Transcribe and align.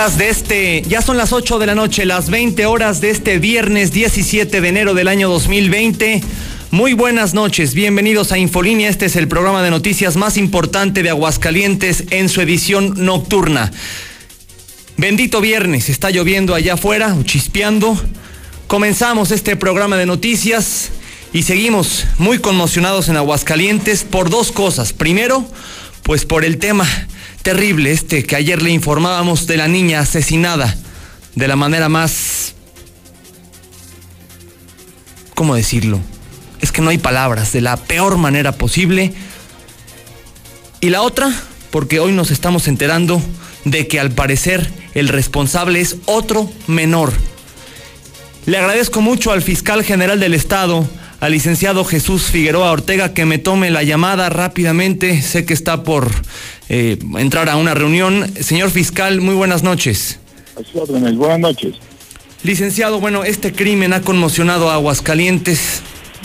de 0.00 0.30
este, 0.30 0.82
ya 0.88 1.02
son 1.02 1.18
las 1.18 1.30
8 1.34 1.58
de 1.58 1.66
la 1.66 1.74
noche, 1.74 2.06
las 2.06 2.30
20 2.30 2.64
horas 2.64 3.02
de 3.02 3.10
este 3.10 3.38
viernes 3.38 3.92
17 3.92 4.62
de 4.62 4.68
enero 4.68 4.94
del 4.94 5.08
año 5.08 5.28
2020. 5.28 6.22
Muy 6.70 6.94
buenas 6.94 7.34
noches, 7.34 7.74
bienvenidos 7.74 8.32
a 8.32 8.38
Infolínea. 8.38 8.88
Este 8.88 9.04
es 9.04 9.16
el 9.16 9.28
programa 9.28 9.62
de 9.62 9.68
noticias 9.68 10.16
más 10.16 10.38
importante 10.38 11.02
de 11.02 11.10
Aguascalientes 11.10 12.04
en 12.12 12.30
su 12.30 12.40
edición 12.40 12.94
nocturna. 13.04 13.72
Bendito 14.96 15.42
viernes, 15.42 15.90
está 15.90 16.08
lloviendo 16.08 16.54
allá 16.54 16.74
afuera, 16.74 17.14
chispeando. 17.24 17.94
Comenzamos 18.68 19.30
este 19.30 19.54
programa 19.54 19.98
de 19.98 20.06
noticias 20.06 20.92
y 21.34 21.42
seguimos 21.42 22.06
muy 22.16 22.38
conmocionados 22.38 23.10
en 23.10 23.18
Aguascalientes 23.18 24.04
por 24.04 24.30
dos 24.30 24.50
cosas. 24.50 24.94
Primero, 24.94 25.44
pues 26.04 26.24
por 26.24 26.46
el 26.46 26.56
tema 26.56 26.88
terrible 27.42 27.92
este 27.92 28.24
que 28.24 28.36
ayer 28.36 28.62
le 28.62 28.70
informábamos 28.70 29.46
de 29.46 29.56
la 29.56 29.68
niña 29.68 30.00
asesinada 30.00 30.76
de 31.34 31.48
la 31.48 31.56
manera 31.56 31.88
más... 31.88 32.54
¿Cómo 35.34 35.54
decirlo? 35.54 36.00
Es 36.60 36.70
que 36.70 36.82
no 36.82 36.90
hay 36.90 36.98
palabras, 36.98 37.52
de 37.52 37.62
la 37.62 37.78
peor 37.78 38.18
manera 38.18 38.52
posible. 38.52 39.14
Y 40.80 40.90
la 40.90 41.00
otra, 41.02 41.32
porque 41.70 41.98
hoy 41.98 42.12
nos 42.12 42.30
estamos 42.30 42.68
enterando 42.68 43.22
de 43.64 43.88
que 43.88 44.00
al 44.00 44.10
parecer 44.10 44.70
el 44.94 45.08
responsable 45.08 45.80
es 45.80 45.96
otro 46.04 46.50
menor. 46.66 47.12
Le 48.44 48.58
agradezco 48.58 49.00
mucho 49.00 49.32
al 49.32 49.40
fiscal 49.40 49.82
general 49.82 50.20
del 50.20 50.34
estado, 50.34 50.86
al 51.20 51.32
licenciado 51.32 51.84
Jesús 51.84 52.24
Figueroa 52.24 52.72
Ortega, 52.72 53.12
que 53.12 53.26
me 53.26 53.38
tome 53.38 53.70
la 53.70 53.82
llamada 53.82 54.30
rápidamente. 54.30 55.20
Sé 55.20 55.44
que 55.44 55.52
está 55.52 55.84
por 55.84 56.10
eh, 56.68 56.98
entrar 57.18 57.48
a 57.50 57.56
una 57.56 57.74
reunión. 57.74 58.32
Señor 58.40 58.70
fiscal, 58.70 59.20
muy 59.20 59.34
buenas 59.34 59.62
noches. 59.62 60.18
buenas 60.74 61.38
noches. 61.38 61.74
Licenciado, 62.42 63.00
bueno, 63.00 63.22
este 63.22 63.52
crimen 63.52 63.92
ha 63.92 64.00
conmocionado 64.00 64.70
a 64.70 64.74
Aguascalientes. 64.74 65.82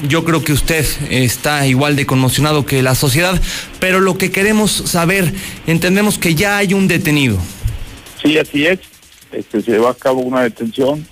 Yo 0.08 0.24
creo 0.24 0.44
que 0.44 0.54
usted 0.54 0.86
está 1.10 1.68
igual 1.68 1.98
de 1.98 2.06
conmocionado 2.06 2.66
que 2.66 2.82
la 2.82 2.96
sociedad, 2.96 3.40
pero 3.80 4.00
lo 4.00 4.18
que 4.18 4.32
queremos 4.32 4.72
saber, 4.72 5.34
entendemos 5.68 6.18
que 6.18 6.36
ya 6.36 6.58
hay 6.58 6.74
un 6.74 6.88
detenido. 6.88 7.38
Sí, 8.22 8.38
así 8.38 8.66
es. 8.66 8.80
Este, 9.32 9.62
se 9.62 9.72
lleva 9.72 9.92
a 9.92 9.94
cabo 9.94 10.22
una 10.22 10.42
detención 10.42 11.06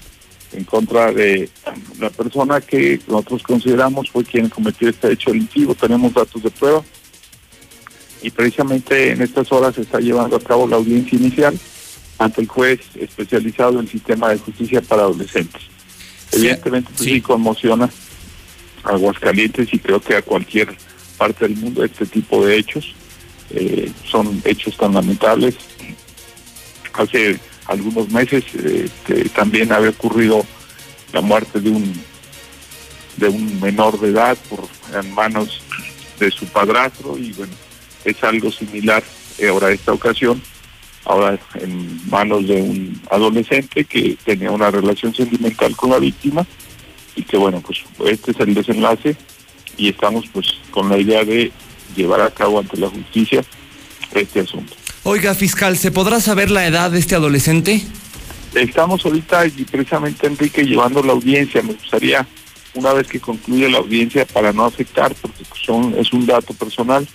en 0.55 0.63
contra 0.63 1.11
de 1.11 1.49
la 1.99 2.09
persona 2.09 2.61
que 2.61 2.99
nosotros 3.07 3.43
consideramos 3.43 4.09
fue 4.09 4.23
quien 4.23 4.49
cometió 4.49 4.89
este 4.89 5.11
hecho 5.11 5.31
delictivo. 5.31 5.75
Tenemos 5.75 6.13
datos 6.13 6.41
de 6.41 6.51
prueba 6.51 6.83
y 8.21 8.29
precisamente 8.29 9.11
en 9.11 9.21
estas 9.21 9.51
horas 9.51 9.75
se 9.75 9.81
está 9.81 9.99
llevando 9.99 10.35
a 10.35 10.39
cabo 10.39 10.67
la 10.67 10.77
audiencia 10.77 11.17
inicial 11.17 11.57
ante 12.17 12.41
el 12.41 12.47
juez 12.47 12.79
especializado 12.95 13.79
en 13.79 13.87
sistema 13.87 14.29
de 14.29 14.37
justicia 14.37 14.81
para 14.81 15.03
adolescentes. 15.03 15.61
Evidentemente 16.31 16.91
pues, 16.95 17.09
sí. 17.09 17.21
conmociona 17.21 17.89
a 18.83 18.89
Aguascalientes 18.89 19.73
y 19.73 19.79
creo 19.79 19.99
que 20.01 20.15
a 20.15 20.21
cualquier 20.21 20.75
parte 21.17 21.47
del 21.47 21.57
mundo 21.57 21.83
este 21.83 22.05
tipo 22.05 22.45
de 22.45 22.57
hechos. 22.57 22.93
Eh, 23.49 23.91
son 24.09 24.41
hechos 24.45 24.75
tan 24.77 24.93
lamentables. 24.93 25.55
Hace 26.93 27.39
algunos 27.65 28.09
meses 28.09 28.43
este, 28.53 29.29
también 29.29 29.71
había 29.71 29.89
ocurrido 29.89 30.45
la 31.11 31.21
muerte 31.21 31.59
de 31.59 31.69
un 31.69 31.93
de 33.17 33.29
un 33.29 33.61
menor 33.61 33.99
de 33.99 34.09
edad 34.09 34.37
por 34.49 34.67
en 34.97 35.13
manos 35.13 35.61
de 36.19 36.31
su 36.31 36.45
padrastro 36.47 37.17
y 37.17 37.31
bueno 37.33 37.53
es 38.05 38.23
algo 38.23 38.51
similar 38.51 39.03
eh, 39.37 39.47
ahora 39.47 39.71
esta 39.71 39.93
ocasión, 39.93 40.41
ahora 41.05 41.39
en 41.55 42.09
manos 42.09 42.47
de 42.47 42.61
un 42.61 43.01
adolescente 43.09 43.85
que 43.85 44.17
tenía 44.23 44.51
una 44.51 44.69
relación 44.69 45.13
sentimental 45.13 45.75
con 45.75 45.89
la 45.89 45.99
víctima 45.99 46.45
y 47.15 47.23
que 47.23 47.37
bueno, 47.37 47.61
pues 47.61 47.83
este 48.05 48.31
es 48.31 48.39
el 48.39 48.53
desenlace 48.53 49.15
y 49.77 49.89
estamos 49.89 50.25
pues 50.31 50.47
con 50.71 50.89
la 50.89 50.97
idea 50.97 51.23
de 51.23 51.51
llevar 51.95 52.21
a 52.21 52.31
cabo 52.31 52.59
ante 52.59 52.77
la 52.77 52.89
justicia 52.89 53.43
este 54.13 54.41
asunto. 54.41 54.75
Oiga, 55.05 55.35
fiscal, 55.35 55.77
¿se 55.77 55.91
podrá 55.91 56.21
saber 56.21 56.49
la 56.49 56.65
edad 56.65 56.89
de 56.89 56.99
este 56.99 57.15
adolescente? 57.15 57.81
Estamos 58.55 59.05
ahorita 59.05 59.45
y 59.47 59.65
precisamente 59.65 60.27
Enrique 60.27 60.63
llevando 60.63 61.03
la 61.03 61.11
audiencia, 61.11 61.61
me 61.61 61.73
gustaría 61.73 62.25
una 62.75 62.93
vez 62.93 63.07
que 63.07 63.19
concluya 63.19 63.69
la 63.69 63.79
audiencia 63.79 64.25
para 64.25 64.53
no 64.53 64.65
afectar 64.65 65.13
porque 65.15 65.43
son 65.63 65.93
es 65.97 66.11
un 66.13 66.25
dato 66.25 66.53
personal 66.53 67.07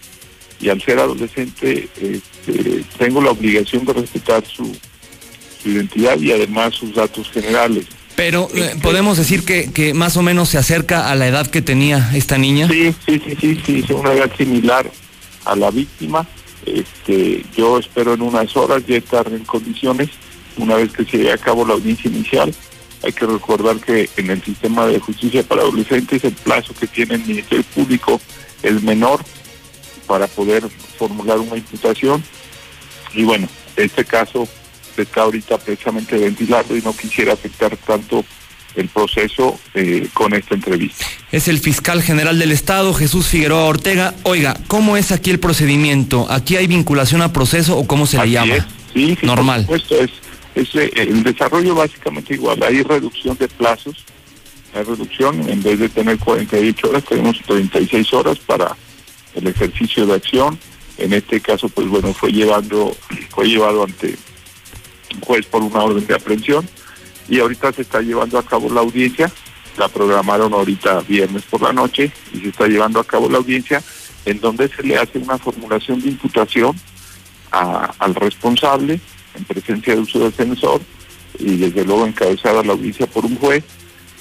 y 0.61 0.69
al 0.69 0.81
ser 0.83 0.99
adolescente 0.99 1.89
este, 2.01 2.85
tengo 2.99 3.23
la 3.23 3.31
obligación 3.31 3.85
de 3.85 3.93
respetar 3.95 4.45
su, 4.47 4.71
identidad 5.65 6.19
y 6.19 6.33
además 6.33 6.75
sus 6.75 6.95
datos 6.95 7.31
generales. 7.31 7.87
Pero 8.17 8.49
eh, 8.55 8.61
este, 8.61 8.81
podemos 8.81 9.19
decir 9.19 9.45
que, 9.45 9.73
que 9.73 9.95
más 9.95 10.17
o 10.17 10.23
menos 10.23 10.51
se 10.51 10.59
acerca 10.59 11.11
a 11.11 11.15
la 11.15 11.27
edad 11.27 11.47
que 11.47 11.63
tenía 11.63 12.11
esta 12.15 12.39
niña. 12.39 12.69
Sí, 12.69 12.95
sí, 13.07 13.21
sí, 13.25 13.37
sí, 13.41 13.63
sí, 13.65 13.85
es 13.85 13.91
una 13.91 14.13
edad 14.13 14.31
similar 14.37 14.91
a 15.45 15.57
la 15.57 15.71
víctima. 15.71 16.27
Este, 16.75 17.45
yo 17.57 17.79
espero 17.79 18.15
en 18.15 18.23
unas 18.23 18.57
horas 18.57 18.85
ya 18.87 18.97
estar 18.97 19.27
en 19.29 19.45
condiciones, 19.45 20.11
una 20.57 20.77
vez 20.77 20.93
que 20.93 21.05
se 21.05 21.19
lleve 21.19 21.33
a 21.33 21.39
cabo 21.39 21.67
la 21.67 21.75
audiencia 21.75 22.11
inicial. 22.11 22.55
Hay 23.03 23.13
que 23.13 23.27
recordar 23.27 23.77
que 23.77 24.11
en 24.17 24.31
el 24.31 24.43
sistema 24.43 24.87
de 24.87 24.99
justicia 24.99 25.43
para 25.43 25.63
adolescentes 25.63 26.25
el 26.25 26.35
plazo 26.35 26.75
que 26.75 26.87
tiene 26.87 27.15
el 27.15 27.25
Ministerio 27.25 27.65
Público 27.75 28.21
es 28.63 28.83
menor 28.83 29.21
para 30.07 30.27
poder 30.27 30.69
formular 30.99 31.39
una 31.39 31.57
imputación. 31.57 32.23
Y 33.15 33.23
bueno, 33.25 33.49
este 33.77 34.05
caso 34.05 34.49
se 34.97 35.03
está 35.03 35.23
ahorita 35.23 35.59
precisamente 35.59 36.17
ventilando 36.17 36.77
y 36.77 36.83
no 36.83 36.97
quisiera 36.97 37.35
afectar 37.35 37.77
tanto 37.77 38.25
el 38.79 38.89
proceso 38.89 39.59
eh, 39.75 40.09
con 40.15 40.33
esta 40.35 40.55
entrevista. 40.55 41.05
Es 41.33 41.49
el 41.49 41.59
fiscal 41.59 42.01
general 42.03 42.39
del 42.39 42.53
Estado, 42.53 42.95
Jesús 42.95 43.27
Figueroa 43.27 43.65
Ortega. 43.65 44.15
Oiga, 44.23 44.57
¿cómo 44.69 44.97
es 44.97 45.11
aquí 45.11 45.31
el 45.31 45.41
procedimiento? 45.41 46.31
¿Aquí 46.31 46.57
hay 46.57 46.69
vinculación 46.69 47.21
a 47.23 47.33
proceso 47.33 47.77
o 47.77 47.87
cómo 47.87 48.07
se 48.07 48.19
le 48.19 48.31
llama? 48.31 48.67
Sí, 48.95 49.19
Normal. 49.23 49.67
Por 49.67 49.81
supuesto, 49.81 50.13
es, 50.55 50.69
es 50.69 50.75
eh, 50.77 50.93
el 50.95 51.25
desarrollo 51.25 51.75
básicamente 51.75 52.35
igual. 52.35 52.63
Hay 52.63 52.83
reducción 52.83 53.37
de 53.37 53.49
plazos. 53.49 54.05
Hay 54.75 54.85
reducción, 54.85 55.49
en 55.49 55.63
vez 55.63 55.81
de 55.81 55.89
tener 55.89 56.19
48 56.19 56.89
horas, 56.89 57.05
tenemos 57.05 57.41
36 57.47 58.13
horas 58.13 58.39
para 58.39 58.77
el 59.35 59.47
ejercicio 59.49 60.07
de 60.07 60.15
acción. 60.15 60.59
En 60.99 61.13
este 61.13 61.41
caso, 61.41 61.69
pues 61.69 61.89
bueno, 61.89 62.13
fue 62.15 62.31
llevando, 62.31 62.97
fue 63.31 63.47
llevado 63.49 63.85
ante 63.85 64.17
un 65.15 65.21
juez 65.21 65.47
por 65.47 65.63
una 65.63 65.81
orden 65.81 66.07
de 66.07 66.15
aprehensión 66.15 66.69
y 67.29 67.41
ahorita 67.41 67.73
se 67.73 67.83
está 67.83 68.01
llevando 68.01 68.39
a 68.39 68.43
cabo 68.43 68.69
la 68.73 68.81
audiencia. 68.81 69.31
La 69.77 69.89
programaron 69.89 70.53
ahorita 70.55 71.01
viernes 71.03 71.45
por 71.45 71.63
la 71.63 71.73
noche 71.73 72.11
y 72.33 72.41
se 72.41 72.49
está 72.49 72.67
llevando 72.67 72.99
a 72.99 73.05
cabo 73.05 73.29
la 73.29 73.39
audiencia 73.39 73.83
en 74.25 74.41
donde 74.41 74.69
se 74.69 74.83
le 74.83 74.97
hace 74.97 75.19
una 75.19 75.39
formulación 75.39 76.01
de 76.01 76.09
imputación 76.09 76.77
al 77.51 78.15
responsable 78.15 79.01
en 79.35 79.45
presencia 79.45 79.95
de 79.95 80.01
uso 80.01 80.19
del 80.19 80.33
censor 80.33 80.81
y 81.39 81.57
desde 81.57 81.85
luego 81.85 82.07
encabezada 82.07 82.63
la 82.63 82.73
audiencia 82.73 83.07
por 83.07 83.25
un 83.25 83.37
juez 83.37 83.65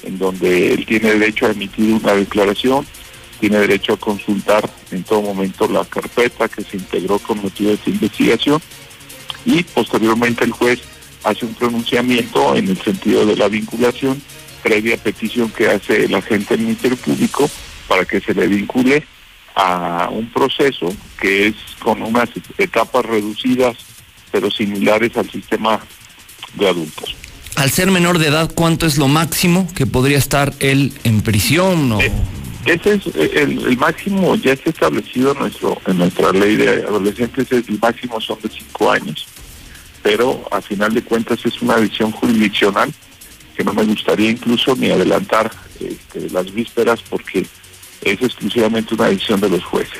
en 0.03 0.17
donde 0.17 0.73
él 0.73 0.85
tiene 0.85 1.13
derecho 1.13 1.47
a 1.47 1.51
emitir 1.51 1.93
una 1.93 2.13
declaración 2.13 2.85
tiene 3.39 3.57
derecho 3.59 3.93
a 3.93 3.97
consultar 3.97 4.69
en 4.91 5.03
todo 5.03 5.21
momento 5.21 5.67
la 5.67 5.83
carpeta 5.85 6.47
que 6.47 6.63
se 6.63 6.77
integró 6.77 7.19
con 7.19 7.41
motivo 7.41 7.69
de 7.69 7.75
esta 7.75 7.89
investigación 7.89 8.61
y 9.45 9.63
posteriormente 9.63 10.43
el 10.45 10.51
juez 10.51 10.81
hace 11.27 11.45
un 11.45 11.53
pronunciamiento 11.53 12.55
en 12.55 12.69
el 12.69 12.81
sentido 12.81 13.25
de 13.25 13.35
la 13.35 13.47
vinculación 13.49 14.21
previa 14.63 14.97
petición 14.97 15.49
que 15.49 15.67
hace 15.67 16.05
el 16.05 16.15
agente 16.15 16.55
del 16.55 16.65
Ministerio 16.65 16.97
Público 16.97 17.49
para 17.87 18.05
que 18.05 18.19
se 18.19 18.33
le 18.33 18.47
vincule 18.47 19.05
a 19.55 20.09
un 20.11 20.29
proceso 20.31 20.93
que 21.19 21.47
es 21.47 21.55
con 21.79 22.01
unas 22.01 22.29
etapas 22.57 23.05
reducidas 23.05 23.75
pero 24.31 24.51
similares 24.51 25.15
al 25.17 25.29
sistema 25.29 25.79
de 26.55 26.69
adultos. 26.69 27.15
Al 27.55 27.71
ser 27.71 27.89
menor 27.89 28.19
de 28.19 28.27
edad, 28.27 28.51
¿cuánto 28.53 28.85
es 28.85 28.97
lo 28.97 29.07
máximo 29.07 29.67
que 29.73 29.85
podría 29.87 30.17
estar 30.17 30.53
él 30.59 30.93
en 31.03 31.21
prisión? 31.21 31.91
O... 31.93 32.01
Eh, 32.01 32.11
ese 32.65 32.95
es 32.95 33.07
eh, 33.15 33.31
el, 33.41 33.77
máximo, 33.77 34.35
ya 34.35 34.53
está 34.53 34.69
establecido 34.69 35.31
en, 35.31 35.39
nuestro, 35.39 35.81
en 35.87 35.97
nuestra 35.97 36.31
ley 36.33 36.57
de 36.57 36.83
adolescentes, 36.83 37.51
el 37.51 37.79
máximo 37.81 38.19
son 38.19 38.37
de 38.43 38.49
cinco 38.49 38.91
años, 38.91 39.25
pero 40.07 40.41
a 40.51 40.61
final 40.61 40.93
de 40.93 41.03
cuentas 41.03 41.37
es 41.43 41.61
una 41.61 41.75
decisión 41.75 42.13
jurisdiccional 42.13 42.93
que 43.57 43.63
no 43.65 43.73
me 43.73 43.83
gustaría 43.83 44.29
incluso 44.29 44.73
ni 44.77 44.89
adelantar 44.89 45.51
este, 45.81 46.29
las 46.29 46.49
vísperas 46.53 47.01
porque 47.09 47.45
es 48.01 48.21
exclusivamente 48.21 48.95
una 48.95 49.07
decisión 49.07 49.41
de 49.41 49.49
los 49.49 49.65
jueces. 49.65 49.99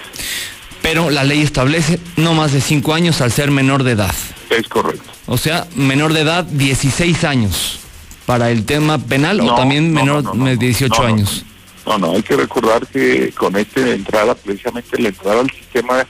Pero 0.82 1.10
la 1.10 1.26
ley 1.26 1.42
establece 1.42 2.00
no 2.16 2.34
más 2.34 2.54
de 2.54 2.62
cinco 2.62 2.94
años 2.94 3.20
al 3.20 3.34
ser 3.34 3.52
menor 3.52 3.84
de 3.84 3.92
edad. 3.92 4.16
Es 4.50 4.70
correcto. 4.70 5.12
O 5.26 5.38
sea, 5.38 5.68
menor 5.76 6.14
de 6.14 6.22
edad, 6.22 6.46
16 6.46 7.26
años 7.26 7.80
para 8.26 8.50
el 8.50 8.64
tema 8.64 9.00
penal 9.00 9.42
o 9.42 9.56
también 9.56 9.92
menor 9.92 10.24
de 10.38 10.56
18 10.56 11.06
años. 11.06 11.44
No, 11.86 11.98
no, 11.98 12.12
hay 12.14 12.24
que 12.24 12.38
recordar 12.38 12.88
que 12.88 13.34
con 13.34 13.58
esta 13.58 13.82
entrada, 13.82 14.36
precisamente 14.36 15.02
la 15.02 15.10
entrada 15.10 15.42
al 15.42 15.52
sistema 15.52 16.08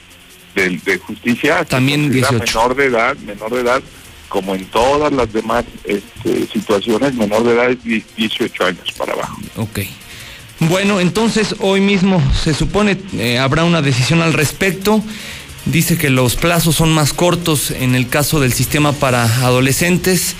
de, 0.58 0.80
de 0.84 0.98
justicia, 0.98 1.64
también 1.64 2.10
18. 2.10 2.44
menor 2.44 2.76
de 2.76 2.84
edad, 2.86 3.16
menor 3.18 3.52
de 3.52 3.60
edad, 3.60 3.82
como 4.28 4.54
en 4.54 4.64
todas 4.66 5.12
las 5.12 5.32
demás 5.32 5.64
este, 5.84 6.46
situaciones, 6.46 7.14
menor 7.14 7.44
de 7.44 7.54
edad 7.54 7.70
es 7.70 7.78
18 8.16 8.64
años 8.64 8.92
para 8.96 9.12
abajo. 9.12 9.38
Ok. 9.56 9.80
Bueno, 10.60 10.98
entonces 11.00 11.54
hoy 11.60 11.80
mismo 11.80 12.20
se 12.34 12.52
supone 12.52 12.98
eh, 13.16 13.38
habrá 13.38 13.64
una 13.64 13.80
decisión 13.80 14.22
al 14.22 14.32
respecto. 14.32 15.02
Dice 15.66 15.98
que 15.98 16.10
los 16.10 16.34
plazos 16.34 16.76
son 16.76 16.92
más 16.92 17.12
cortos 17.12 17.70
en 17.70 17.94
el 17.94 18.08
caso 18.08 18.40
del 18.40 18.52
sistema 18.52 18.92
para 18.92 19.24
adolescentes. 19.44 20.34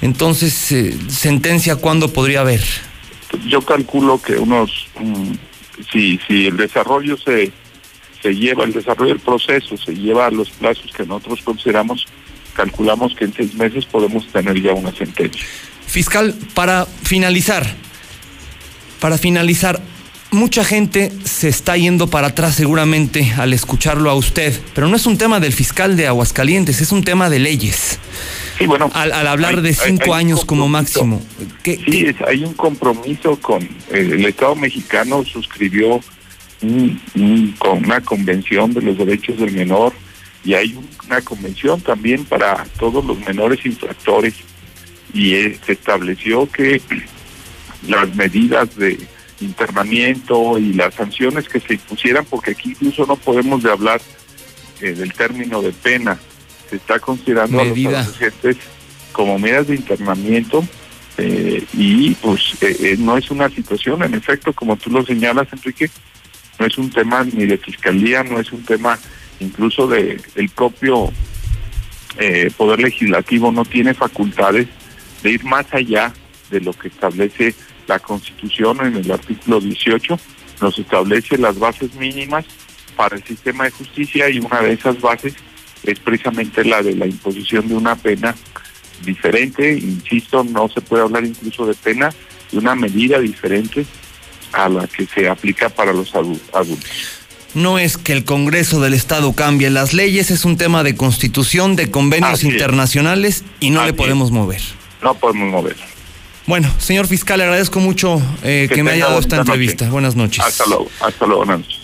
Entonces, 0.00 0.72
eh, 0.72 0.96
¿sentencia 1.08 1.76
cuándo 1.76 2.12
podría 2.12 2.40
haber? 2.40 2.62
Yo 3.46 3.60
calculo 3.60 4.20
que 4.22 4.36
unos, 4.36 4.88
mm, 5.00 5.32
si, 5.92 6.18
si 6.26 6.46
el 6.46 6.56
desarrollo 6.56 7.16
se, 7.16 7.50
se 8.26 8.34
lleva, 8.34 8.64
el 8.64 8.72
desarrollo 8.72 9.14
del 9.14 9.20
proceso 9.20 9.76
se 9.76 9.94
lleva 9.94 10.26
a 10.26 10.30
los 10.30 10.50
plazos 10.50 10.90
que 10.92 11.04
nosotros 11.04 11.42
consideramos, 11.42 12.06
calculamos 12.54 13.14
que 13.14 13.26
en 13.26 13.32
seis 13.32 13.54
meses 13.54 13.86
podemos 13.86 14.26
tener 14.28 14.60
ya 14.60 14.74
una 14.74 14.92
sentencia. 14.92 15.46
Fiscal, 15.86 16.34
para 16.54 16.86
finalizar, 16.86 17.64
para 18.98 19.16
finalizar, 19.16 19.80
mucha 20.32 20.64
gente 20.64 21.12
se 21.24 21.48
está 21.48 21.76
yendo 21.76 22.08
para 22.08 22.28
atrás 22.28 22.56
seguramente 22.56 23.32
al 23.38 23.52
escucharlo 23.52 24.10
a 24.10 24.14
usted, 24.14 24.52
pero 24.74 24.88
no 24.88 24.96
es 24.96 25.06
un 25.06 25.18
tema 25.18 25.38
del 25.38 25.52
fiscal 25.52 25.96
de 25.96 26.08
Aguascalientes, 26.08 26.80
es 26.80 26.90
un 26.90 27.04
tema 27.04 27.30
de 27.30 27.38
leyes. 27.38 28.00
Sí, 28.58 28.66
bueno, 28.66 28.90
al, 28.92 29.12
hablar 29.12 29.62
de 29.62 29.72
cinco 29.72 30.14
años 30.14 30.44
como 30.44 30.66
máximo. 30.66 31.22
sí, 31.62 32.06
hay 32.26 32.42
un 32.42 32.54
compromiso 32.54 33.38
con 33.40 33.62
eh, 33.62 33.68
el 33.92 34.24
Estado 34.24 34.56
mexicano, 34.56 35.24
suscribió 35.24 36.00
con 37.58 37.84
una 37.84 38.00
convención 38.00 38.72
de 38.72 38.82
los 38.82 38.96
derechos 38.98 39.38
del 39.38 39.52
menor 39.52 39.92
y 40.44 40.54
hay 40.54 40.78
una 41.06 41.20
convención 41.22 41.80
también 41.80 42.24
para 42.24 42.64
todos 42.78 43.04
los 43.04 43.18
menores 43.26 43.64
infractores. 43.66 44.34
Y 45.12 45.34
eh, 45.34 45.58
se 45.64 45.72
estableció 45.72 46.50
que 46.50 46.80
las 47.88 48.14
medidas 48.14 48.76
de 48.76 48.98
internamiento 49.40 50.58
y 50.58 50.72
las 50.72 50.94
sanciones 50.94 51.48
que 51.48 51.60
se 51.60 51.74
impusieran, 51.74 52.24
porque 52.24 52.52
aquí 52.52 52.70
incluso 52.70 53.06
no 53.06 53.16
podemos 53.16 53.62
de 53.62 53.70
hablar 53.70 54.00
eh, 54.80 54.92
del 54.92 55.12
término 55.12 55.62
de 55.62 55.72
pena, 55.72 56.18
se 56.70 56.76
está 56.76 56.98
considerando 56.98 57.60
a 57.60 57.64
los 57.64 57.78
adolescentes 57.78 58.56
como 59.12 59.38
medidas 59.38 59.68
de 59.68 59.76
internamiento 59.76 60.64
eh, 61.18 61.64
y 61.72 62.14
pues 62.16 62.56
eh, 62.60 62.96
no 62.98 63.16
es 63.16 63.30
una 63.30 63.48
situación, 63.48 64.02
en 64.02 64.14
efecto, 64.14 64.52
como 64.52 64.76
tú 64.76 64.90
lo 64.90 65.04
señalas, 65.04 65.48
Enrique, 65.52 65.90
no 66.58 66.66
es 66.66 66.78
un 66.78 66.90
tema 66.90 67.24
ni 67.24 67.46
de 67.46 67.58
fiscalía, 67.58 68.22
no 68.22 68.40
es 68.40 68.52
un 68.52 68.64
tema 68.64 68.98
incluso 69.40 69.86
de 69.86 70.20
el 70.34 70.48
propio 70.48 71.12
poder 72.56 72.80
legislativo 72.80 73.52
no 73.52 73.64
tiene 73.66 73.92
facultades 73.92 74.66
de 75.22 75.32
ir 75.32 75.44
más 75.44 75.66
allá 75.72 76.14
de 76.50 76.62
lo 76.62 76.72
que 76.72 76.88
establece 76.88 77.54
la 77.86 77.98
Constitución 77.98 78.86
en 78.86 78.96
el 78.96 79.10
artículo 79.10 79.60
18 79.60 80.18
nos 80.60 80.78
establece 80.78 81.38
las 81.38 81.58
bases 81.58 81.94
mínimas 81.94 82.44
para 82.96 83.16
el 83.16 83.24
sistema 83.24 83.64
de 83.64 83.70
justicia 83.70 84.28
y 84.30 84.38
una 84.38 84.60
de 84.62 84.72
esas 84.72 85.00
bases 85.00 85.34
es 85.84 86.00
precisamente 86.00 86.64
la 86.64 86.82
de 86.82 86.94
la 86.94 87.06
imposición 87.06 87.68
de 87.68 87.74
una 87.74 87.94
pena 87.94 88.34
diferente, 89.04 89.74
insisto, 89.74 90.42
no 90.42 90.68
se 90.68 90.80
puede 90.80 91.02
hablar 91.02 91.24
incluso 91.24 91.66
de 91.66 91.74
pena, 91.74 92.10
de 92.50 92.58
una 92.58 92.74
medida 92.74 93.20
diferente 93.20 93.84
a 94.56 94.68
la 94.68 94.86
que 94.86 95.06
se 95.06 95.28
aplica 95.28 95.68
para 95.68 95.92
los 95.92 96.14
adultos. 96.14 96.80
No 97.54 97.78
es 97.78 97.96
que 97.96 98.12
el 98.12 98.24
Congreso 98.24 98.80
del 98.80 98.94
Estado 98.94 99.32
cambie 99.32 99.70
las 99.70 99.94
leyes, 99.94 100.30
es 100.30 100.44
un 100.44 100.56
tema 100.56 100.82
de 100.82 100.94
constitución, 100.94 101.76
de 101.76 101.90
convenios 101.90 102.42
internacionales 102.42 103.44
y 103.60 103.70
no 103.70 103.84
le 103.84 103.92
podemos 103.92 104.30
mover. 104.30 104.60
No 105.02 105.14
podemos 105.14 105.50
mover. 105.50 105.76
Bueno, 106.46 106.70
señor 106.78 107.06
fiscal, 107.06 107.40
agradezco 107.40 107.80
mucho 107.80 108.22
eh, 108.42 108.68
que, 108.72 108.82
me 108.82 108.92
haya 108.92 109.06
dado 109.06 109.18
esta 109.18 109.36
entrevista. 109.36 109.88
Buenas 109.90 110.16
noches. 110.16 110.44
Hasta 110.44 110.64
luego, 110.66 110.88
hasta 111.00 111.26
luego, 111.26 111.44
buenas 111.44 111.66
noches. 111.66 111.80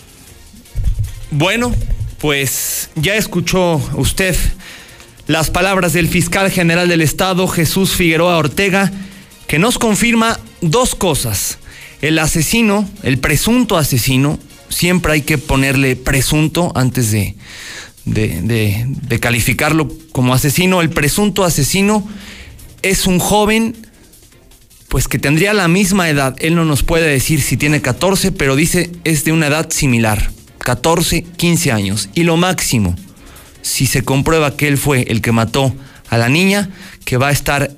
Bueno, 1.30 1.74
pues 2.18 2.90
ya 2.94 3.16
escuchó 3.16 3.80
usted 3.94 4.36
las 5.26 5.50
palabras 5.50 5.92
del 5.92 6.08
fiscal 6.08 6.50
general 6.50 6.88
del 6.88 7.00
Estado, 7.00 7.48
Jesús 7.48 7.92
Figueroa 7.92 8.36
Ortega, 8.36 8.92
que 9.46 9.58
nos 9.58 9.78
confirma 9.78 10.38
dos 10.60 10.94
cosas. 10.94 11.58
El 12.02 12.18
asesino, 12.18 12.88
el 13.04 13.18
presunto 13.18 13.78
asesino, 13.78 14.38
siempre 14.68 15.12
hay 15.12 15.22
que 15.22 15.38
ponerle 15.38 15.94
presunto 15.94 16.72
antes 16.74 17.12
de, 17.12 17.36
de, 18.04 19.18
calificarlo 19.20 19.88
como 20.10 20.34
asesino. 20.34 20.80
El 20.80 20.90
presunto 20.90 21.44
asesino 21.44 22.06
es 22.82 23.06
un 23.06 23.20
joven 23.20 23.76
pues 24.88 25.08
que 25.08 25.20
tendría 25.20 25.54
la 25.54 25.68
misma 25.68 26.10
edad. 26.10 26.34
Él 26.40 26.56
no 26.56 26.64
nos 26.64 26.82
puede 26.82 27.08
decir 27.08 27.40
si 27.40 27.56
tiene 27.56 27.80
14, 27.80 28.32
pero 28.32 28.56
dice 28.56 28.90
es 29.04 29.24
de 29.24 29.32
una 29.32 29.46
edad 29.46 29.70
similar, 29.70 30.30
14, 30.58 31.22
15 31.22 31.72
años. 31.72 32.08
Y 32.14 32.24
lo 32.24 32.36
máximo, 32.36 32.96
si 33.62 33.86
se 33.86 34.02
comprueba 34.02 34.56
que 34.56 34.68
él 34.68 34.76
fue 34.76 35.02
el 35.02 35.22
que 35.22 35.32
mató 35.32 35.72
a 36.10 36.18
la 36.18 36.28
niña, 36.28 36.68
que 37.04 37.16
va 37.16 37.28
a 37.28 37.32
estar, 37.32 37.70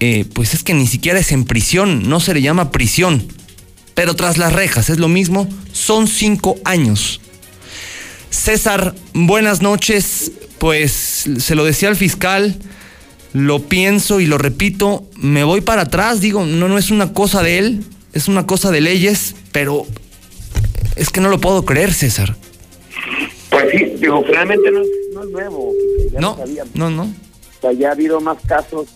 eh, 0.00 0.24
pues 0.34 0.52
es 0.52 0.62
que 0.62 0.74
ni 0.74 0.86
siquiera 0.86 1.20
es 1.20 1.32
en 1.32 1.44
prisión, 1.44 2.08
no 2.08 2.20
se 2.20 2.34
le 2.34 2.42
llama 2.42 2.70
prisión, 2.70 3.26
pero 3.98 4.14
tras 4.14 4.38
las 4.38 4.52
rejas, 4.52 4.90
es 4.90 5.00
lo 5.00 5.08
mismo, 5.08 5.48
son 5.72 6.06
cinco 6.06 6.54
años. 6.64 7.20
César, 8.30 8.94
buenas 9.12 9.60
noches, 9.60 10.30
pues 10.58 11.28
se 11.36 11.56
lo 11.56 11.64
decía 11.64 11.88
al 11.88 11.96
fiscal, 11.96 12.60
lo 13.32 13.58
pienso 13.64 14.20
y 14.20 14.26
lo 14.26 14.38
repito, 14.38 15.04
me 15.16 15.42
voy 15.42 15.62
para 15.62 15.82
atrás, 15.82 16.20
digo, 16.20 16.46
no, 16.46 16.68
no 16.68 16.78
es 16.78 16.92
una 16.92 17.12
cosa 17.12 17.42
de 17.42 17.58
él, 17.58 17.84
es 18.12 18.28
una 18.28 18.46
cosa 18.46 18.70
de 18.70 18.82
leyes, 18.82 19.34
pero 19.50 19.84
es 20.94 21.10
que 21.10 21.20
no 21.20 21.28
lo 21.28 21.40
puedo 21.40 21.64
creer, 21.64 21.92
César. 21.92 22.36
Pues 23.50 23.64
sí, 23.72 23.84
digo, 23.98 24.22
realmente 24.28 24.70
no, 24.70 25.24
es 25.24 25.30
nuevo. 25.30 25.72
no, 26.20 26.38
no, 26.74 26.88
no. 26.88 27.02
O 27.02 27.60
sea, 27.60 27.72
ya 27.72 27.88
ha 27.88 27.92
habido 27.94 28.20
más 28.20 28.38
casos 28.46 28.86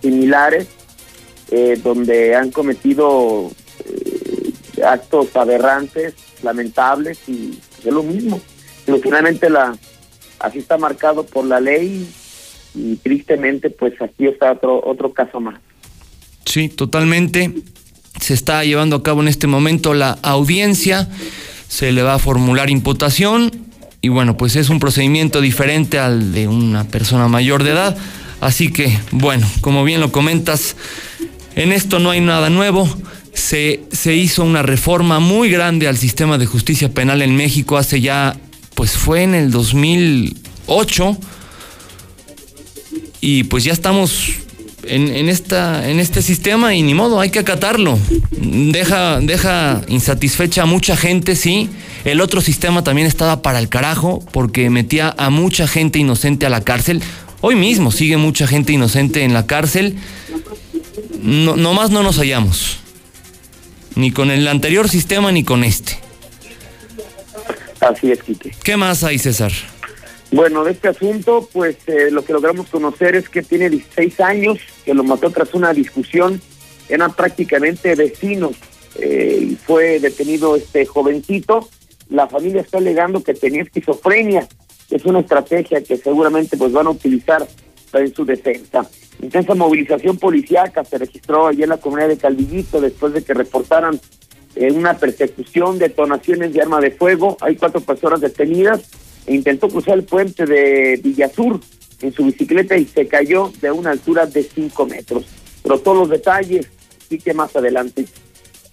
similares 0.00 0.68
eh, 1.50 1.80
donde 1.82 2.36
han 2.36 2.52
cometido 2.52 3.50
actos 4.84 5.34
aberrantes, 5.36 6.14
lamentables, 6.42 7.18
y 7.28 7.58
es 7.78 7.92
lo 7.92 8.02
mismo. 8.02 8.40
Pero 8.84 8.98
finalmente 8.98 9.50
la, 9.50 9.76
así 10.38 10.58
está 10.58 10.78
marcado 10.78 11.24
por 11.24 11.44
la 11.44 11.60
ley 11.60 12.08
y 12.74 12.96
tristemente 12.96 13.70
pues 13.70 13.94
aquí 14.00 14.26
está 14.26 14.52
otro, 14.52 14.82
otro 14.84 15.12
caso 15.12 15.40
más. 15.40 15.58
Sí, 16.44 16.68
totalmente. 16.68 17.52
Se 18.20 18.34
está 18.34 18.64
llevando 18.64 18.96
a 18.96 19.02
cabo 19.02 19.22
en 19.22 19.28
este 19.28 19.46
momento 19.46 19.94
la 19.94 20.18
audiencia, 20.22 21.08
se 21.68 21.92
le 21.92 22.02
va 22.02 22.14
a 22.14 22.18
formular 22.18 22.70
imputación 22.70 23.50
y 24.00 24.08
bueno, 24.08 24.36
pues 24.36 24.56
es 24.56 24.70
un 24.70 24.78
procedimiento 24.78 25.40
diferente 25.40 25.98
al 25.98 26.32
de 26.32 26.48
una 26.48 26.84
persona 26.84 27.28
mayor 27.28 27.64
de 27.64 27.70
edad. 27.70 27.96
Así 28.40 28.72
que, 28.72 28.96
bueno, 29.10 29.46
como 29.60 29.82
bien 29.82 30.00
lo 30.00 30.12
comentas, 30.12 30.76
en 31.56 31.72
esto 31.72 31.98
no 31.98 32.10
hay 32.10 32.20
nada 32.20 32.50
nuevo. 32.50 32.88
Se, 33.36 33.84
se 33.92 34.14
hizo 34.14 34.42
una 34.42 34.62
reforma 34.62 35.20
muy 35.20 35.50
grande 35.50 35.86
al 35.86 35.96
sistema 35.96 36.38
de 36.38 36.46
justicia 36.46 36.88
penal 36.88 37.22
en 37.22 37.36
México 37.36 37.76
hace 37.76 38.00
ya, 38.00 38.36
pues 38.74 38.92
fue 38.92 39.22
en 39.22 39.34
el 39.34 39.50
2008 39.50 41.18
y 43.20 43.44
pues 43.44 43.64
ya 43.64 43.72
estamos 43.72 44.32
en, 44.88 45.28
esta, 45.28 45.88
en 45.88 46.00
este 46.00 46.22
sistema 46.22 46.74
y 46.74 46.82
ni 46.82 46.94
modo, 46.94 47.20
hay 47.20 47.30
que 47.30 47.38
acatarlo. 47.38 47.98
Deja, 48.30 49.20
deja 49.20 49.82
insatisfecha 49.88 50.62
a 50.62 50.66
mucha 50.66 50.96
gente, 50.96 51.36
sí. 51.36 51.68
El 52.04 52.20
otro 52.20 52.40
sistema 52.40 52.84
también 52.84 53.06
estaba 53.06 53.42
para 53.42 53.58
el 53.58 53.68
carajo 53.68 54.24
porque 54.32 54.70
metía 54.70 55.14
a 55.18 55.30
mucha 55.30 55.66
gente 55.66 55.98
inocente 55.98 56.46
a 56.46 56.50
la 56.50 56.60
cárcel. 56.60 57.02
Hoy 57.40 57.56
mismo 57.56 57.90
sigue 57.90 58.16
mucha 58.16 58.46
gente 58.46 58.72
inocente 58.72 59.24
en 59.24 59.34
la 59.34 59.46
cárcel. 59.46 59.96
No, 61.20 61.56
nomás 61.56 61.90
no 61.90 62.02
nos 62.02 62.18
hallamos. 62.18 62.78
Ni 63.96 64.12
con 64.12 64.30
el 64.30 64.46
anterior 64.46 64.88
sistema 64.88 65.32
ni 65.32 65.42
con 65.42 65.64
este. 65.64 65.98
Así 67.80 68.10
es, 68.12 68.22
Quique. 68.22 68.54
¿Qué 68.62 68.76
más 68.76 69.02
hay, 69.04 69.18
César? 69.18 69.52
Bueno, 70.32 70.64
de 70.64 70.72
este 70.72 70.88
asunto, 70.88 71.48
pues 71.52 71.76
eh, 71.86 72.10
lo 72.10 72.24
que 72.24 72.32
logramos 72.32 72.68
conocer 72.68 73.16
es 73.16 73.28
que 73.28 73.42
tiene 73.42 73.70
16 73.70 74.20
años, 74.20 74.58
que 74.84 74.92
lo 74.92 75.04
mató 75.04 75.30
tras 75.30 75.54
una 75.54 75.72
discusión, 75.72 76.40
eran 76.88 77.14
prácticamente 77.14 77.94
vecinos, 77.94 78.56
eh, 78.96 79.48
y 79.50 79.54
fue 79.56 79.98
detenido 80.00 80.56
este 80.56 80.84
jovencito. 80.84 81.68
La 82.08 82.26
familia 82.26 82.60
está 82.60 82.78
alegando 82.78 83.22
que 83.22 83.34
tenía 83.34 83.62
esquizofrenia, 83.62 84.48
es 84.90 85.04
una 85.04 85.20
estrategia 85.20 85.82
que 85.82 85.96
seguramente 85.96 86.56
pues 86.56 86.72
van 86.72 86.86
a 86.86 86.90
utilizar 86.90 87.46
en 87.92 88.14
su 88.14 88.24
defensa. 88.24 88.88
Intensa 89.22 89.54
movilización 89.54 90.18
policíaca 90.18 90.84
se 90.84 90.98
registró 90.98 91.46
allí 91.46 91.62
en 91.62 91.70
la 91.70 91.78
comunidad 91.78 92.08
de 92.08 92.18
Calvillito 92.18 92.80
después 92.80 93.12
de 93.12 93.24
que 93.24 93.34
reportaran 93.34 93.98
eh, 94.54 94.70
una 94.72 94.94
persecución, 94.94 95.78
detonaciones 95.78 96.52
de 96.52 96.62
arma 96.62 96.80
de 96.80 96.90
fuego. 96.90 97.36
Hay 97.40 97.56
cuatro 97.56 97.80
personas 97.80 98.20
detenidas 98.20 98.82
e 99.26 99.34
intentó 99.34 99.68
cruzar 99.68 99.94
el 99.94 100.04
puente 100.04 100.44
de 100.46 101.00
Villasur 101.02 101.60
en 102.00 102.12
su 102.12 102.24
bicicleta 102.24 102.76
y 102.76 102.84
se 102.84 103.06
cayó 103.06 103.52
de 103.60 103.70
una 103.70 103.90
altura 103.90 104.26
de 104.26 104.42
5 104.42 104.86
metros. 104.86 105.24
Pero 105.62 105.78
todos 105.78 105.98
los 105.98 106.10
detalles, 106.10 106.68
sí 107.08 107.18
que 107.18 107.34
más 107.34 107.54
adelante. 107.56 108.06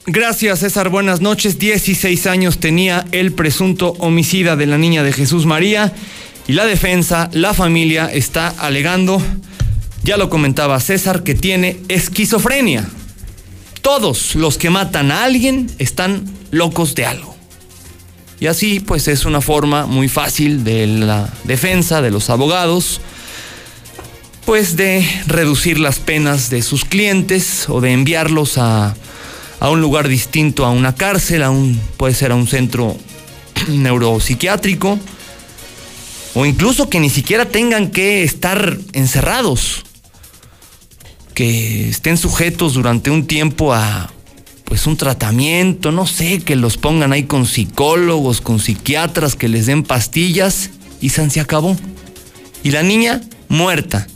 Gracias, 0.06 0.60
César. 0.60 0.90
Buenas 0.90 1.22
noches. 1.22 1.58
16 1.58 2.28
años 2.28 2.60
tenía 2.60 3.06
el 3.14 3.32
presunto 3.32 3.94
homicida 4.00 4.56
de 4.56 4.66
la 4.66 4.78
niña 4.78 5.02
de 5.02 5.14
Jesús 5.14 5.46
María 5.46 5.94
y 6.46 6.54
la 6.54 6.66
defensa, 6.66 7.30
la 7.32 7.54
familia, 7.54 8.10
está 8.12 8.50
alegando, 8.50 9.22
ya 10.04 10.18
lo 10.18 10.30
comentaba 10.30 10.80
César, 10.80 11.24
que 11.24 11.36
tiene 11.36 11.80
esquizofrenia. 11.88 12.88
Todos 13.82 14.36
los 14.36 14.58
que 14.58 14.70
matan 14.70 15.12
a 15.12 15.24
alguien 15.24 15.70
están 15.80 16.26
locos 16.52 16.96
de 16.96 17.06
algo. 17.06 17.36
Y 18.40 18.48
así 18.48 18.80
pues 18.82 19.08
es 19.08 19.26
una 19.26 19.42
forma 19.42 19.86
muy 19.86 20.10
fácil 20.10 20.64
de 20.64 20.88
la 20.88 21.30
defensa, 21.46 22.02
de 22.02 22.12
los 22.12 22.30
abogados, 22.30 23.00
pues 24.46 24.76
de 24.76 25.08
reducir 25.28 25.80
las 25.80 26.00
penas 26.00 26.50
de 26.50 26.62
sus 26.62 26.84
clientes 26.84 27.70
o 27.70 27.80
de 27.80 27.94
enviarlos 27.94 28.58
a, 28.58 28.96
a 29.62 29.70
un 29.70 29.80
lugar 29.80 30.10
distinto, 30.10 30.66
a 30.66 30.72
una 30.72 30.96
cárcel, 30.96 31.42
a 31.44 31.50
un, 31.50 31.80
puede 31.96 32.14
ser 32.14 32.34
a 32.34 32.36
un 32.36 32.48
centro 32.48 32.98
neuropsiquiátrico, 33.70 35.00
o 36.34 36.46
incluso 36.46 36.90
que 36.90 37.00
ni 37.00 37.10
siquiera 37.10 37.46
tengan 37.46 37.92
que 37.92 38.24
estar 38.24 38.78
encerrados, 38.92 39.84
que 41.34 41.90
estén 41.90 42.18
sujetos 42.18 42.74
durante 42.74 43.10
un 43.10 43.26
tiempo 43.26 43.74
a 43.74 44.12
pues 44.66 44.88
un 44.88 44.98
tratamiento, 44.98 45.92
no 45.92 46.08
sé, 46.08 46.40
que 46.40 46.56
los 46.56 46.78
pongan 46.78 47.14
ahí 47.14 47.24
con 47.24 47.46
psicólogos, 47.46 48.42
con 48.42 48.60
psiquiatras, 48.60 49.36
que 49.36 49.48
les 49.48 49.68
den 49.68 49.84
pastillas 49.84 50.72
y 51.00 51.10
se 51.10 51.40
acabó. 51.40 51.78
Y 52.64 52.72
la 52.72 52.82
niña 52.82 53.22
muerta, 53.50 54.08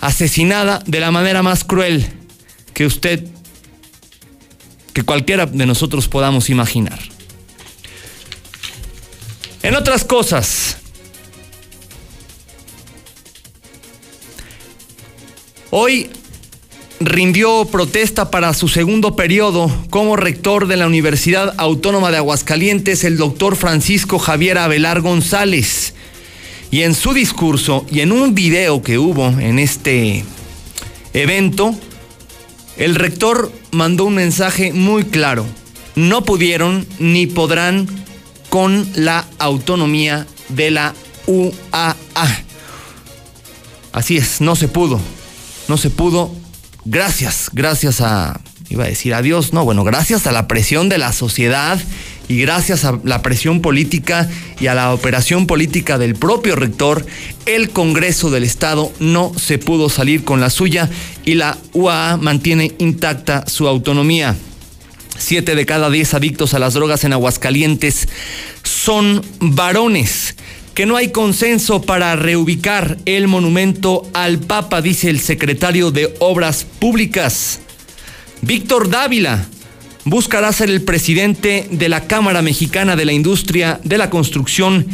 asesinada 0.00 0.82
de 0.86 1.00
la 1.00 1.10
manera 1.10 1.42
más 1.42 1.64
cruel 1.64 2.06
que 2.74 2.84
usted, 2.84 3.26
que 4.92 5.02
cualquiera 5.02 5.46
de 5.46 5.64
nosotros 5.64 6.08
podamos 6.08 6.50
imaginar. 6.50 6.98
En 9.62 9.76
otras 9.76 10.04
cosas, 10.04 10.78
hoy 15.70 16.10
rindió 17.00 17.64
protesta 17.66 18.30
para 18.30 18.54
su 18.54 18.68
segundo 18.68 19.14
periodo 19.14 19.70
como 19.90 20.16
rector 20.16 20.66
de 20.66 20.76
la 20.76 20.86
Universidad 20.86 21.54
Autónoma 21.58 22.10
de 22.10 22.16
Aguascalientes 22.16 23.04
el 23.04 23.16
doctor 23.16 23.56
Francisco 23.56 24.18
Javier 24.18 24.58
Abelar 24.58 25.00
González. 25.00 25.94
Y 26.70 26.82
en 26.82 26.94
su 26.94 27.14
discurso 27.14 27.86
y 27.90 28.00
en 28.00 28.12
un 28.12 28.34
video 28.34 28.82
que 28.82 28.98
hubo 28.98 29.28
en 29.28 29.58
este 29.58 30.24
evento, 31.14 31.74
el 32.76 32.94
rector 32.94 33.50
mandó 33.70 34.04
un 34.04 34.14
mensaje 34.14 34.72
muy 34.72 35.04
claro. 35.04 35.46
No 35.94 36.24
pudieron 36.24 36.86
ni 36.98 37.26
podrán 37.26 37.88
con 38.50 38.86
la 38.94 39.26
autonomía 39.38 40.26
de 40.48 40.70
la 40.70 40.94
UAA. 41.26 41.96
Así 43.92 44.16
es, 44.16 44.40
no 44.40 44.54
se 44.54 44.68
pudo. 44.68 45.00
No 45.68 45.76
se 45.76 45.90
pudo 45.90 46.34
gracias, 46.84 47.50
gracias 47.52 48.00
a, 48.00 48.40
iba 48.70 48.84
a 48.84 48.88
decir 48.88 49.14
adiós, 49.14 49.52
no, 49.52 49.64
bueno, 49.64 49.84
gracias 49.84 50.26
a 50.26 50.32
la 50.32 50.48
presión 50.48 50.88
de 50.88 50.98
la 50.98 51.12
sociedad 51.12 51.78
y 52.28 52.40
gracias 52.40 52.84
a 52.84 52.98
la 53.04 53.22
presión 53.22 53.60
política 53.60 54.28
y 54.60 54.66
a 54.66 54.74
la 54.74 54.92
operación 54.92 55.46
política 55.46 55.98
del 55.98 56.14
propio 56.14 56.56
rector, 56.56 57.04
el 57.46 57.70
Congreso 57.70 58.30
del 58.30 58.44
Estado 58.44 58.92
no 59.00 59.32
se 59.36 59.58
pudo 59.58 59.88
salir 59.88 60.24
con 60.24 60.40
la 60.40 60.50
suya 60.50 60.88
y 61.24 61.34
la 61.34 61.58
UAA 61.72 62.16
mantiene 62.18 62.72
intacta 62.78 63.46
su 63.46 63.68
autonomía. 63.68 64.36
Siete 65.18 65.54
de 65.54 65.66
cada 65.66 65.90
diez 65.90 66.14
adictos 66.14 66.54
a 66.54 66.58
las 66.58 66.74
drogas 66.74 67.02
en 67.04 67.12
Aguascalientes 67.12 68.08
son 68.62 69.22
varones 69.40 70.36
que 70.78 70.86
no 70.86 70.94
hay 70.94 71.08
consenso 71.08 71.82
para 71.82 72.14
reubicar 72.14 72.98
el 73.04 73.26
monumento 73.26 74.08
al 74.14 74.38
Papa, 74.38 74.80
dice 74.80 75.10
el 75.10 75.18
secretario 75.18 75.90
de 75.90 76.14
Obras 76.20 76.64
Públicas. 76.78 77.58
Víctor 78.42 78.88
Dávila 78.88 79.44
buscará 80.04 80.52
ser 80.52 80.70
el 80.70 80.82
presidente 80.82 81.66
de 81.72 81.88
la 81.88 82.06
Cámara 82.06 82.42
Mexicana 82.42 82.94
de 82.94 83.06
la 83.06 83.12
Industria 83.12 83.80
de 83.82 83.98
la 83.98 84.08
Construcción. 84.08 84.86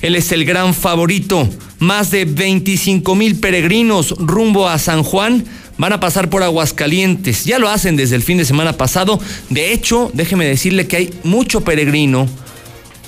Él 0.00 0.16
es 0.16 0.32
el 0.32 0.46
gran 0.46 0.72
favorito. 0.72 1.46
Más 1.80 2.10
de 2.10 2.24
25 2.24 3.14
mil 3.14 3.38
peregrinos 3.38 4.14
rumbo 4.16 4.66
a 4.66 4.78
San 4.78 5.02
Juan 5.02 5.44
van 5.76 5.92
a 5.92 6.00
pasar 6.00 6.30
por 6.30 6.44
Aguascalientes. 6.44 7.44
Ya 7.44 7.58
lo 7.58 7.68
hacen 7.68 7.96
desde 7.96 8.16
el 8.16 8.22
fin 8.22 8.38
de 8.38 8.46
semana 8.46 8.78
pasado. 8.78 9.20
De 9.50 9.74
hecho, 9.74 10.10
déjeme 10.14 10.46
decirle 10.46 10.86
que 10.86 10.96
hay 10.96 11.10
mucho 11.24 11.60
peregrino 11.60 12.26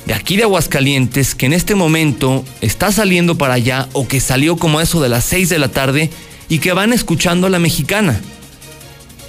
de 0.09 0.15
aquí 0.15 0.39
de 0.39 0.45
Aguascalientes 0.45 1.35
que 1.35 1.45
en 1.45 1.53
este 1.53 1.75
momento 1.75 2.43
está 2.63 2.91
saliendo 2.91 3.37
para 3.37 3.53
allá 3.53 3.91
o 3.93 4.09
que 4.09 4.21
salió 4.21 4.57
como 4.57 4.81
eso 4.81 5.03
de 5.03 5.11
las 5.11 5.23
6 5.27 5.51
de 5.51 5.59
la 5.59 5.69
tarde 5.69 6.09
y 6.49 6.61
que 6.61 6.73
van 6.73 6.95
escuchando 6.95 7.47
a 7.47 7.51
la 7.51 7.59
mexicana. 7.59 8.19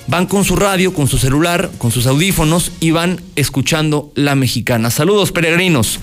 Van 0.07 0.25
con 0.25 0.45
su 0.45 0.55
radio, 0.55 0.93
con 0.93 1.09
su 1.09 1.17
celular, 1.17 1.69
con 1.77 1.91
sus 1.91 2.07
audífonos 2.07 2.71
y 2.79 2.91
van 2.91 3.21
escuchando 3.35 4.13
la 4.15 4.35
mexicana. 4.35 4.89
Saludos 4.89 5.33
peregrinos. 5.33 5.99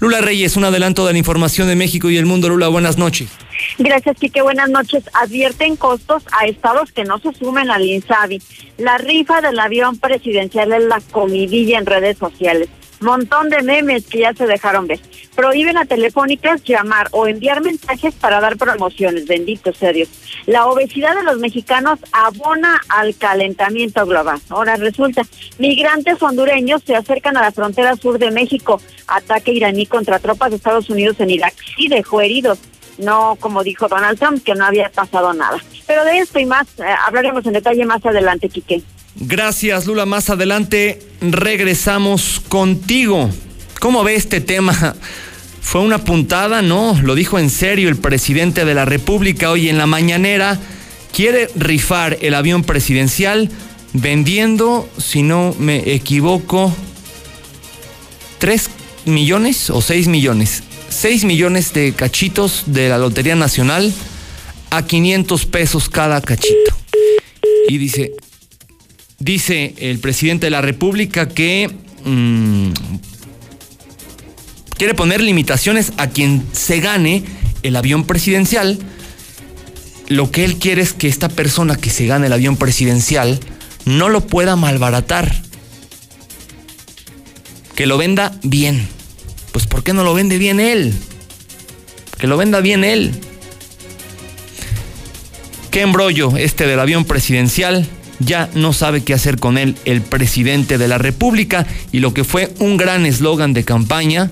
Lula 0.00 0.20
Reyes, 0.20 0.54
un 0.58 0.64
adelanto 0.64 1.06
de 1.06 1.12
la 1.12 1.18
información 1.18 1.66
de 1.66 1.76
México 1.76 2.10
y 2.10 2.18
el 2.18 2.26
mundo. 2.26 2.50
Lula, 2.50 2.68
buenas 2.68 2.98
noches. 2.98 3.30
Gracias, 3.78 4.18
Quique. 4.18 4.42
Buenas 4.42 4.68
noches. 4.68 5.02
Advierten 5.14 5.76
costos 5.76 6.24
a 6.38 6.44
estados 6.44 6.92
que 6.92 7.04
no 7.04 7.18
se 7.20 7.32
sumen 7.32 7.70
al 7.70 7.86
INSABI. 7.86 8.42
La 8.76 8.98
rifa 8.98 9.40
del 9.40 9.58
avión 9.58 9.96
presidencial 9.96 10.74
es 10.74 10.84
la 10.84 11.00
comidilla 11.10 11.78
en 11.78 11.86
redes 11.86 12.18
sociales 12.18 12.68
montón 13.00 13.48
de 13.50 13.62
memes 13.62 14.06
que 14.06 14.20
ya 14.20 14.32
se 14.34 14.46
dejaron 14.46 14.86
ver. 14.86 15.00
Prohíben 15.34 15.76
a 15.78 15.86
telefónicas 15.86 16.62
llamar 16.64 17.08
o 17.12 17.26
enviar 17.26 17.62
mensajes 17.62 18.14
para 18.14 18.40
dar 18.40 18.56
promociones, 18.56 19.26
bendito 19.26 19.72
sea 19.72 19.92
Dios. 19.92 20.08
La 20.46 20.66
obesidad 20.66 21.14
de 21.14 21.22
los 21.22 21.38
mexicanos 21.38 21.98
abona 22.12 22.80
al 22.88 23.16
calentamiento 23.16 24.04
global. 24.06 24.40
Ahora 24.48 24.76
resulta, 24.76 25.22
migrantes 25.58 26.22
hondureños 26.22 26.82
se 26.84 26.96
acercan 26.96 27.36
a 27.36 27.42
la 27.42 27.52
frontera 27.52 27.96
sur 27.96 28.18
de 28.18 28.30
México. 28.30 28.80
Ataque 29.06 29.52
iraní 29.52 29.86
contra 29.86 30.18
tropas 30.18 30.50
de 30.50 30.56
Estados 30.56 30.90
Unidos 30.90 31.20
en 31.20 31.30
Irak. 31.30 31.54
Sí 31.76 31.88
dejó 31.88 32.20
heridos. 32.20 32.58
No, 32.98 33.36
como 33.40 33.62
dijo 33.62 33.88
Donald 33.88 34.18
Trump, 34.18 34.44
que 34.44 34.54
no 34.54 34.66
había 34.66 34.90
pasado 34.90 35.32
nada. 35.32 35.58
Pero 35.86 36.04
de 36.04 36.18
esto 36.18 36.38
y 36.38 36.44
más 36.44 36.66
eh, 36.78 36.84
hablaremos 37.06 37.46
en 37.46 37.54
detalle 37.54 37.86
más 37.86 38.04
adelante, 38.04 38.50
Quique. 38.50 38.82
Gracias, 39.20 39.86
Lula. 39.86 40.06
Más 40.06 40.30
adelante 40.30 41.02
regresamos 41.20 42.40
contigo. 42.48 43.28
¿Cómo 43.78 44.02
ve 44.02 44.14
este 44.14 44.40
tema? 44.40 44.96
¿Fue 45.60 45.82
una 45.82 46.02
puntada? 46.02 46.62
No, 46.62 46.98
lo 47.02 47.14
dijo 47.14 47.38
en 47.38 47.50
serio 47.50 47.90
el 47.90 47.96
presidente 47.96 48.64
de 48.64 48.74
la 48.74 48.86
República 48.86 49.50
hoy 49.50 49.68
en 49.68 49.76
la 49.76 49.86
mañanera. 49.86 50.58
Quiere 51.14 51.50
rifar 51.54 52.16
el 52.22 52.34
avión 52.34 52.64
presidencial 52.64 53.50
vendiendo, 53.92 54.88
si 54.96 55.22
no 55.22 55.54
me 55.58 55.92
equivoco, 55.92 56.74
3 58.38 58.70
millones 59.04 59.68
o 59.68 59.82
6 59.82 60.08
millones. 60.08 60.62
6 60.88 61.24
millones 61.24 61.74
de 61.74 61.92
cachitos 61.92 62.64
de 62.66 62.88
la 62.88 62.96
Lotería 62.96 63.36
Nacional 63.36 63.92
a 64.70 64.86
500 64.86 65.44
pesos 65.44 65.90
cada 65.90 66.22
cachito. 66.22 66.74
Y 67.68 67.76
dice, 67.76 68.12
Dice 69.20 69.74
el 69.76 69.98
presidente 69.98 70.46
de 70.46 70.50
la 70.50 70.62
República 70.62 71.28
que 71.28 71.70
mm, 72.06 72.70
quiere 74.78 74.94
poner 74.94 75.20
limitaciones 75.20 75.92
a 75.98 76.08
quien 76.08 76.42
se 76.52 76.80
gane 76.80 77.24
el 77.62 77.76
avión 77.76 78.06
presidencial. 78.06 78.78
Lo 80.08 80.30
que 80.30 80.46
él 80.46 80.56
quiere 80.56 80.80
es 80.80 80.94
que 80.94 81.06
esta 81.06 81.28
persona 81.28 81.76
que 81.76 81.90
se 81.90 82.06
gane 82.06 82.28
el 82.28 82.32
avión 82.32 82.56
presidencial 82.56 83.38
no 83.84 84.08
lo 84.08 84.26
pueda 84.26 84.56
malbaratar. 84.56 85.30
Que 87.74 87.84
lo 87.84 87.98
venda 87.98 88.32
bien. 88.42 88.88
Pues 89.52 89.66
¿por 89.66 89.82
qué 89.82 89.92
no 89.92 90.02
lo 90.02 90.14
vende 90.14 90.38
bien 90.38 90.60
él? 90.60 90.94
Que 92.16 92.26
lo 92.26 92.38
venda 92.38 92.60
bien 92.60 92.84
él. 92.84 93.12
Qué 95.70 95.82
embrollo 95.82 96.38
este 96.38 96.66
del 96.66 96.80
avión 96.80 97.04
presidencial 97.04 97.86
ya 98.20 98.48
no 98.54 98.72
sabe 98.72 99.02
qué 99.02 99.14
hacer 99.14 99.38
con 99.38 99.58
él 99.58 99.76
el 99.84 100.02
presidente 100.02 100.78
de 100.78 100.88
la 100.88 100.98
República. 100.98 101.66
Y 101.90 102.00
lo 102.00 102.14
que 102.14 102.24
fue 102.24 102.52
un 102.60 102.76
gran 102.76 103.06
eslogan 103.06 103.52
de 103.52 103.64
campaña 103.64 104.30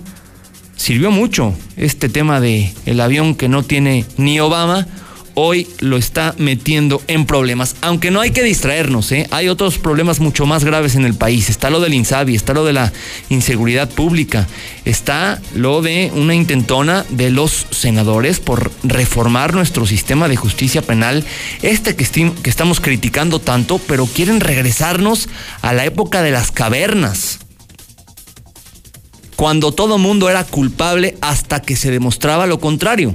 sirvió 0.77 1.11
mucho 1.11 1.55
este 1.77 2.09
tema 2.09 2.41
de 2.41 2.73
el 2.87 3.01
avión 3.01 3.35
que 3.35 3.49
no 3.49 3.65
tiene 3.65 4.05
ni 4.17 4.39
Obama 4.39 4.87
hoy 5.35 5.69
lo 5.81 5.97
está 5.97 6.35
metiendo 6.39 7.03
en 7.07 7.27
problemas. 7.27 7.77
Aunque 7.81 8.11
no 8.11 8.21
hay 8.21 8.31
que 8.31 8.43
distraernos, 8.43 9.13
¿eh? 9.13 9.27
hay 9.31 9.49
otros 9.49 9.79
problemas 9.79 10.21
mucho 10.21 10.47
más 10.47 10.65
graves 10.65 10.95
en 10.95 11.05
el 11.05 11.15
país. 11.15 11.49
Está 11.49 11.71
lo 11.71 11.81
del 11.81 11.95
INSABI, 11.95 12.35
está 12.35 12.55
lo 12.55 12.65
de 12.65 12.73
la 12.73 12.93
inseguridad 13.29 13.89
pública, 13.89 14.47
está 14.85 15.41
lo 15.55 15.83
de 15.83 16.11
una 16.15 16.35
intentona 16.35 17.05
de 17.11 17.31
los 17.31 17.67
senadores 17.71 18.41
por 18.41 18.71
reformar 18.83 19.55
nuestro 19.55 19.87
sistema 19.87 20.29
de 20.29 20.37
justicia 20.37 20.83
penal, 20.83 21.25
este 21.63 21.97
que, 21.97 22.33
que 22.43 22.51
estamos 22.51 22.81
criticando 22.81 23.39
tanto, 23.39 23.79
pero 23.87 24.07
quieren 24.07 24.41
regresarnos 24.41 25.29
a 25.63 25.73
la 25.73 25.85
época 25.85 26.23
de 26.23 26.31
las 26.31 26.51
cavernas 26.51 27.39
cuando 29.37 29.71
todo 29.71 29.99
mundo 29.99 30.29
era 30.29 30.43
culpable 30.43 31.17
hasta 31.21 31.63
que 31.63 31.77
se 31.77 31.93
demostraba 31.93 32.49
lo 32.49 32.59
contrario 32.59 33.15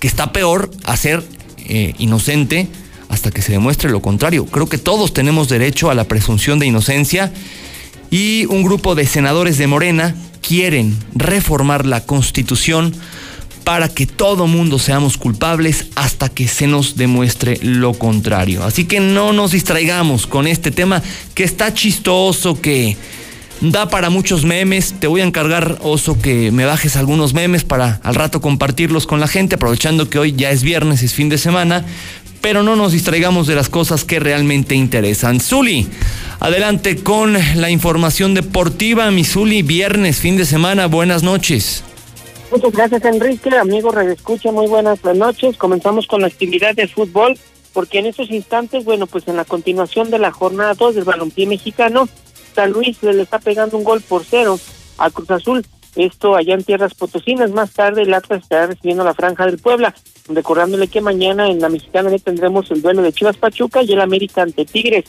que 0.00 0.08
está 0.08 0.32
peor 0.32 0.70
a 0.84 0.96
ser 0.96 1.22
eh, 1.58 1.94
inocente 1.98 2.66
hasta 3.08 3.30
que 3.30 3.42
se 3.42 3.52
demuestre 3.52 3.90
lo 3.90 4.02
contrario. 4.02 4.46
Creo 4.46 4.68
que 4.68 4.78
todos 4.78 5.12
tenemos 5.12 5.48
derecho 5.48 5.90
a 5.90 5.94
la 5.94 6.04
presunción 6.04 6.58
de 6.58 6.66
inocencia 6.66 7.32
y 8.10 8.46
un 8.46 8.64
grupo 8.64 8.94
de 8.94 9.06
senadores 9.06 9.58
de 9.58 9.66
Morena 9.66 10.14
quieren 10.40 10.96
reformar 11.14 11.86
la 11.86 12.04
constitución 12.04 12.94
para 13.64 13.88
que 13.88 14.06
todo 14.06 14.46
mundo 14.46 14.78
seamos 14.78 15.16
culpables 15.16 15.86
hasta 15.94 16.28
que 16.28 16.48
se 16.48 16.66
nos 16.66 16.96
demuestre 16.96 17.58
lo 17.62 17.94
contrario. 17.94 18.64
Así 18.64 18.84
que 18.84 19.00
no 19.00 19.32
nos 19.32 19.52
distraigamos 19.52 20.26
con 20.26 20.46
este 20.46 20.70
tema 20.70 21.02
que 21.34 21.44
está 21.44 21.72
chistoso, 21.74 22.60
que 22.60 22.96
Da 23.60 23.90
para 23.90 24.08
muchos 24.08 24.46
memes. 24.46 24.94
Te 24.98 25.06
voy 25.06 25.20
a 25.20 25.24
encargar, 25.24 25.78
Oso, 25.82 26.18
que 26.18 26.50
me 26.50 26.64
bajes 26.64 26.96
algunos 26.96 27.34
memes 27.34 27.62
para 27.62 28.00
al 28.02 28.14
rato 28.14 28.40
compartirlos 28.40 29.06
con 29.06 29.20
la 29.20 29.28
gente, 29.28 29.56
aprovechando 29.56 30.08
que 30.08 30.18
hoy 30.18 30.32
ya 30.32 30.50
es 30.50 30.62
viernes, 30.62 31.02
es 31.02 31.12
fin 31.12 31.28
de 31.28 31.36
semana. 31.36 31.84
Pero 32.40 32.62
no 32.62 32.74
nos 32.74 32.92
distraigamos 32.92 33.46
de 33.46 33.54
las 33.54 33.68
cosas 33.68 34.04
que 34.04 34.18
realmente 34.18 34.74
interesan. 34.74 35.40
Zuli, 35.40 35.86
adelante 36.40 36.96
con 37.02 37.34
la 37.34 37.68
información 37.68 38.32
deportiva. 38.32 39.10
Mi 39.10 39.24
Zuli, 39.24 39.60
viernes, 39.60 40.20
fin 40.20 40.38
de 40.38 40.46
semana. 40.46 40.86
Buenas 40.86 41.22
noches. 41.22 41.84
Muchas 42.50 42.72
gracias, 42.72 43.04
Enrique. 43.04 43.50
Amigo 43.58 43.92
Radio 43.92 44.12
Escucha, 44.12 44.50
muy 44.52 44.68
buenas 44.68 45.04
noches. 45.04 45.58
Comenzamos 45.58 46.06
con 46.06 46.22
la 46.22 46.28
actividad 46.28 46.74
de 46.74 46.88
fútbol, 46.88 47.38
porque 47.74 47.98
en 47.98 48.06
estos 48.06 48.30
instantes, 48.30 48.84
bueno, 48.84 49.06
pues 49.06 49.28
en 49.28 49.36
la 49.36 49.44
continuación 49.44 50.10
de 50.10 50.18
la 50.18 50.32
jornada 50.32 50.72
2 50.72 50.94
del 50.94 51.04
balompié 51.04 51.46
mexicano, 51.46 52.08
Luis 52.66 53.02
le 53.02 53.22
está 53.22 53.38
pegando 53.38 53.76
un 53.76 53.84
gol 53.84 54.00
por 54.00 54.24
cero 54.24 54.58
a 54.98 55.10
Cruz 55.10 55.30
Azul. 55.30 55.66
Esto 55.96 56.36
allá 56.36 56.54
en 56.54 56.64
Tierras 56.64 56.94
Potosinas. 56.94 57.50
Más 57.50 57.72
tarde 57.72 58.02
el 58.02 58.14
Atlas 58.14 58.42
estará 58.42 58.68
recibiendo 58.68 59.04
la 59.04 59.14
Franja 59.14 59.46
del 59.46 59.58
Puebla. 59.58 59.94
Recordándole 60.28 60.88
que 60.88 61.00
mañana 61.00 61.48
en 61.48 61.60
la 61.60 61.68
Mexicana 61.68 62.10
tendremos 62.18 62.70
el 62.70 62.82
duelo 62.82 63.02
de 63.02 63.12
Chivas 63.12 63.36
Pachuca 63.36 63.82
y 63.82 63.92
el 63.92 64.00
América 64.00 64.42
ante 64.42 64.64
Tigres. 64.64 65.04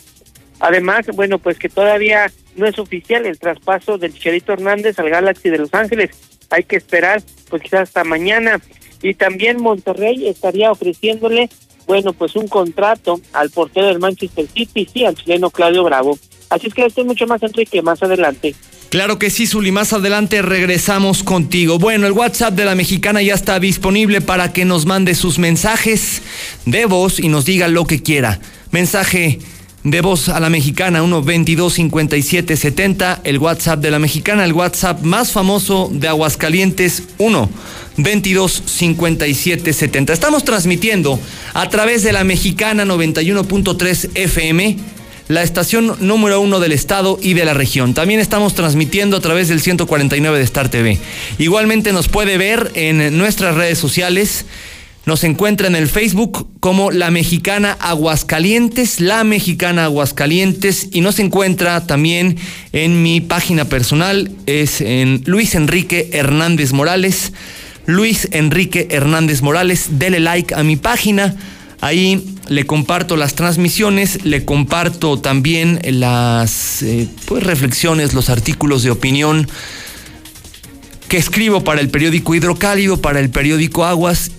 Además, 0.59 1.07
bueno, 1.13 1.39
pues 1.39 1.57
que 1.57 1.69
todavía 1.69 2.31
no 2.55 2.67
es 2.67 2.77
oficial 2.77 3.25
el 3.25 3.39
traspaso 3.39 3.97
del 3.97 4.13
Chicharito 4.13 4.53
Hernández 4.53 4.99
al 4.99 5.09
Galaxy 5.09 5.49
de 5.49 5.57
Los 5.57 5.73
Ángeles. 5.73 6.11
Hay 6.49 6.63
que 6.63 6.75
esperar, 6.75 7.21
pues 7.49 7.63
quizás 7.63 7.81
hasta 7.81 8.03
mañana. 8.03 8.59
Y 9.01 9.15
también 9.15 9.61
Monterrey 9.61 10.27
estaría 10.27 10.71
ofreciéndole, 10.71 11.49
bueno, 11.87 12.13
pues 12.13 12.35
un 12.35 12.47
contrato 12.47 13.19
al 13.33 13.49
portero 13.49 13.87
del 13.87 13.99
Manchester 13.99 14.47
City, 14.47 14.87
sí, 14.91 15.05
al 15.05 15.15
chileno 15.15 15.49
Claudio 15.49 15.83
Bravo. 15.83 16.17
Así 16.51 16.67
es 16.67 16.73
que 16.73 16.85
esto 16.85 17.05
mucho 17.05 17.25
más, 17.25 17.41
Enrique, 17.41 17.81
más 17.81 18.03
adelante. 18.03 18.53
Claro 18.89 19.17
que 19.17 19.29
sí, 19.29 19.47
Zuli, 19.47 19.71
más 19.71 19.93
adelante 19.93 20.41
regresamos 20.41 21.23
contigo. 21.23 21.79
Bueno, 21.79 22.07
el 22.07 22.11
WhatsApp 22.11 22.55
de 22.55 22.65
la 22.65 22.75
mexicana 22.75 23.21
ya 23.21 23.35
está 23.35 23.57
disponible 23.57 24.19
para 24.19 24.51
que 24.51 24.65
nos 24.65 24.85
mande 24.85 25.15
sus 25.15 25.39
mensajes 25.39 26.21
de 26.65 26.85
voz 26.87 27.19
y 27.19 27.29
nos 27.29 27.45
diga 27.45 27.69
lo 27.69 27.85
que 27.85 28.03
quiera. 28.03 28.41
Mensaje 28.71 29.39
de 29.85 30.01
voz 30.01 30.27
a 30.27 30.41
la 30.41 30.49
mexicana 30.49 31.01
1-22-57-70, 31.03 33.21
el 33.23 33.37
WhatsApp 33.37 33.79
de 33.79 33.91
la 33.91 33.99
mexicana, 33.99 34.43
el 34.43 34.51
WhatsApp 34.51 35.03
más 35.03 35.31
famoso 35.31 35.89
de 35.89 36.09
Aguascalientes 36.09 37.03
1-22-57-70. 37.17 40.11
Estamos 40.11 40.43
transmitiendo 40.43 41.17
a 41.53 41.69
través 41.69 42.03
de 42.03 42.11
la 42.11 42.25
mexicana 42.25 42.83
91.3 42.83 44.09
FM 44.15 44.99
la 45.27 45.43
estación 45.43 45.95
número 45.99 46.41
uno 46.41 46.59
del 46.59 46.71
estado 46.71 47.17
y 47.21 47.33
de 47.33 47.45
la 47.45 47.53
región. 47.53 47.93
También 47.93 48.19
estamos 48.19 48.53
transmitiendo 48.53 49.17
a 49.17 49.21
través 49.21 49.47
del 49.47 49.61
149 49.61 50.37
de 50.37 50.43
Star 50.43 50.69
TV. 50.69 50.97
Igualmente 51.37 51.93
nos 51.93 52.07
puede 52.07 52.37
ver 52.37 52.71
en 52.75 53.17
nuestras 53.17 53.55
redes 53.55 53.77
sociales. 53.77 54.45
Nos 55.05 55.23
encuentra 55.23 55.67
en 55.67 55.75
el 55.75 55.87
Facebook 55.87 56.47
como 56.59 56.91
La 56.91 57.09
Mexicana 57.09 57.75
Aguascalientes, 57.79 58.99
La 58.99 59.23
Mexicana 59.23 59.85
Aguascalientes, 59.85 60.89
y 60.91 61.01
nos 61.01 61.17
encuentra 61.17 61.87
también 61.87 62.37
en 62.71 63.01
mi 63.01 63.19
página 63.19 63.65
personal, 63.65 64.31
es 64.45 64.79
en 64.79 65.23
Luis 65.25 65.55
Enrique 65.55 66.09
Hernández 66.13 66.71
Morales. 66.71 67.33
Luis 67.87 68.27
Enrique 68.31 68.87
Hernández 68.91 69.41
Morales, 69.41 69.87
dele 69.97 70.19
like 70.19 70.53
a 70.53 70.63
mi 70.63 70.75
página 70.75 71.35
Ahí 71.81 72.23
le 72.47 72.65
comparto 72.67 73.17
las 73.17 73.33
transmisiones, 73.33 74.23
le 74.23 74.45
comparto 74.45 75.19
también 75.19 75.79
las 75.83 76.83
eh, 76.83 77.07
pues, 77.25 77.43
reflexiones, 77.43 78.13
los 78.13 78.29
artículos 78.29 78.83
de 78.83 78.91
opinión 78.91 79.47
que 81.07 81.17
escribo 81.17 81.63
para 81.63 81.81
el 81.81 81.89
periódico 81.89 82.35
Hidrocálido, 82.35 83.01
para 83.01 83.19
el 83.19 83.31
periódico 83.31 83.83
Aguas, 83.83 84.31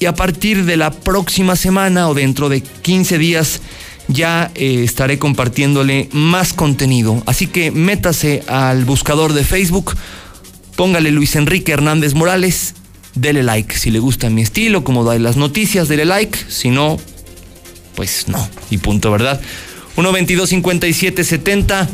y 0.00 0.06
a 0.06 0.14
partir 0.14 0.64
de 0.64 0.76
la 0.76 0.90
próxima 0.90 1.54
semana 1.54 2.08
o 2.08 2.14
dentro 2.14 2.48
de 2.48 2.60
15 2.60 3.18
días 3.18 3.60
ya 4.08 4.50
eh, 4.56 4.82
estaré 4.82 5.18
compartiéndole 5.18 6.08
más 6.12 6.52
contenido. 6.52 7.22
Así 7.26 7.46
que 7.46 7.70
métase 7.70 8.42
al 8.48 8.84
buscador 8.84 9.32
de 9.32 9.44
Facebook, 9.44 9.94
póngale 10.74 11.12
Luis 11.12 11.36
Enrique 11.36 11.72
Hernández 11.72 12.14
Morales 12.14 12.74
dele 13.14 13.42
like. 13.42 13.76
Si 13.76 13.90
le 13.90 13.98
gusta 13.98 14.30
mi 14.30 14.42
estilo, 14.42 14.84
como 14.84 15.04
da 15.04 15.18
las 15.18 15.36
noticias, 15.36 15.88
dele 15.88 16.04
like. 16.04 16.38
Si 16.48 16.70
no, 16.70 16.98
pues 17.94 18.28
no. 18.28 18.48
Y 18.70 18.78
punto, 18.78 19.10
¿verdad? 19.10 19.40
122-5770, 19.96 21.88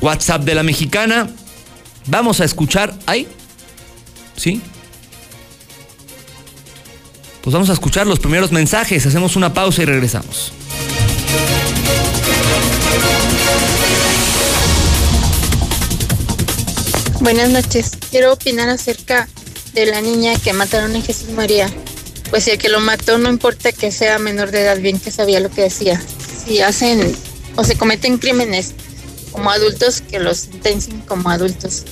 WhatsApp 0.00 0.44
de 0.44 0.54
la 0.54 0.62
mexicana. 0.62 1.28
Vamos 2.06 2.40
a 2.40 2.44
escuchar. 2.44 2.94
¿Ahí? 3.06 3.26
¿Sí? 4.36 4.62
Pues 7.42 7.52
vamos 7.52 7.70
a 7.70 7.72
escuchar 7.72 8.06
los 8.06 8.18
primeros 8.18 8.52
mensajes. 8.52 9.06
Hacemos 9.06 9.36
una 9.36 9.52
pausa 9.52 9.82
y 9.82 9.84
regresamos. 9.84 10.52
Buenas 17.20 17.50
noches. 17.50 17.90
Quiero 18.10 18.32
opinar 18.32 18.68
acerca 18.68 19.28
de 19.78 19.86
la 19.86 20.00
niña 20.00 20.34
que 20.38 20.52
mataron 20.52 20.96
en 20.96 21.02
Jesús 21.02 21.30
María. 21.30 21.70
Pues 22.30 22.48
el 22.48 22.58
que 22.58 22.68
lo 22.68 22.80
mató 22.80 23.16
no 23.18 23.28
importa 23.28 23.70
que 23.70 23.92
sea 23.92 24.18
menor 24.18 24.50
de 24.50 24.62
edad, 24.62 24.78
bien 24.80 24.98
que 24.98 25.10
sabía 25.10 25.40
lo 25.40 25.50
que 25.50 25.62
decía. 25.62 26.02
Si 26.44 26.60
hacen 26.60 27.14
o 27.54 27.62
se 27.62 27.76
cometen 27.76 28.18
crímenes 28.18 28.74
como 29.30 29.50
adultos, 29.50 30.00
que 30.00 30.18
los 30.18 30.38
sentencien 30.38 31.00
como 31.02 31.30
adultos. 31.30 31.84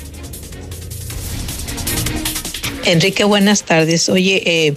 Enrique, 2.84 3.24
buenas 3.24 3.62
tardes. 3.62 4.08
Oye, 4.08 4.42
eh, 4.44 4.74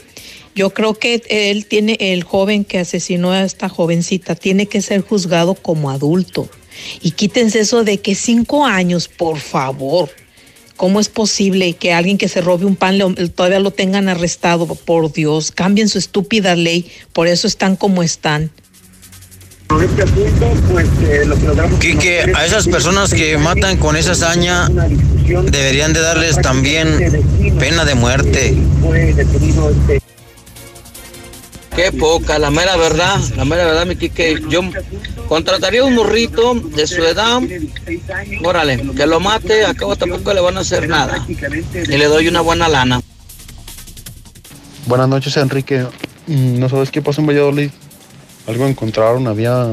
yo 0.54 0.72
creo 0.72 0.94
que 0.94 1.24
él 1.30 1.66
tiene, 1.66 1.98
el 2.00 2.24
joven 2.24 2.64
que 2.64 2.80
asesinó 2.80 3.32
a 3.32 3.44
esta 3.44 3.70
jovencita, 3.70 4.36
tiene 4.36 4.68
que 4.68 4.82
ser 4.82 5.02
juzgado 5.02 5.56
como 5.56 5.90
adulto. 5.90 6.48
Y 7.02 7.12
quítense 7.12 7.62
eso 7.62 7.84
de 7.84 8.00
que 8.00 8.14
cinco 8.14 8.66
años, 8.66 9.08
por 9.08 9.40
favor. 9.40 10.10
¿Cómo 10.80 11.02
es 11.02 11.10
posible 11.10 11.74
que 11.74 11.92
alguien 11.92 12.18
que 12.18 12.30
se 12.30 12.40
robe 12.40 12.64
un 12.64 12.78
pan 12.78 12.98
todavía 13.36 13.60
lo 13.60 13.72
tengan 13.72 14.08
arrestado? 14.08 14.66
Por 14.66 15.12
Dios, 15.12 15.52
cambien 15.52 15.90
su 15.90 15.98
estúpida 15.98 16.56
ley, 16.56 16.90
por 17.12 17.28
eso 17.28 17.48
están 17.48 17.76
como 17.76 18.02
están. 18.02 18.50
Quique, 21.82 22.32
a 22.34 22.46
esas 22.46 22.66
personas 22.70 23.14
que 23.14 23.38
matan 23.38 23.76
con 23.76 23.98
esa 23.98 24.14
hazaña 24.14 24.70
deberían 24.70 25.92
de 25.92 26.00
darles 26.00 26.38
también 26.42 27.26
pena 27.60 27.84
de 27.84 27.96
muerte. 27.96 28.56
Qué 31.80 31.94
poca, 31.94 32.38
la 32.40 32.52
mera 32.52 32.76
verdad, 32.76 33.22
la 33.38 33.46
mera 33.46 33.64
verdad, 33.64 33.86
mi 33.86 33.96
Quique, 33.96 34.38
yo 34.50 34.60
Contrataría 35.30 35.82
un 35.86 35.96
morrito 35.96 36.54
de 36.56 36.86
su 36.86 37.02
edad, 37.02 37.42
órale, 38.44 38.82
que 38.98 39.06
lo 39.08 39.22
mate, 39.22 39.64
a 39.64 39.74
cabo 39.74 39.96
tampoco 39.96 40.34
le 40.34 40.42
van 40.42 40.58
a 40.58 40.60
hacer 40.60 40.90
nada. 40.90 41.26
Y 41.30 41.96
le 41.96 42.06
doy 42.08 42.28
una 42.28 42.42
buena 42.42 42.68
lana. 42.68 43.00
Buenas 44.88 45.08
noches, 45.08 45.38
Enrique. 45.38 45.86
Mm, 46.28 46.60
¿No 46.60 46.68
sabes 46.68 46.92
qué 46.92 47.02
pasó 47.02 47.22
en 47.22 47.28
Valladolid? 47.28 47.70
Algo 48.46 48.68
encontraron, 48.68 49.28
había 49.28 49.66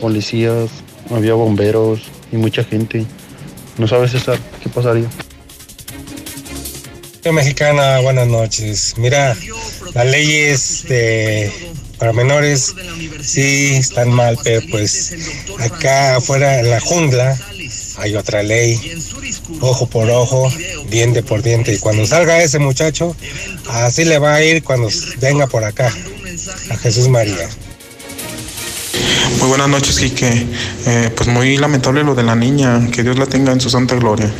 policías, 0.00 0.68
había 1.14 1.34
bomberos 1.34 2.00
y 2.32 2.38
mucha 2.38 2.64
gente. 2.64 3.06
¿No 3.78 3.86
sabes, 3.86 4.10
César, 4.10 4.40
qué 4.60 4.68
pasaría? 4.68 5.06
Mexicana, 7.28 8.00
buenas 8.00 8.26
noches. 8.26 8.94
Mira, 8.96 9.36
las 9.94 10.06
leyes 10.06 10.84
de, 10.88 11.52
para 11.98 12.14
menores 12.14 12.74
sí 13.22 13.74
están 13.74 14.10
mal, 14.10 14.38
pero 14.42 14.62
pues 14.70 15.14
acá 15.58 16.16
afuera 16.16 16.60
en 16.60 16.70
la 16.70 16.80
jungla 16.80 17.38
hay 17.98 18.16
otra 18.16 18.42
ley, 18.42 18.80
ojo 19.60 19.86
por 19.86 20.10
ojo, 20.10 20.50
diente 20.88 21.22
por 21.22 21.42
diente. 21.42 21.74
Y 21.74 21.78
cuando 21.78 22.06
salga 22.06 22.42
ese 22.42 22.58
muchacho, 22.58 23.14
así 23.68 24.04
le 24.06 24.18
va 24.18 24.34
a 24.34 24.42
ir 24.42 24.64
cuando 24.64 24.88
venga 25.18 25.46
por 25.46 25.62
acá, 25.62 25.94
a 26.70 26.76
Jesús 26.78 27.08
María. 27.08 27.48
Muy 29.38 29.48
buenas 29.48 29.68
noches, 29.68 29.98
Quique. 29.98 30.46
Eh, 30.86 31.10
pues 31.14 31.28
muy 31.28 31.58
lamentable 31.58 32.02
lo 32.02 32.14
de 32.14 32.22
la 32.22 32.34
niña. 32.34 32.88
Que 32.90 33.02
Dios 33.02 33.18
la 33.18 33.26
tenga 33.26 33.52
en 33.52 33.60
su 33.60 33.70
santa 33.70 33.94
gloria. 33.94 34.32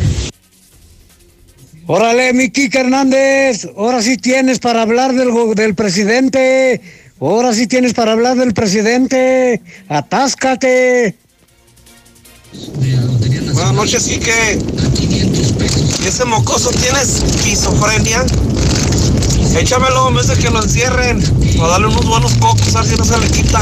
Órale, 1.93 2.33
mi 2.35 2.51
Quique 2.51 2.79
Hernández. 2.79 3.67
Ahora 3.77 4.01
sí 4.01 4.17
tienes 4.17 4.61
para 4.61 4.83
hablar 4.83 5.13
del, 5.13 5.31
del 5.57 5.75
presidente. 5.75 6.81
Ahora 7.21 7.53
sí 7.53 7.67
tienes 7.67 7.95
para 7.95 8.13
hablar 8.13 8.37
del 8.37 8.55
presidente. 8.55 9.61
Atáscate. 9.89 11.17
Buenas 13.53 13.73
noches, 13.73 14.05
Quique. 14.05 14.61
¿Y 16.05 16.07
ese 16.07 16.25
mocoso 16.27 16.71
tiene 16.71 17.03
esquizofrenia? 17.03 18.25
Échamelo 19.59 20.11
en 20.11 20.15
vez 20.15 20.29
de 20.29 20.37
que 20.37 20.49
lo 20.49 20.63
encierren. 20.63 21.21
O 21.59 21.67
darle 21.67 21.89
unos 21.89 22.07
buenos 22.07 22.33
cocos, 22.35 22.77
a 22.77 22.83
ver 22.83 22.91
si 22.91 22.97
no 22.99 23.05
se 23.05 23.19
le 23.19 23.27
quita. 23.27 23.61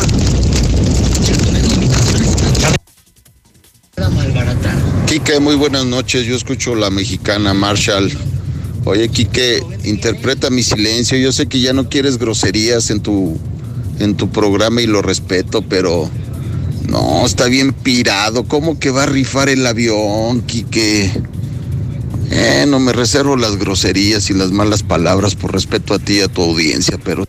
Quique, 5.09 5.41
muy 5.41 5.57
buenas 5.57 5.87
noches. 5.87 6.27
Yo 6.27 6.37
escucho 6.37 6.75
la 6.75 6.91
mexicana 6.91 7.55
Marshall. 7.55 8.13
Oye, 8.85 9.09
Quique, 9.09 9.63
interpreta 9.85 10.51
mi 10.51 10.63
silencio. 10.63 11.17
Yo 11.17 11.33
sé 11.33 11.47
que 11.47 11.61
ya 11.61 11.73
no 11.73 11.89
quieres 11.89 12.19
groserías 12.19 12.91
en 12.91 13.01
tu, 13.01 13.41
en 14.01 14.19
tu 14.19 14.29
programa 14.29 14.83
y 14.83 14.87
lo 14.87 15.01
respeto, 15.01 15.63
pero 15.63 16.11
no, 16.91 17.25
está 17.25 17.47
bien 17.47 17.73
pirado. 17.73 18.45
¿Cómo 18.45 18.79
que 18.79 18.91
va 18.91 19.05
a 19.05 19.07
rifar 19.07 19.49
el 19.49 19.67
avión, 19.67 20.43
Quique? 20.43 21.11
Eh, 22.31 22.67
no 22.69 22.79
me 22.79 22.93
reservo 22.93 23.35
las 23.35 23.57
groserías 23.57 24.29
y 24.29 24.35
las 24.35 24.51
malas 24.51 24.83
palabras 24.83 25.35
por 25.37 25.55
respeto 25.55 25.95
a 25.95 25.99
ti 25.99 26.19
y 26.19 26.21
a 26.21 26.29
tu 26.29 26.43
audiencia, 26.43 26.99
pero... 27.03 27.25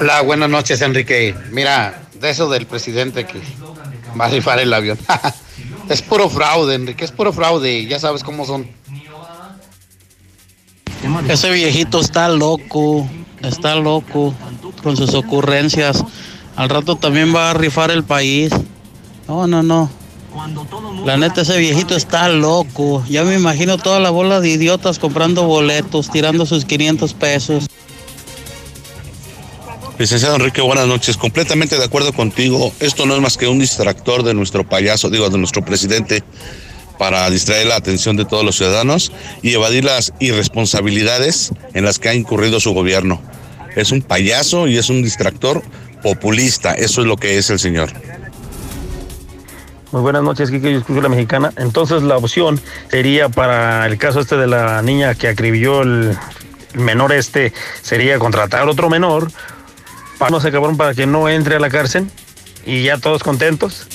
Hola, 0.00 0.20
buenas 0.22 0.50
noches, 0.50 0.80
Enrique. 0.80 1.36
Mira, 1.52 2.08
de 2.20 2.30
eso 2.30 2.50
del 2.50 2.66
presidente 2.66 3.24
que 3.24 3.40
va 4.18 4.26
a 4.26 4.28
rifar 4.28 4.58
el 4.60 4.72
avión. 4.72 4.98
es 5.88 6.02
puro 6.02 6.28
fraude, 6.28 6.74
Enrique, 6.74 7.04
es 7.04 7.12
puro 7.12 7.32
fraude. 7.32 7.86
Ya 7.86 7.98
sabes 7.98 8.22
cómo 8.22 8.46
son. 8.46 8.68
Ese 11.28 11.50
viejito 11.50 12.00
está 12.00 12.28
loco, 12.28 13.08
está 13.42 13.74
loco 13.74 14.34
con 14.82 14.96
sus 14.96 15.14
ocurrencias. 15.14 16.04
Al 16.56 16.68
rato 16.68 16.96
también 16.96 17.34
va 17.34 17.50
a 17.50 17.54
rifar 17.54 17.90
el 17.90 18.04
país. 18.04 18.52
No, 19.26 19.46
no, 19.46 19.62
no. 19.62 19.90
La 21.04 21.16
neta, 21.16 21.40
ese 21.40 21.58
viejito 21.58 21.96
está 21.96 22.28
loco. 22.28 23.02
Ya 23.08 23.24
me 23.24 23.34
imagino 23.34 23.78
toda 23.78 23.98
la 23.98 24.10
bola 24.10 24.40
de 24.40 24.50
idiotas 24.50 24.98
comprando 24.98 25.44
boletos, 25.44 26.10
tirando 26.10 26.46
sus 26.46 26.64
500 26.64 27.14
pesos. 27.14 27.66
Licenciado 30.00 30.36
Enrique, 30.36 30.62
buenas 30.62 30.86
noches. 30.86 31.18
Completamente 31.18 31.76
de 31.76 31.84
acuerdo 31.84 32.14
contigo. 32.14 32.72
Esto 32.80 33.04
no 33.04 33.14
es 33.14 33.20
más 33.20 33.36
que 33.36 33.48
un 33.48 33.58
distractor 33.58 34.22
de 34.22 34.32
nuestro 34.32 34.66
payaso, 34.66 35.10
digo, 35.10 35.28
de 35.28 35.36
nuestro 35.36 35.62
presidente, 35.62 36.24
para 36.98 37.28
distraer 37.28 37.66
la 37.66 37.76
atención 37.76 38.16
de 38.16 38.24
todos 38.24 38.42
los 38.42 38.56
ciudadanos 38.56 39.12
y 39.42 39.52
evadir 39.52 39.84
las 39.84 40.14
irresponsabilidades 40.18 41.52
en 41.74 41.84
las 41.84 41.98
que 41.98 42.08
ha 42.08 42.14
incurrido 42.14 42.60
su 42.60 42.72
gobierno. 42.72 43.20
Es 43.76 43.92
un 43.92 44.00
payaso 44.00 44.68
y 44.68 44.78
es 44.78 44.88
un 44.88 45.02
distractor 45.02 45.62
populista. 46.02 46.72
Eso 46.72 47.02
es 47.02 47.06
lo 47.06 47.18
que 47.18 47.36
es 47.36 47.50
el 47.50 47.58
señor. 47.58 47.90
Muy 49.92 50.00
buenas 50.00 50.22
noches, 50.22 50.50
Kike, 50.50 50.72
yo 50.72 50.78
escucho 50.78 51.02
la 51.02 51.10
mexicana. 51.10 51.52
Entonces 51.58 52.02
la 52.02 52.16
opción 52.16 52.58
sería 52.90 53.28
para 53.28 53.84
el 53.86 53.98
caso 53.98 54.20
este 54.20 54.38
de 54.38 54.46
la 54.46 54.80
niña 54.80 55.14
que 55.14 55.28
acribilló 55.28 55.82
el, 55.82 56.16
menor 56.74 57.12
este, 57.12 57.52
sería 57.82 58.18
contratar 58.18 58.68
otro 58.68 58.88
menor 58.88 59.30
no 60.28 60.40
se 60.40 60.52
cabrón 60.52 60.76
para 60.76 60.94
que 60.94 61.06
no 61.06 61.28
entre 61.28 61.56
a 61.56 61.60
la 61.60 61.70
cárcel 61.70 62.06
y 62.66 62.82
ya 62.82 62.98
todos 62.98 63.22
contentos. 63.22 63.86